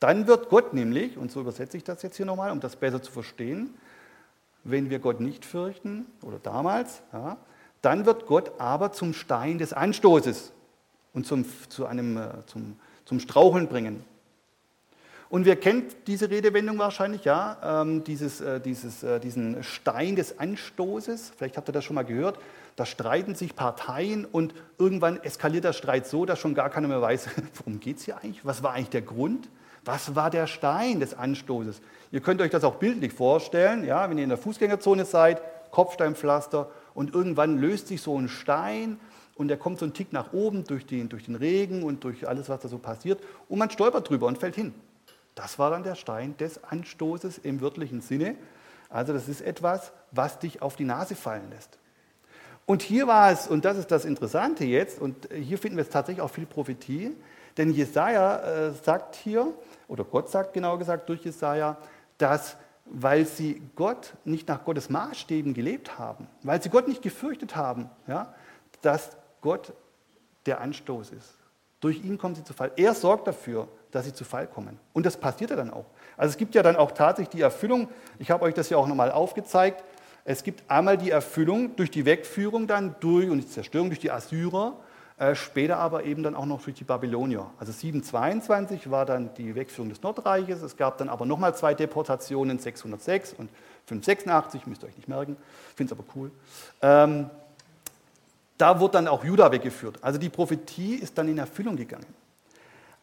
Dann 0.00 0.26
wird 0.26 0.48
Gott 0.48 0.74
nämlich, 0.74 1.18
und 1.18 1.32
so 1.32 1.40
übersetze 1.40 1.76
ich 1.76 1.84
das 1.84 2.02
jetzt 2.02 2.16
hier 2.16 2.26
nochmal, 2.26 2.52
um 2.52 2.60
das 2.60 2.76
besser 2.76 3.02
zu 3.02 3.10
verstehen, 3.10 3.74
wenn 4.62 4.90
wir 4.90 5.00
Gott 5.00 5.20
nicht 5.20 5.44
fürchten, 5.44 6.06
oder 6.22 6.38
damals, 6.38 7.02
ja, 7.12 7.36
dann 7.82 8.06
wird 8.06 8.26
Gott 8.26 8.52
aber 8.58 8.92
zum 8.92 9.12
Stein 9.12 9.58
des 9.58 9.74
Anstoßes 9.74 10.53
und 11.14 11.26
zum, 11.26 11.46
zu 11.68 11.86
einem, 11.86 12.18
äh, 12.18 12.28
zum, 12.46 12.76
zum 13.04 13.20
Straucheln 13.20 13.68
bringen. 13.68 14.04
Und 15.30 15.46
wir 15.46 15.56
kennen 15.56 15.84
diese 16.06 16.30
Redewendung 16.30 16.78
wahrscheinlich, 16.78 17.24
ja, 17.24 17.82
ähm, 17.82 18.04
dieses, 18.04 18.40
äh, 18.40 18.60
dieses, 18.60 19.02
äh, 19.02 19.18
diesen 19.18 19.64
Stein 19.64 20.14
des 20.16 20.38
Anstoßes. 20.38 21.32
Vielleicht 21.36 21.56
habt 21.56 21.68
ihr 21.68 21.72
das 21.72 21.84
schon 21.84 21.94
mal 21.94 22.04
gehört. 22.04 22.38
Da 22.76 22.86
streiten 22.86 23.34
sich 23.34 23.56
Parteien 23.56 24.26
und 24.26 24.54
irgendwann 24.78 25.20
eskaliert 25.22 25.64
der 25.64 25.72
Streit 25.72 26.06
so, 26.06 26.26
dass 26.26 26.38
schon 26.38 26.54
gar 26.54 26.70
keiner 26.70 26.88
mehr 26.88 27.00
weiß, 27.00 27.28
worum 27.54 27.80
geht 27.80 27.98
es 27.98 28.04
hier 28.04 28.18
eigentlich? 28.18 28.44
Was 28.44 28.62
war 28.62 28.74
eigentlich 28.74 28.90
der 28.90 29.02
Grund? 29.02 29.48
Was 29.84 30.14
war 30.14 30.30
der 30.30 30.46
Stein 30.46 31.00
des 31.00 31.14
Anstoßes? 31.14 31.80
Ihr 32.10 32.20
könnt 32.20 32.40
euch 32.40 32.50
das 32.50 32.64
auch 32.64 32.76
bildlich 32.76 33.12
vorstellen, 33.12 33.84
ja, 33.84 34.08
wenn 34.08 34.18
ihr 34.18 34.24
in 34.24 34.30
der 34.30 34.38
Fußgängerzone 34.38 35.04
seid, 35.04 35.42
Kopfsteinpflaster 35.72 36.70
und 36.94 37.12
irgendwann 37.12 37.58
löst 37.58 37.88
sich 37.88 38.00
so 38.00 38.16
ein 38.16 38.28
Stein 38.28 38.98
und 39.36 39.48
der 39.48 39.56
kommt 39.56 39.78
so 39.78 39.84
einen 39.84 39.94
Tick 39.94 40.12
nach 40.12 40.32
oben 40.32 40.64
durch 40.64 40.86
den, 40.86 41.08
durch 41.08 41.24
den 41.24 41.34
Regen 41.34 41.82
und 41.82 42.04
durch 42.04 42.28
alles, 42.28 42.48
was 42.48 42.60
da 42.60 42.68
so 42.68 42.78
passiert 42.78 43.20
und 43.48 43.58
man 43.58 43.70
stolpert 43.70 44.08
drüber 44.08 44.26
und 44.26 44.38
fällt 44.38 44.54
hin. 44.54 44.74
Das 45.34 45.58
war 45.58 45.70
dann 45.70 45.82
der 45.82 45.96
Stein 45.96 46.36
des 46.36 46.62
Anstoßes 46.62 47.38
im 47.38 47.60
wörtlichen 47.60 48.00
Sinne. 48.00 48.36
Also 48.88 49.12
das 49.12 49.28
ist 49.28 49.40
etwas, 49.40 49.92
was 50.12 50.38
dich 50.38 50.62
auf 50.62 50.76
die 50.76 50.84
Nase 50.84 51.16
fallen 51.16 51.50
lässt. 51.50 51.78
Und 52.66 52.82
hier 52.82 53.06
war 53.06 53.30
es, 53.30 53.46
und 53.48 53.64
das 53.64 53.76
ist 53.76 53.90
das 53.90 54.04
Interessante 54.04 54.64
jetzt, 54.64 55.00
und 55.00 55.28
hier 55.32 55.58
finden 55.58 55.76
wir 55.76 55.84
jetzt 55.84 55.92
tatsächlich 55.92 56.22
auch 56.22 56.30
viel 56.30 56.46
Prophetie, 56.46 57.12
denn 57.56 57.70
Jesaja 57.70 58.68
äh, 58.68 58.72
sagt 58.72 59.16
hier, 59.16 59.52
oder 59.88 60.04
Gott 60.04 60.30
sagt 60.30 60.54
genau 60.54 60.78
gesagt 60.78 61.08
durch 61.08 61.24
Jesaja, 61.24 61.76
dass 62.16 62.56
weil 62.86 63.24
sie 63.24 63.62
Gott 63.76 64.14
nicht 64.24 64.48
nach 64.48 64.64
Gottes 64.64 64.90
Maßstäben 64.90 65.54
gelebt 65.54 65.98
haben, 65.98 66.26
weil 66.42 66.62
sie 66.62 66.68
Gott 66.68 66.86
nicht 66.86 67.02
gefürchtet 67.02 67.56
haben, 67.56 67.88
ja, 68.06 68.34
dass 68.82 69.10
Gott 69.44 69.74
der 70.46 70.62
Anstoß 70.62 71.10
ist. 71.10 71.36
Durch 71.80 72.02
ihn 72.02 72.16
kommen 72.16 72.34
sie 72.34 72.42
zu 72.42 72.54
Fall. 72.54 72.72
Er 72.76 72.94
sorgt 72.94 73.26
dafür, 73.26 73.68
dass 73.90 74.06
sie 74.06 74.14
zu 74.14 74.24
Fall 74.24 74.46
kommen. 74.46 74.80
Und 74.94 75.04
das 75.04 75.18
passiert 75.18 75.50
ja 75.50 75.56
dann 75.56 75.70
auch. 75.70 75.84
Also 76.16 76.30
es 76.30 76.38
gibt 76.38 76.54
ja 76.54 76.62
dann 76.62 76.76
auch 76.76 76.92
tatsächlich 76.92 77.28
die 77.28 77.42
Erfüllung, 77.42 77.88
ich 78.18 78.30
habe 78.30 78.42
euch 78.46 78.54
das 78.54 78.70
ja 78.70 78.78
auch 78.78 78.86
nochmal 78.86 79.12
aufgezeigt, 79.12 79.84
es 80.24 80.44
gibt 80.44 80.70
einmal 80.70 80.96
die 80.96 81.10
Erfüllung 81.10 81.76
durch 81.76 81.90
die 81.90 82.06
Wegführung 82.06 82.66
dann 82.66 82.96
durch 83.00 83.28
und 83.28 83.38
die 83.40 83.46
Zerstörung 83.46 83.90
durch 83.90 84.00
die 84.00 84.10
Assyrer, 84.10 84.78
äh, 85.18 85.34
später 85.34 85.76
aber 85.76 86.04
eben 86.04 86.22
dann 86.22 86.34
auch 86.34 86.46
noch 86.46 86.62
durch 86.62 86.76
die 86.76 86.84
Babylonier. 86.84 87.50
Also 87.58 87.72
722 87.72 88.90
war 88.90 89.04
dann 89.04 89.34
die 89.34 89.54
Wegführung 89.54 89.90
des 89.90 90.00
Nordreiches, 90.00 90.62
es 90.62 90.78
gab 90.78 90.96
dann 90.96 91.10
aber 91.10 91.26
nochmal 91.26 91.54
zwei 91.54 91.74
Deportationen, 91.74 92.58
606 92.58 93.34
und 93.34 93.50
586, 93.84 94.66
müsst 94.66 94.82
ihr 94.82 94.88
euch 94.88 94.96
nicht 94.96 95.08
merken, 95.08 95.36
finde 95.76 95.92
es 95.92 96.00
aber 96.00 96.08
cool. 96.16 96.30
Ähm, 96.80 97.28
da 98.58 98.80
wurde 98.80 98.92
dann 98.92 99.08
auch 99.08 99.24
Juda 99.24 99.50
weggeführt. 99.50 99.98
Also 100.00 100.18
die 100.18 100.28
Prophetie 100.28 100.94
ist 100.94 101.18
dann 101.18 101.28
in 101.28 101.38
Erfüllung 101.38 101.76
gegangen. 101.76 102.06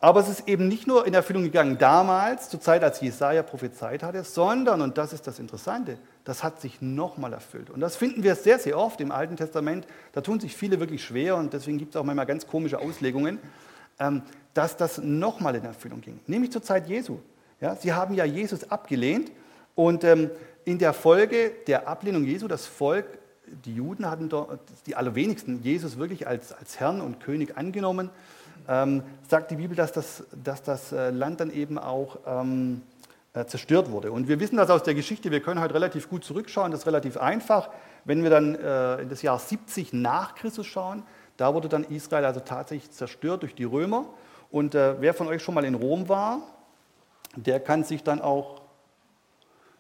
Aber 0.04 0.20
es 0.20 0.30
ist 0.30 0.48
eben 0.48 0.68
nicht 0.68 0.88
nur 0.88 1.06
in 1.06 1.14
Erfüllung 1.14 1.44
gegangen 1.44 1.78
damals, 1.78 2.50
zur 2.50 2.60
Zeit, 2.60 2.84
als 2.84 3.02
Jesaja 3.02 3.44
prophezeit 3.44 4.02
hatte, 4.02 4.24
sondern, 4.24 4.82
und 4.82 4.98
das 4.98 5.14
ist 5.14 5.28
das 5.28 5.38
Interessante, 5.38 6.00
das 6.24 6.44
hat 6.44 6.60
sich 6.60 6.82
nochmal 6.82 7.34
erfüllt. 7.34 7.70
Und 7.70 7.82
das 7.82 7.96
finden 7.96 8.24
wir 8.24 8.34
sehr, 8.34 8.58
sehr 8.58 8.80
oft 8.80 9.00
im 9.00 9.12
Alten 9.12 9.38
Testament. 9.38 9.86
Da 10.14 10.22
tun 10.22 10.40
sich 10.40 10.56
viele 10.56 10.80
wirklich 10.80 11.04
schwer 11.04 11.36
und 11.36 11.54
deswegen 11.54 11.78
gibt 11.78 11.94
es 11.94 12.02
auch 12.02 12.04
manchmal 12.04 12.26
ganz 12.26 12.48
komische 12.48 12.80
Auslegungen, 12.80 13.38
ähm, 14.00 14.24
dass 14.56 14.76
das 14.76 14.98
nochmal 14.98 15.56
in 15.56 15.66
Erfüllung 15.66 16.02
ging. 16.02 16.20
Nämlich 16.26 16.52
zur 16.52 16.64
Zeit 16.64 16.88
Jesu. 16.88 17.20
Ja, 17.60 17.76
sie 17.76 17.94
haben 17.94 18.16
ja 18.16 18.26
Jesus 18.26 18.72
abgelehnt 18.72 19.32
und 19.76 20.04
ähm, 20.04 20.32
in 20.66 20.80
der 20.80 20.94
Folge 20.94 21.52
der 21.68 21.88
Ablehnung 21.88 22.24
Jesu, 22.24 22.48
das 22.48 22.66
Volk, 22.66 23.06
die 23.66 23.76
Juden 23.76 24.10
hatten 24.10 24.30
dort, 24.30 24.60
die 24.86 24.96
allerwenigsten 24.96 25.62
Jesus 25.64 25.98
wirklich 25.98 26.28
als, 26.28 26.54
als 26.54 26.80
Herrn 26.80 27.02
und 27.02 27.20
König 27.20 27.58
angenommen 27.58 28.10
ähm, 28.68 29.04
sagt 29.28 29.52
die 29.52 29.56
Bibel, 29.56 29.76
dass 29.76 29.92
das, 29.92 30.24
dass 30.44 30.64
das 30.64 30.92
äh, 30.92 31.10
Land 31.10 31.40
dann 31.40 31.52
eben 31.52 31.78
auch 31.78 32.20
ähm, 32.26 32.82
äh, 33.34 33.46
zerstört 33.46 33.92
wurde. 33.92 34.12
Und 34.12 34.28
wir 34.28 34.40
wissen 34.40 34.58
das 34.58 34.70
aus 34.70 34.84
der 34.84 34.94
Geschichte, 34.94 35.32
wir 35.32 35.42
können 35.42 35.62
heute 35.62 35.74
relativ 35.74 36.10
gut 36.10 36.24
zurückschauen, 36.24 36.72
das 36.72 36.82
ist 36.82 36.88
relativ 36.88 37.18
einfach. 37.18 37.70
Wenn 38.06 38.24
wir 38.24 38.30
dann 38.30 38.56
äh, 38.56 39.02
in 39.02 39.10
das 39.10 39.22
Jahr 39.22 39.40
70 39.40 39.94
nach 39.94 40.36
Christus 40.36 40.68
schauen, 40.68 41.04
da 41.38 41.54
wurde 41.54 41.70
dann 41.70 41.84
Israel 41.84 42.26
also 42.26 42.40
tatsächlich 42.40 42.92
zerstört 42.92 43.44
durch 43.44 43.56
die 43.56 43.64
Römer. 43.64 44.06
Und 44.52 44.76
äh, 44.76 45.00
wer 45.00 45.14
von 45.14 45.28
euch 45.28 45.42
schon 45.42 45.56
mal 45.56 45.66
in 45.66 45.76
Rom 45.76 46.10
war, 46.10 46.42
der 47.36 47.60
kann 47.60 47.84
sich 47.84 48.04
dann 48.04 48.22
auch 48.22 48.62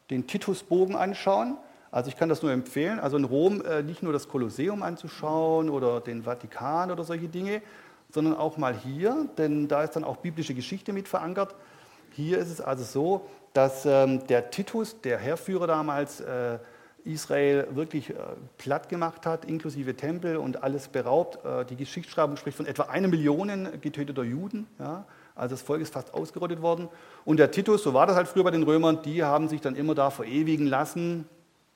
den 0.09 0.27
Titusbogen 0.27 0.95
anschauen. 0.95 1.57
Also 1.91 2.09
ich 2.09 2.15
kann 2.15 2.29
das 2.29 2.41
nur 2.41 2.51
empfehlen. 2.51 2.99
Also 2.99 3.17
in 3.17 3.25
Rom 3.25 3.61
äh, 3.61 3.83
nicht 3.83 4.01
nur 4.01 4.13
das 4.13 4.27
Kolosseum 4.27 4.81
anzuschauen 4.81 5.69
oder 5.69 5.99
den 5.99 6.23
Vatikan 6.23 6.89
oder 6.89 7.03
solche 7.03 7.27
Dinge, 7.27 7.61
sondern 8.09 8.35
auch 8.35 8.57
mal 8.57 8.73
hier, 8.73 9.27
denn 9.37 9.67
da 9.67 9.83
ist 9.83 9.95
dann 9.95 10.03
auch 10.03 10.17
biblische 10.17 10.53
Geschichte 10.53 10.93
mit 10.93 11.07
verankert. 11.07 11.55
Hier 12.11 12.39
ist 12.39 12.49
es 12.49 12.61
also 12.61 12.83
so, 12.83 13.29
dass 13.53 13.85
ähm, 13.85 14.25
der 14.27 14.51
Titus, 14.51 14.99
der 15.01 15.17
Herrführer 15.17 15.67
damals, 15.67 16.21
äh, 16.21 16.59
Israel 17.03 17.67
wirklich 17.71 18.11
äh, 18.11 18.13
platt 18.57 18.89
gemacht 18.89 19.25
hat, 19.25 19.45
inklusive 19.45 19.95
Tempel 19.95 20.37
und 20.37 20.63
alles 20.63 20.87
beraubt. 20.87 21.43
Äh, 21.43 21.65
die 21.65 21.75
Geschichtsschreibung 21.75 22.37
spricht 22.37 22.57
von 22.57 22.65
etwa 22.65 22.83
einer 22.83 23.07
Million 23.07 23.49
getöteter 23.81 24.23
Juden. 24.23 24.67
Ja? 24.79 25.05
Also 25.35 25.55
das 25.55 25.61
Volk 25.61 25.81
ist 25.81 25.93
fast 25.93 26.13
ausgerottet 26.13 26.61
worden. 26.61 26.89
Und 27.25 27.37
der 27.37 27.51
Titus, 27.51 27.83
so 27.83 27.93
war 27.93 28.05
das 28.05 28.15
halt 28.15 28.27
früher 28.27 28.43
bei 28.43 28.51
den 28.51 28.63
Römern, 28.63 29.01
die 29.03 29.23
haben 29.23 29.47
sich 29.47 29.61
dann 29.61 29.75
immer 29.75 29.95
da 29.95 30.09
verewigen 30.09 30.67
lassen, 30.67 31.27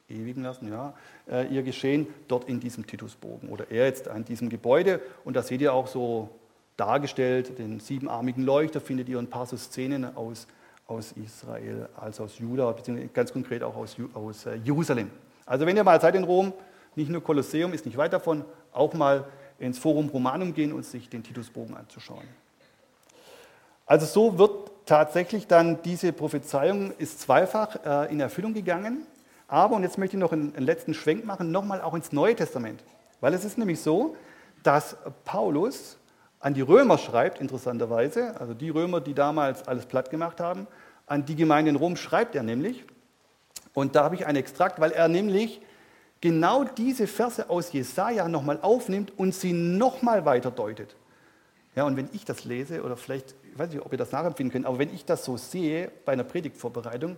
ewigen 0.10 0.43
lassen, 0.43 0.70
ja, 0.70 0.93
äh, 1.30 1.47
ihr 1.47 1.64
Geschehen 1.64 2.08
dort 2.28 2.47
in 2.47 2.60
diesem 2.60 2.86
Titusbogen 2.86 3.49
oder 3.49 3.72
er 3.72 3.86
jetzt 3.86 4.08
an 4.08 4.26
diesem 4.26 4.49
Gebäude. 4.49 5.01
Und 5.24 5.36
da 5.36 5.41
seht 5.41 5.62
ihr 5.62 5.74
auch 5.74 5.88
so 5.88 6.30
dargestellt, 6.78 7.58
den 7.58 7.80
siebenarmigen 7.80 8.43
Leuchter 8.43 8.82
findet 8.82 9.10
ihr 9.10 9.18
ein 9.18 9.30
paar 9.30 9.45
so 9.45 9.58
Szenen 9.58 10.16
aus, 10.16 10.47
aus 10.88 11.14
Israel, 11.14 11.89
also 11.95 12.24
aus 12.26 12.38
Juda, 12.38 12.72
beziehungsweise 12.72 13.10
ganz 13.10 13.34
konkret 13.34 13.64
auch 13.64 13.76
aus, 13.76 13.95
aus 14.14 14.45
äh, 14.45 14.56
Jerusalem. 14.56 15.10
Also 15.45 15.66
wenn 15.66 15.76
ihr 15.76 15.84
mal 15.84 15.99
seid 15.99 16.16
in 16.16 16.24
Rom, 16.24 16.53
nicht 16.95 17.10
nur 17.10 17.24
Kolosseum 17.24 17.74
ist 17.74 17.86
nicht 17.86 17.97
weit 17.97 18.14
davon, 18.14 18.45
auch 18.72 18.93
mal 18.93 19.26
ins 19.60 19.80
Forum 19.80 20.10
Romanum 20.10 20.53
gehen 20.53 20.74
und 20.74 20.86
sich 20.86 21.10
den 21.10 21.24
Titusbogen 21.24 21.76
anzuschauen. 21.76 22.26
Also 23.86 24.06
so 24.06 24.38
wird 24.38 24.72
tatsächlich 24.86 25.47
dann 25.47 25.82
diese 25.84 26.12
Prophezeiung 26.12 26.91
ist 26.97 27.22
zweifach 27.22 27.78
äh, 27.86 28.12
in 28.12 28.20
Erfüllung 28.20 28.53
gegangen. 28.53 29.06
Aber, 29.48 29.76
und 29.76 29.84
jetzt 29.84 29.98
möchte 29.98 30.18
ich 30.18 30.22
noch 30.22 30.32
einen, 30.32 30.54
letzten 30.58 30.93
Schwenk 30.93 31.26
machen, 31.26 31.52
nochmal 31.52 31.82
auch 31.82 31.93
ins 31.93 32.12
Neue 32.12 32.36
Testament. 32.36 32.84
Weil 33.22 33.34
es 33.34 33.46
ist 33.46 33.58
nämlich 33.58 33.82
so, 33.82 34.16
dass 34.64 34.98
Paulus 35.24 35.98
an 36.39 36.54
die 36.54 36.62
Römer 36.62 36.98
schreibt, 36.98 37.39
interessanterweise, 37.39 38.39
also 38.39 38.54
die 38.54 38.70
Römer, 38.70 39.02
die 39.02 39.14
damals 39.14 39.68
alles 39.68 39.86
platt 39.86 40.10
gemacht 40.10 40.39
haben, 40.39 40.68
an 41.08 41.26
die 41.26 41.36
Gemeinde 41.36 41.70
in 41.70 41.76
Rom 41.76 41.96
schreibt 41.96 42.36
er 42.36 42.43
nämlich. 42.43 42.84
Und 43.74 43.96
da 43.96 44.04
habe 44.04 44.16
ich 44.16 44.26
einen 44.26 44.38
Extrakt, 44.38 44.80
weil 44.80 44.91
er 44.91 45.08
nämlich 45.08 45.62
genau 46.22 46.64
diese 46.64 47.08
Verse 47.08 47.50
aus 47.50 47.72
Jesaja 47.74 48.28
nochmal 48.28 48.60
aufnimmt 48.62 49.14
und 49.18 49.36
sie 49.36 49.54
nochmal 49.54 50.26
weiter 50.26 50.50
deutet. 50.50 50.96
Ja, 51.76 51.84
und 51.84 51.98
wenn 51.98 52.10
ich 52.14 52.26
das 52.26 52.46
lese, 52.46 52.84
oder 52.84 52.96
vielleicht, 52.96 53.36
ich 53.52 53.60
weiß 53.60 53.70
nicht, 53.70 53.86
ob 53.86 53.91
ihr 53.91 53.98
das 53.98 54.12
nachempfinden 54.12 54.52
könnt, 54.52 54.66
aber 54.66 54.80
wenn 54.80 54.93
ich 54.93 55.06
das 55.06 55.26
so 55.26 55.36
sehe 55.38 55.91
bei 56.06 56.14
einer 56.14 56.24
Predigtvorbereitung, 56.24 57.18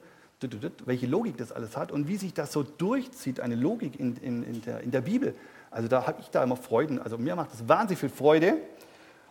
welche 0.86 1.08
Logik 1.08 1.38
das 1.38 1.52
alles 1.52 1.76
hat 1.76 1.92
und 1.92 2.08
wie 2.08 2.18
sich 2.18 2.34
das 2.34 2.52
so 2.52 2.64
durchzieht, 2.64 3.40
eine 3.40 3.56
Logik 3.56 4.00
in, 4.00 4.18
in, 4.18 4.44
in, 4.44 4.62
der, 4.62 4.82
in 4.82 4.92
der, 4.92 5.02
Bibel. 5.02 5.34
Also 5.72 5.88
da 5.88 6.06
habe 6.06 6.22
ich 6.22 6.30
da 6.30 6.44
immer 6.44 6.56
Freuden. 6.56 7.02
Also 7.02 7.18
mir 7.18 7.36
macht 7.36 7.54
das 7.54 7.68
wahnsinnig 7.68 8.00
viel 8.00 8.10
Freude. 8.10 8.58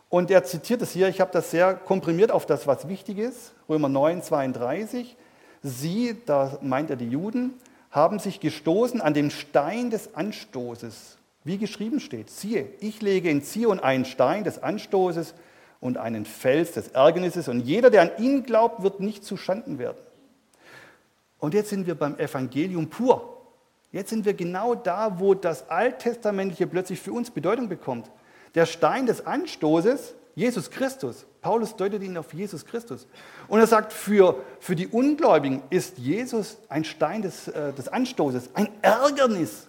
Und 0.08 0.30
er 0.30 0.44
zitiert 0.44 0.82
es 0.82 0.92
hier, 0.92 1.08
ich 1.08 1.20
habe 1.20 1.32
das 1.32 1.50
sehr 1.50 1.74
komprimiert 1.74 2.30
auf 2.30 2.46
das, 2.46 2.66
was 2.66 2.88
wichtig 2.88 3.18
ist. 3.18 3.52
Römer 3.68 3.88
9, 3.88 4.22
32. 4.22 5.16
Sie, 5.62 6.16
da 6.26 6.58
meint 6.60 6.90
er 6.90 6.96
die 6.96 7.08
Juden, 7.08 7.54
haben 7.90 8.18
sich 8.18 8.40
gestoßen 8.40 9.00
an 9.00 9.14
dem 9.14 9.30
Stein 9.30 9.90
des 9.90 10.14
Anstoßes, 10.14 11.18
wie 11.44 11.58
geschrieben 11.58 11.98
steht. 12.00 12.30
Siehe, 12.30 12.68
ich 12.80 13.00
lege 13.00 13.30
in 13.30 13.42
Zion 13.42 13.80
einen 13.80 14.04
Stein 14.04 14.44
des 14.44 14.62
Anstoßes 14.62 15.34
und 15.80 15.98
einen 15.98 16.24
Fels 16.24 16.72
des 16.72 16.88
Ärgernisses 16.88 17.48
und 17.48 17.60
jeder, 17.60 17.90
der 17.90 18.02
an 18.02 18.10
ihn 18.18 18.42
glaubt, 18.42 18.82
wird 18.82 19.00
nicht 19.00 19.24
zu 19.24 19.36
Schanden 19.36 19.78
werden. 19.78 19.98
Und 21.38 21.54
jetzt 21.54 21.70
sind 21.70 21.86
wir 21.86 21.94
beim 21.94 22.18
Evangelium 22.18 22.88
pur. 22.88 23.36
Jetzt 23.92 24.10
sind 24.10 24.24
wir 24.24 24.34
genau 24.34 24.74
da, 24.74 25.18
wo 25.18 25.34
das 25.34 25.70
Alttestamentliche 25.70 26.66
plötzlich 26.66 27.00
für 27.00 27.12
uns 27.12 27.30
Bedeutung 27.30 27.68
bekommt. 27.68 28.10
Der 28.54 28.66
Stein 28.66 29.06
des 29.06 29.26
Anstoßes, 29.26 30.14
Jesus 30.34 30.70
Christus. 30.70 31.26
Paulus 31.40 31.76
deutet 31.76 32.02
ihn 32.02 32.16
auf 32.16 32.32
Jesus 32.34 32.66
Christus. 32.66 33.06
Und 33.48 33.60
er 33.60 33.66
sagt, 33.66 33.92
für, 33.92 34.42
für 34.60 34.76
die 34.76 34.86
Ungläubigen 34.86 35.62
ist 35.70 35.98
Jesus 35.98 36.58
ein 36.68 36.84
Stein 36.84 37.22
des, 37.22 37.48
äh, 37.48 37.72
des 37.72 37.88
Anstoßes, 37.88 38.50
ein 38.54 38.68
Ärgernis. 38.82 39.68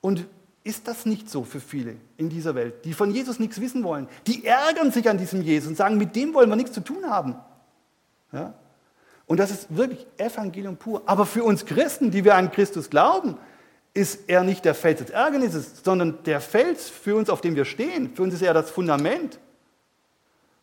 Und 0.00 0.26
ist 0.62 0.88
das 0.88 1.06
nicht 1.06 1.28
so 1.28 1.44
für 1.44 1.60
viele 1.60 1.96
in 2.16 2.28
dieser 2.28 2.54
Welt, 2.54 2.84
die 2.84 2.92
von 2.92 3.10
Jesus 3.10 3.38
nichts 3.38 3.60
wissen 3.60 3.82
wollen? 3.82 4.08
Die 4.26 4.44
ärgern 4.44 4.92
sich 4.92 5.08
an 5.08 5.18
diesem 5.18 5.42
Jesus 5.42 5.68
und 5.68 5.76
sagen, 5.76 5.98
mit 5.98 6.14
dem 6.16 6.32
wollen 6.34 6.48
wir 6.48 6.56
nichts 6.56 6.72
zu 6.72 6.82
tun 6.82 7.08
haben. 7.08 7.36
Ja? 8.32 8.54
Und 9.30 9.36
das 9.36 9.52
ist 9.52 9.76
wirklich 9.76 10.04
Evangelium 10.16 10.76
pur. 10.76 11.02
Aber 11.06 11.24
für 11.24 11.44
uns 11.44 11.64
Christen, 11.64 12.10
die 12.10 12.24
wir 12.24 12.34
an 12.34 12.50
Christus 12.50 12.90
glauben, 12.90 13.36
ist 13.94 14.28
er 14.28 14.42
nicht 14.42 14.64
der 14.64 14.74
Fels 14.74 14.98
des 14.98 15.10
Ärgernisses, 15.10 15.84
sondern 15.84 16.20
der 16.24 16.40
Fels 16.40 16.90
für 16.90 17.14
uns, 17.14 17.30
auf 17.30 17.40
dem 17.40 17.54
wir 17.54 17.64
stehen. 17.64 18.12
Für 18.12 18.24
uns 18.24 18.34
ist 18.34 18.42
er 18.42 18.54
das 18.54 18.72
Fundament. 18.72 19.38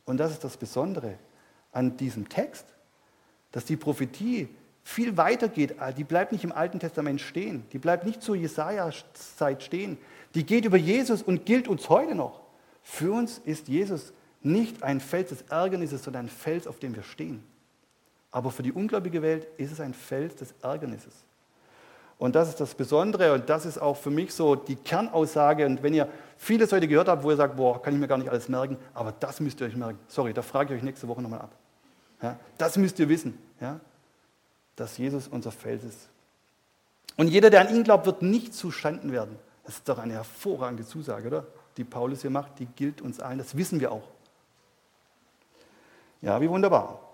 Und 0.04 0.18
das 0.18 0.34
ist 0.34 0.44
das 0.44 0.58
Besondere 0.58 1.14
an 1.72 1.96
diesem 1.96 2.28
Text, 2.28 2.66
dass 3.54 3.64
die 3.64 3.78
Prophetie 3.78 4.50
viel 4.84 5.16
weiter 5.16 5.48
geht. 5.48 5.76
Die 5.98 6.04
bleibt 6.04 6.34
nicht 6.34 6.44
im 6.44 6.52
Alten 6.52 6.82
Testament 6.82 7.22
stehen. 7.22 7.64
Die 7.72 7.80
bleibt 7.80 8.06
nicht 8.06 8.22
zur 8.22 8.36
Jesaja-Zeit 8.36 9.64
stehen. 9.64 9.98
Die 10.36 10.46
geht 10.46 10.66
über 10.66 10.76
Jesus 10.76 11.22
und 11.22 11.46
gilt 11.46 11.70
uns 11.70 11.88
heute 11.88 12.16
noch. 12.16 12.42
Für 12.84 13.14
uns 13.14 13.38
ist 13.46 13.70
Jesus 13.70 14.12
nicht 14.42 14.84
ein 14.84 15.00
Fels 15.00 15.30
des 15.30 15.44
Ärgernisses, 15.44 16.04
sondern 16.04 16.26
ein 16.26 16.30
Fels, 16.30 16.68
auf 16.68 16.80
dem 16.80 16.94
wir 16.98 17.04
stehen. 17.04 17.42
Aber 18.38 18.52
für 18.52 18.62
die 18.62 18.72
ungläubige 18.72 19.24
Welt 19.24 19.48
ist 19.58 19.72
es 19.72 19.80
ein 19.80 19.96
Fels 19.96 20.36
des 20.36 20.54
Ärgernisses. 20.62 21.24
Und 22.20 22.36
das 22.36 22.50
ist 22.50 22.60
das 22.60 22.76
Besondere 22.76 23.34
und 23.34 23.50
das 23.50 23.66
ist 23.66 23.80
auch 23.80 23.98
für 23.98 24.12
mich 24.12 24.32
so 24.32 24.56
die 24.56 24.76
Kernaussage. 24.76 25.66
Und 25.66 25.82
wenn 25.82 25.96
ihr 25.96 26.08
vieles 26.38 26.72
heute 26.72 26.88
gehört 26.88 27.08
habt, 27.08 27.24
wo 27.24 27.32
ihr 27.32 27.36
sagt, 27.36 27.56
boah, 27.56 27.82
kann 27.82 27.96
ich 27.96 28.00
mir 28.00 28.08
gar 28.08 28.20
nicht 28.20 28.30
alles 28.30 28.48
merken, 28.48 28.78
aber 28.94 29.12
das 29.12 29.40
müsst 29.40 29.60
ihr 29.60 29.66
euch 29.66 29.76
merken. 29.76 29.98
Sorry, 30.08 30.36
da 30.36 30.44
frage 30.44 30.72
ich 30.72 30.78
euch 30.80 30.84
nächste 30.84 31.08
Woche 31.08 31.20
nochmal 31.20 31.42
ab. 31.42 31.50
Ja, 32.22 32.38
das 32.60 32.78
müsst 32.78 33.00
ihr 33.00 33.10
wissen, 33.10 33.40
ja, 33.60 33.80
dass 34.76 35.00
Jesus 35.00 35.28
unser 35.28 35.52
Fels 35.52 35.84
ist. 35.84 36.08
Und 37.16 37.30
jeder, 37.30 37.50
der 37.50 37.62
an 37.62 37.76
ihn 37.76 37.84
glaubt, 37.84 38.06
wird 38.06 38.22
nicht 38.22 38.54
zustanden 38.54 39.12
werden. 39.12 39.36
Das 39.64 39.78
ist 39.78 39.90
doch 39.90 39.98
eine 39.98 40.14
hervorragende 40.14 40.86
Zusage, 40.86 41.26
oder? 41.26 41.48
Die 41.76 41.84
Paulus 41.84 42.22
hier 42.22 42.30
macht, 42.30 42.60
die 42.60 42.68
gilt 42.68 43.02
uns 43.02 43.20
allen. 43.20 43.40
Das 43.40 43.58
wissen 43.58 43.80
wir 43.80 43.92
auch. 43.92 44.08
Ja, 46.22 46.40
wie 46.40 46.48
wunderbar. 46.48 47.07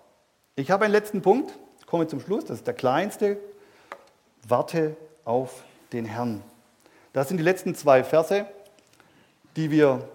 Ich 0.55 0.69
habe 0.69 0.85
einen 0.85 0.91
letzten 0.91 1.23
Punkt, 1.23 1.51
ich 1.79 1.87
komme 1.87 2.05
zum 2.07 2.19
Schluss, 2.19 2.45
das 2.45 2.57
ist 2.57 2.67
der 2.67 2.75
kleinste. 2.75 3.39
Warte 4.47 4.95
auf 5.25 5.63
den 5.91 6.05
Herrn. 6.05 6.43
Das 7.11 7.27
sind 7.27 7.37
die 7.37 7.43
letzten 7.43 7.73
zwei 7.73 8.03
Verse, 8.03 8.45
die 9.55 9.71
wir 9.71 10.07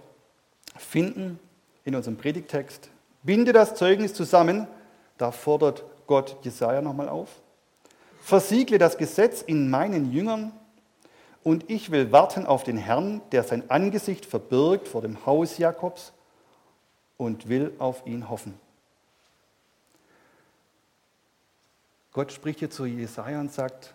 finden 0.76 1.40
in 1.84 1.96
unserem 1.96 2.16
Predigtext. 2.16 2.88
Binde 3.24 3.52
das 3.52 3.74
Zeugnis 3.74 4.14
zusammen, 4.14 4.68
da 5.16 5.32
fordert 5.32 5.82
Gott 6.06 6.36
Jesaja 6.42 6.82
nochmal 6.82 7.08
auf. 7.08 7.30
Versiegle 8.22 8.78
das 8.78 8.96
Gesetz 8.96 9.42
in 9.42 9.68
meinen 9.68 10.12
Jüngern 10.12 10.52
und 11.42 11.68
ich 11.68 11.90
will 11.90 12.12
warten 12.12 12.46
auf 12.46 12.62
den 12.62 12.76
Herrn, 12.76 13.22
der 13.32 13.42
sein 13.42 13.68
Angesicht 13.70 14.24
verbirgt 14.24 14.86
vor 14.86 15.02
dem 15.02 15.26
Haus 15.26 15.58
Jakobs 15.58 16.12
und 17.16 17.48
will 17.48 17.72
auf 17.80 18.06
ihn 18.06 18.30
hoffen. 18.30 18.54
Gott 22.12 22.32
spricht 22.32 22.60
hier 22.60 22.70
zu 22.70 22.86
Jesaja 22.86 23.40
und 23.40 23.52
sagt, 23.52 23.94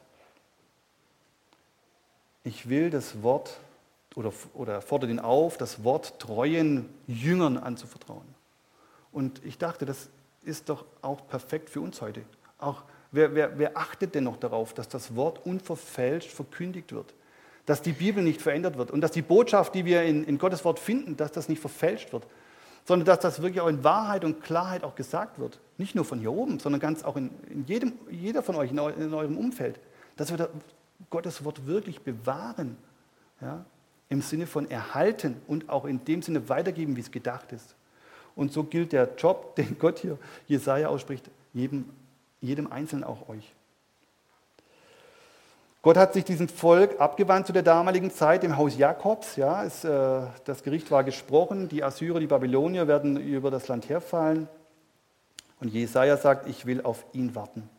ich 2.43 2.69
will 2.69 2.89
das 2.89 3.23
Wort 3.23 3.59
oder, 4.15 4.31
oder 4.53 4.81
fordert 4.81 5.09
ihn 5.09 5.19
auf, 5.19 5.57
das 5.57 5.83
Wort 5.83 6.19
treuen 6.19 6.89
Jüngern 7.07 7.57
anzuvertrauen. 7.57 8.35
Und 9.11 9.43
ich 9.45 9.57
dachte, 9.57 9.85
das 9.85 10.09
ist 10.43 10.69
doch 10.69 10.85
auch 11.01 11.27
perfekt 11.27 11.69
für 11.69 11.81
uns 11.81 12.01
heute. 12.01 12.21
Auch 12.57 12.83
wer, 13.11 13.33
wer, 13.35 13.57
wer 13.57 13.77
achtet 13.77 14.15
denn 14.15 14.25
noch 14.25 14.37
darauf, 14.37 14.73
dass 14.73 14.89
das 14.89 15.15
Wort 15.15 15.45
unverfälscht 15.45 16.31
verkündigt 16.31 16.91
wird? 16.91 17.13
Dass 17.65 17.81
die 17.81 17.93
Bibel 17.93 18.23
nicht 18.23 18.41
verändert 18.41 18.77
wird 18.77 18.91
und 18.91 19.01
dass 19.01 19.11
die 19.11 19.21
Botschaft, 19.21 19.73
die 19.73 19.85
wir 19.85 20.03
in, 20.03 20.25
in 20.25 20.37
Gottes 20.37 20.65
Wort 20.65 20.79
finden, 20.79 21.15
dass 21.15 21.31
das 21.31 21.47
nicht 21.47 21.61
verfälscht 21.61 22.11
wird, 22.11 22.25
sondern 22.85 23.05
dass 23.05 23.19
das 23.19 23.41
wirklich 23.41 23.61
auch 23.61 23.67
in 23.67 23.83
Wahrheit 23.83 24.25
und 24.25 24.43
Klarheit 24.43 24.83
auch 24.83 24.95
gesagt 24.95 25.39
wird. 25.39 25.59
Nicht 25.77 25.95
nur 25.95 26.05
von 26.05 26.19
hier 26.19 26.31
oben, 26.31 26.59
sondern 26.59 26.79
ganz 26.79 27.03
auch 27.03 27.15
in, 27.15 27.31
in 27.49 27.65
jedem, 27.65 27.93
jeder 28.09 28.43
von 28.43 28.55
euch, 28.55 28.71
in, 28.71 28.77
in 28.77 29.13
eurem 29.13 29.37
Umfeld. 29.37 29.79
Dass 30.17 30.31
wir 30.31 30.37
da 30.37 30.49
Gottes 31.09 31.43
Wort 31.45 31.65
wirklich 31.65 32.01
bewahren, 32.01 32.77
ja, 33.41 33.65
im 34.09 34.21
Sinne 34.21 34.47
von 34.47 34.69
erhalten 34.69 35.41
und 35.47 35.69
auch 35.69 35.85
in 35.85 36.03
dem 36.05 36.21
Sinne 36.21 36.49
weitergeben, 36.49 36.95
wie 36.95 37.01
es 37.01 37.11
gedacht 37.11 37.51
ist. 37.51 37.75
Und 38.35 38.51
so 38.51 38.63
gilt 38.63 38.91
der 38.91 39.15
Job, 39.15 39.55
den 39.57 39.77
Gott 39.79 39.99
hier 39.99 40.17
Jesaja 40.47 40.89
ausspricht, 40.89 41.29
jedem, 41.53 41.89
jedem 42.41 42.71
Einzelnen 42.71 43.03
auch 43.03 43.29
euch. 43.29 43.53
Gott 45.83 45.97
hat 45.97 46.13
sich 46.13 46.23
diesem 46.23 46.47
Volk 46.47 47.01
abgewandt 47.01 47.45
zu 47.45 47.51
der 47.51 47.61
damaligen 47.61 48.09
Zeit 48.09 48.45
im 48.45 48.55
Haus 48.55 48.77
Jakobs. 48.77 49.35
Ja, 49.35 49.65
es, 49.65 49.83
äh, 49.83 50.21
das 50.45 50.63
Gericht 50.63 50.89
war 50.91 51.03
gesprochen, 51.03 51.67
die 51.67 51.83
Assyrer, 51.83 52.21
die 52.21 52.27
Babylonier 52.27 52.87
werden 52.87 53.17
über 53.17 53.51
das 53.51 53.67
Land 53.67 53.89
herfallen. 53.89 54.47
Und 55.59 55.67
Jesaja 55.73 56.15
sagt, 56.15 56.47
ich 56.47 56.65
will 56.65 56.81
auf 56.83 57.03
ihn 57.11 57.35
warten. 57.35 57.69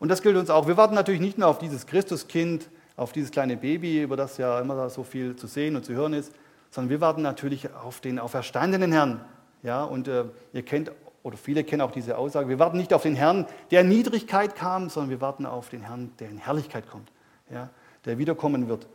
Und 0.00 0.08
das 0.08 0.20
gilt 0.20 0.36
uns 0.36 0.50
auch. 0.50 0.66
Wir 0.66 0.76
warten 0.76 0.96
natürlich 0.96 1.20
nicht 1.20 1.38
nur 1.38 1.46
auf 1.46 1.60
dieses 1.60 1.86
Christuskind, 1.86 2.68
auf 2.96 3.12
dieses 3.12 3.30
kleine 3.30 3.56
Baby, 3.56 4.02
über 4.02 4.16
das 4.16 4.36
ja 4.36 4.58
immer 4.58 4.90
so 4.90 5.04
viel 5.04 5.36
zu 5.36 5.46
sehen 5.46 5.76
und 5.76 5.84
zu 5.84 5.92
hören 5.92 6.14
ist, 6.14 6.32
sondern 6.70 6.90
wir 6.90 7.00
warten 7.00 7.22
natürlich 7.22 7.72
auf 7.72 8.00
den 8.00 8.18
auferstandenen 8.18 8.90
Herrn. 8.90 9.24
Ja, 9.62 9.84
und 9.84 10.08
äh, 10.08 10.24
ihr 10.52 10.64
kennt, 10.64 10.90
oder 11.22 11.36
viele 11.36 11.62
kennen 11.62 11.82
auch 11.82 11.92
diese 11.92 12.18
Aussage, 12.18 12.48
wir 12.48 12.58
warten 12.58 12.78
nicht 12.78 12.92
auf 12.92 13.02
den 13.04 13.14
Herrn, 13.14 13.46
der 13.70 13.82
in 13.82 13.90
Niedrigkeit 13.90 14.56
kam, 14.56 14.88
sondern 14.88 15.10
wir 15.10 15.20
warten 15.20 15.46
auf 15.46 15.68
den 15.68 15.82
Herrn, 15.82 16.10
der 16.18 16.28
in 16.28 16.38
Herrlichkeit 16.38 16.90
kommt 16.90 17.11
ja, 17.52 17.70
der 18.04 18.18
wiederkommen 18.18 18.68
wird 18.68 18.86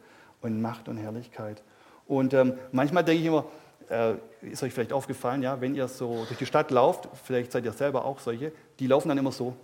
in 0.44 0.62
Macht 0.62 0.88
und 0.88 0.98
Herrlichkeit. 0.98 1.62
Und 2.08 2.34
ähm, 2.34 2.54
manchmal 2.72 3.04
denke 3.04 3.22
ich 3.22 3.28
immer, 3.28 3.46
äh, 3.90 4.14
ist 4.42 4.64
euch 4.64 4.74
vielleicht 4.74 4.94
aufgefallen, 4.94 5.44
ja, 5.44 5.60
wenn 5.60 5.76
ihr 5.76 5.88
so 5.88 6.26
durch 6.26 6.38
die 6.38 6.46
Stadt 6.46 6.72
lauft, 6.72 7.08
vielleicht 7.24 7.52
seid 7.52 7.66
ihr 7.66 7.74
selber 7.74 8.06
auch 8.06 8.20
solche, 8.20 8.52
die 8.80 8.88
laufen 8.88 9.10
dann 9.10 9.18
immer 9.18 9.32
so. 9.32 9.56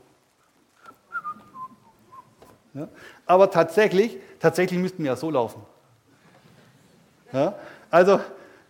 Ja? 2.73 2.87
Aber 3.25 3.49
tatsächlich, 3.49 4.17
tatsächlich 4.39 4.79
müssten 4.79 5.03
wir 5.03 5.11
ja 5.11 5.15
so 5.15 5.29
laufen. 5.29 5.61
Ja? 7.31 7.55
Also, 7.89 8.19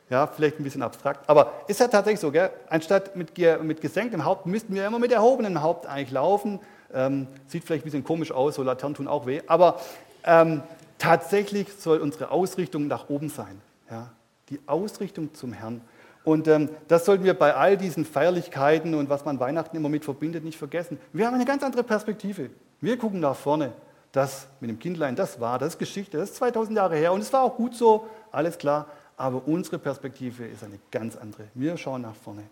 ja, 0.09 0.27
vielleicht 0.27 0.59
ein 0.59 0.63
bisschen 0.63 0.83
abstrakt, 0.83 1.27
aber 1.27 1.63
ist 1.67 1.79
ja 1.79 1.87
tatsächlich 1.87 2.19
so, 2.19 2.31
gell? 2.31 2.51
anstatt 2.69 3.15
mit, 3.15 3.35
mit 3.63 3.81
gesenktem 3.81 4.25
Haupt 4.25 4.45
müssten 4.45 4.75
wir 4.75 4.85
immer 4.85 4.99
mit 4.99 5.11
erhobenem 5.11 5.61
Haupt 5.61 5.87
eigentlich 5.87 6.11
laufen. 6.11 6.59
Ähm, 6.93 7.27
sieht 7.47 7.63
vielleicht 7.63 7.83
ein 7.83 7.85
bisschen 7.85 8.03
komisch 8.03 8.31
aus, 8.31 8.55
so 8.55 8.63
Laternen 8.63 8.95
tun 8.95 9.07
auch 9.07 9.25
weh, 9.25 9.41
aber 9.47 9.79
ähm, 10.25 10.63
tatsächlich 10.97 11.67
soll 11.73 11.99
unsere 11.99 12.31
Ausrichtung 12.31 12.87
nach 12.87 13.09
oben 13.09 13.29
sein. 13.29 13.61
Ja? 13.89 14.11
Die 14.49 14.59
Ausrichtung 14.65 15.33
zum 15.33 15.53
Herrn. 15.53 15.81
Und 16.23 16.47
ähm, 16.47 16.69
das 16.87 17.05
sollten 17.05 17.23
wir 17.23 17.33
bei 17.33 17.53
all 17.53 17.77
diesen 17.77 18.05
Feierlichkeiten 18.05 18.95
und 18.95 19.09
was 19.09 19.25
man 19.25 19.39
Weihnachten 19.39 19.75
immer 19.75 19.89
mit 19.89 20.05
verbindet, 20.05 20.43
nicht 20.43 20.57
vergessen. 20.57 20.97
Wir 21.11 21.27
haben 21.27 21.33
eine 21.33 21.45
ganz 21.45 21.63
andere 21.63 21.83
Perspektive. 21.83 22.49
Wir 22.79 22.97
gucken 22.97 23.19
nach 23.19 23.35
vorne. 23.35 23.73
Das 24.13 24.47
mit 24.59 24.69
dem 24.69 24.77
Kindlein, 24.77 25.15
das 25.15 25.39
war, 25.39 25.57
das 25.57 25.69
ist 25.69 25.79
Geschichte, 25.79 26.17
das 26.17 26.29
ist 26.29 26.35
2000 26.35 26.77
Jahre 26.77 26.95
her 26.95 27.11
und 27.13 27.21
es 27.21 27.33
war 27.33 27.41
auch 27.41 27.55
gut 27.55 27.75
so, 27.75 28.07
alles 28.31 28.59
klar. 28.59 28.85
Aber 29.17 29.41
unsere 29.47 29.79
Perspektive 29.79 30.45
ist 30.45 30.63
eine 30.63 30.79
ganz 30.91 31.15
andere. 31.15 31.45
Wir 31.55 31.75
schauen 31.77 32.03
nach 32.03 32.15
vorne. 32.15 32.43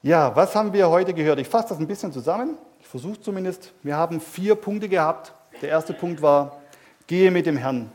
Ja, 0.00 0.34
was 0.34 0.54
haben 0.54 0.72
wir 0.72 0.88
heute 0.88 1.12
gehört? 1.12 1.38
Ich 1.38 1.48
fasse 1.48 1.70
das 1.70 1.78
ein 1.78 1.86
bisschen 1.86 2.12
zusammen. 2.12 2.56
Ich 2.80 2.86
versuche 2.88 3.20
zumindest. 3.20 3.72
Wir 3.82 3.96
haben 3.96 4.20
vier 4.20 4.54
Punkte 4.54 4.88
gehabt. 4.88 5.32
Der 5.62 5.70
erste 5.70 5.94
Punkt 5.94 6.20
war, 6.20 6.60
gehe 7.06 7.30
mit 7.30 7.46
dem 7.46 7.56
Herrn. 7.56 7.90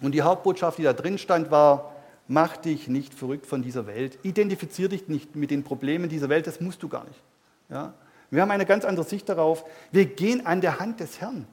Und 0.00 0.12
die 0.12 0.22
Hauptbotschaft, 0.22 0.78
die 0.78 0.82
da 0.82 0.92
drin 0.92 1.18
stand, 1.18 1.50
war, 1.50 1.92
mach 2.28 2.56
dich 2.56 2.88
nicht 2.88 3.12
verrückt 3.14 3.46
von 3.46 3.62
dieser 3.62 3.86
Welt. 3.86 4.18
Identifizier 4.22 4.88
dich 4.88 5.08
nicht 5.08 5.36
mit 5.36 5.50
den 5.50 5.64
Problemen 5.64 6.08
dieser 6.08 6.28
Welt, 6.28 6.46
das 6.46 6.60
musst 6.60 6.82
du 6.82 6.88
gar 6.88 7.04
nicht. 7.04 7.20
Ja? 7.68 7.94
Wir 8.30 8.42
haben 8.42 8.50
eine 8.50 8.66
ganz 8.66 8.84
andere 8.84 9.04
Sicht 9.04 9.28
darauf. 9.28 9.64
Wir 9.90 10.06
gehen 10.06 10.46
an 10.46 10.60
der 10.60 10.78
Hand 10.80 11.00
des 11.00 11.20
Herrn. 11.20 11.46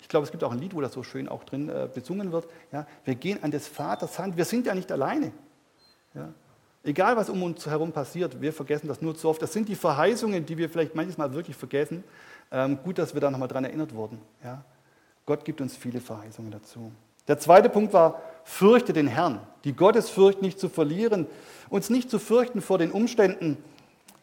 Ich 0.00 0.08
glaube, 0.08 0.24
es 0.24 0.30
gibt 0.30 0.44
auch 0.44 0.52
ein 0.52 0.58
Lied, 0.58 0.74
wo 0.74 0.80
das 0.80 0.92
so 0.92 1.02
schön 1.02 1.28
auch 1.28 1.44
drin 1.44 1.68
äh, 1.68 1.88
besungen 1.92 2.32
wird. 2.32 2.48
Ja? 2.72 2.86
Wir 3.04 3.14
gehen 3.14 3.42
an 3.42 3.50
des 3.50 3.68
Vaters 3.68 4.18
Hand. 4.18 4.36
Wir 4.36 4.44
sind 4.44 4.66
ja 4.66 4.74
nicht 4.74 4.90
alleine. 4.90 5.32
Ja? 6.14 6.28
Egal, 6.82 7.16
was 7.16 7.28
um 7.28 7.42
uns 7.42 7.66
herum 7.66 7.92
passiert, 7.92 8.40
wir 8.40 8.52
vergessen 8.52 8.86
das 8.86 9.02
nur 9.02 9.16
zu 9.16 9.28
oft. 9.28 9.42
Das 9.42 9.52
sind 9.52 9.68
die 9.68 9.74
Verheißungen, 9.74 10.46
die 10.46 10.56
wir 10.56 10.70
vielleicht 10.70 10.94
manches 10.94 11.18
Mal 11.18 11.34
wirklich 11.34 11.56
vergessen. 11.56 12.04
Ähm, 12.52 12.78
gut, 12.82 12.98
dass 12.98 13.14
wir 13.14 13.20
da 13.20 13.30
nochmal 13.30 13.48
dran 13.48 13.64
erinnert 13.64 13.94
wurden. 13.94 14.20
Ja? 14.44 14.64
Gott 15.26 15.44
gibt 15.44 15.60
uns 15.60 15.76
viele 15.76 16.00
Verheißungen 16.00 16.52
dazu. 16.52 16.92
Der 17.26 17.38
zweite 17.38 17.68
Punkt 17.68 17.92
war, 17.92 18.22
fürchte 18.44 18.92
den 18.92 19.08
Herrn. 19.08 19.40
Die 19.64 19.72
Gottesfurcht 19.74 20.40
nicht 20.40 20.60
zu 20.60 20.68
verlieren, 20.68 21.26
uns 21.68 21.90
nicht 21.90 22.08
zu 22.08 22.20
fürchten 22.20 22.60
vor 22.60 22.78
den 22.78 22.92
Umständen, 22.92 23.56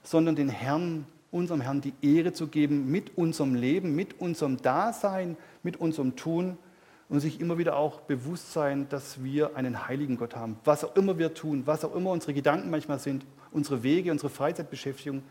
sondern 0.01 0.37
den 0.37 0.47
Herrn, 0.47 1.05
unserem 1.29 1.59
Herrn 1.59 1.81
die 1.81 1.93
Ehre 2.01 2.31
zu 2.31 2.47
geben 2.47 2.89
mit 2.89 3.17
unserem 3.17 3.55
Leben, 3.55 3.95
mit 3.95 4.21
unserem 4.21 4.61
Dasein, 4.61 5.35
mit 5.61 5.77
unserem 5.77 6.15
Tun 6.15 6.57
und 7.09 7.19
sich 7.19 7.41
immer 7.41 7.57
wieder 7.57 7.75
auch 7.75 7.99
bewusst 8.01 8.53
sein, 8.53 8.87
dass 8.87 9.21
wir 9.23 9.57
einen 9.57 9.87
heiligen 9.87 10.17
Gott 10.17 10.35
haben. 10.35 10.57
Was 10.63 10.85
auch 10.85 10.95
immer 10.95 11.17
wir 11.17 11.33
tun, 11.33 11.63
was 11.65 11.83
auch 11.83 11.95
immer 11.95 12.11
unsere 12.11 12.33
Gedanken 12.33 12.69
manchmal 12.69 12.99
sind, 12.99 13.25
unsere 13.51 13.83
Wege, 13.83 14.11
unsere 14.11 14.29
Freizeitbeschäftigung, 14.29 15.21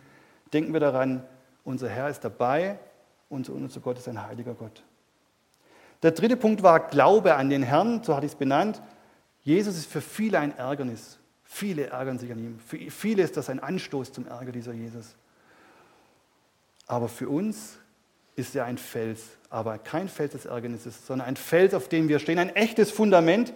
denken 0.53 0.75
wir 0.75 0.81
daran, 0.81 1.23
unser 1.65 1.89
Herr 1.89 2.11
ist 2.11 2.21
dabei 2.21 2.79
und 3.31 3.49
unser 3.49 3.81
Gott 3.81 3.97
ist 3.97 4.09
ein 4.09 4.23
heiliger 4.23 4.53
Gott. 4.53 4.83
Der 6.03 6.11
dritte 6.11 6.37
Punkt 6.37 6.63
war 6.63 6.81
Glaube 6.81 7.35
an 7.37 7.49
den 7.51 7.63
Herrn, 7.63 8.03
so 8.03 8.15
hatte 8.15 8.27
ich 8.27 8.33
es 8.33 8.39
benannt. 8.39 8.83
Jesus 9.43 9.77
ist 9.77 9.91
für 9.91 10.01
viele 10.01 10.39
ein 10.39 10.57
Ärgernis. 10.57 11.19
Viele 11.45 11.89
ärgern 11.89 12.19
sich 12.19 12.33
an 12.33 12.39
ihm. 12.39 12.59
Für 12.59 12.79
viele 12.91 13.23
ist 13.23 13.37
das 13.37 13.51
ein 13.51 13.61
Anstoß 13.61 14.13
zum 14.13 14.27
Ärger 14.27 14.53
dieser 14.53 14.73
Jesus. 14.73 15.17
Aber 16.87 17.09
für 17.09 17.29
uns 17.29 17.79
ist 18.35 18.57
er 18.57 18.65
ein 18.65 18.79
Fels, 18.79 19.23
aber 19.51 19.79
kein 19.79 20.09
Fels 20.09 20.33
des 20.33 20.47
Ärgernisses, 20.47 21.07
sondern 21.07 21.29
ein 21.29 21.37
Fels, 21.37 21.75
auf 21.75 21.89
dem 21.89 22.09
wir 22.09 22.19
stehen, 22.19 22.39
ein 22.39 22.55
echtes 22.57 22.91
Fundament. 22.91 23.53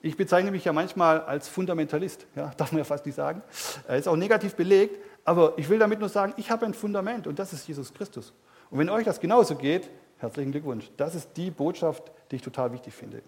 Ich 0.00 0.16
bezeichne 0.16 0.50
mich 0.50 0.64
ja 0.64 0.72
manchmal 0.72 1.20
als 1.20 1.48
Fundamentalist, 1.48 2.26
ja, 2.36 2.52
darf 2.56 2.72
man 2.72 2.78
ja 2.78 2.84
fast 2.84 3.04
nicht 3.04 3.16
sagen. 3.16 3.42
Er 3.88 3.96
ist 3.96 4.08
auch 4.08 4.16
negativ 4.16 4.54
belegt, 4.54 4.98
Aber 5.24 5.54
ich 5.56 5.68
will 5.68 5.78
damit 5.78 6.00
nur 6.00 6.08
sagen, 6.08 6.32
ich 6.36 6.50
habe 6.50 6.66
ein 6.66 6.74
Fundament 6.74 7.26
und 7.26 7.38
das 7.38 7.52
ist 7.52 7.68
Jesus 7.68 7.92
Christus. 7.92 8.32
Und 8.70 8.78
wenn 8.78 8.88
euch 8.88 9.04
das 9.04 9.20
genauso 9.20 9.54
geht, 9.54 9.90
herzlichen 10.20 10.52
Glückwunsch. 10.52 10.90
Das 10.96 11.14
ist 11.14 11.30
die 11.36 11.50
Botschaft, 11.50 12.10
die 12.30 12.36
ich 12.36 12.42
total 12.42 12.72
wichtig 12.72 12.94
finde. 12.94 13.22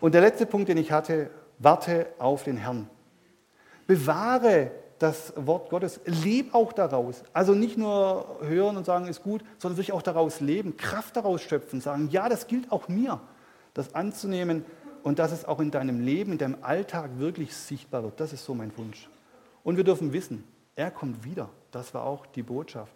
Und 0.00 0.14
der 0.14 0.20
letzte 0.20 0.46
Punkt, 0.46 0.68
den 0.68 0.78
ich 0.78 0.90
hatte, 0.90 1.30
warte 1.58 2.06
auf 2.18 2.44
den 2.44 2.56
Herrn. 2.56 2.88
Bewahre 3.86 4.72
das 4.98 5.32
Wort 5.36 5.68
Gottes, 5.70 6.00
leb 6.04 6.54
auch 6.54 6.72
daraus. 6.72 7.22
Also 7.32 7.54
nicht 7.54 7.76
nur 7.76 8.38
hören 8.42 8.76
und 8.76 8.86
sagen, 8.86 9.08
ist 9.08 9.22
gut, 9.22 9.42
sondern 9.58 9.76
wirklich 9.76 9.92
auch 9.92 10.02
daraus 10.02 10.40
leben, 10.40 10.76
Kraft 10.76 11.16
daraus 11.16 11.42
schöpfen, 11.42 11.80
sagen, 11.80 12.08
ja, 12.10 12.28
das 12.28 12.46
gilt 12.46 12.70
auch 12.70 12.88
mir, 12.88 13.20
das 13.74 13.94
anzunehmen 13.94 14.64
und 15.02 15.18
dass 15.18 15.32
es 15.32 15.44
auch 15.44 15.58
in 15.58 15.72
deinem 15.72 16.00
Leben, 16.00 16.32
in 16.32 16.38
deinem 16.38 16.58
Alltag 16.62 17.18
wirklich 17.18 17.54
sichtbar 17.54 18.04
wird. 18.04 18.20
Das 18.20 18.32
ist 18.32 18.44
so 18.44 18.54
mein 18.54 18.76
Wunsch. 18.76 19.08
Und 19.64 19.76
wir 19.76 19.84
dürfen 19.84 20.12
wissen, 20.12 20.44
er 20.76 20.90
kommt 20.90 21.24
wieder. 21.24 21.48
Das 21.72 21.94
war 21.94 22.04
auch 22.04 22.26
die 22.26 22.42
Botschaft. 22.42 22.92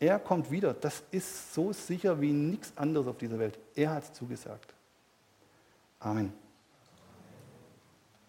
Er 0.00 0.18
kommt 0.18 0.50
wieder. 0.50 0.74
Das 0.74 1.02
ist 1.10 1.54
so 1.54 1.72
sicher 1.72 2.20
wie 2.20 2.32
nichts 2.32 2.72
anderes 2.76 3.06
auf 3.08 3.18
dieser 3.18 3.38
Welt. 3.38 3.58
Er 3.74 3.90
hat 3.94 4.04
es 4.04 4.12
zugesagt. 4.12 4.72
Amen. 5.98 6.32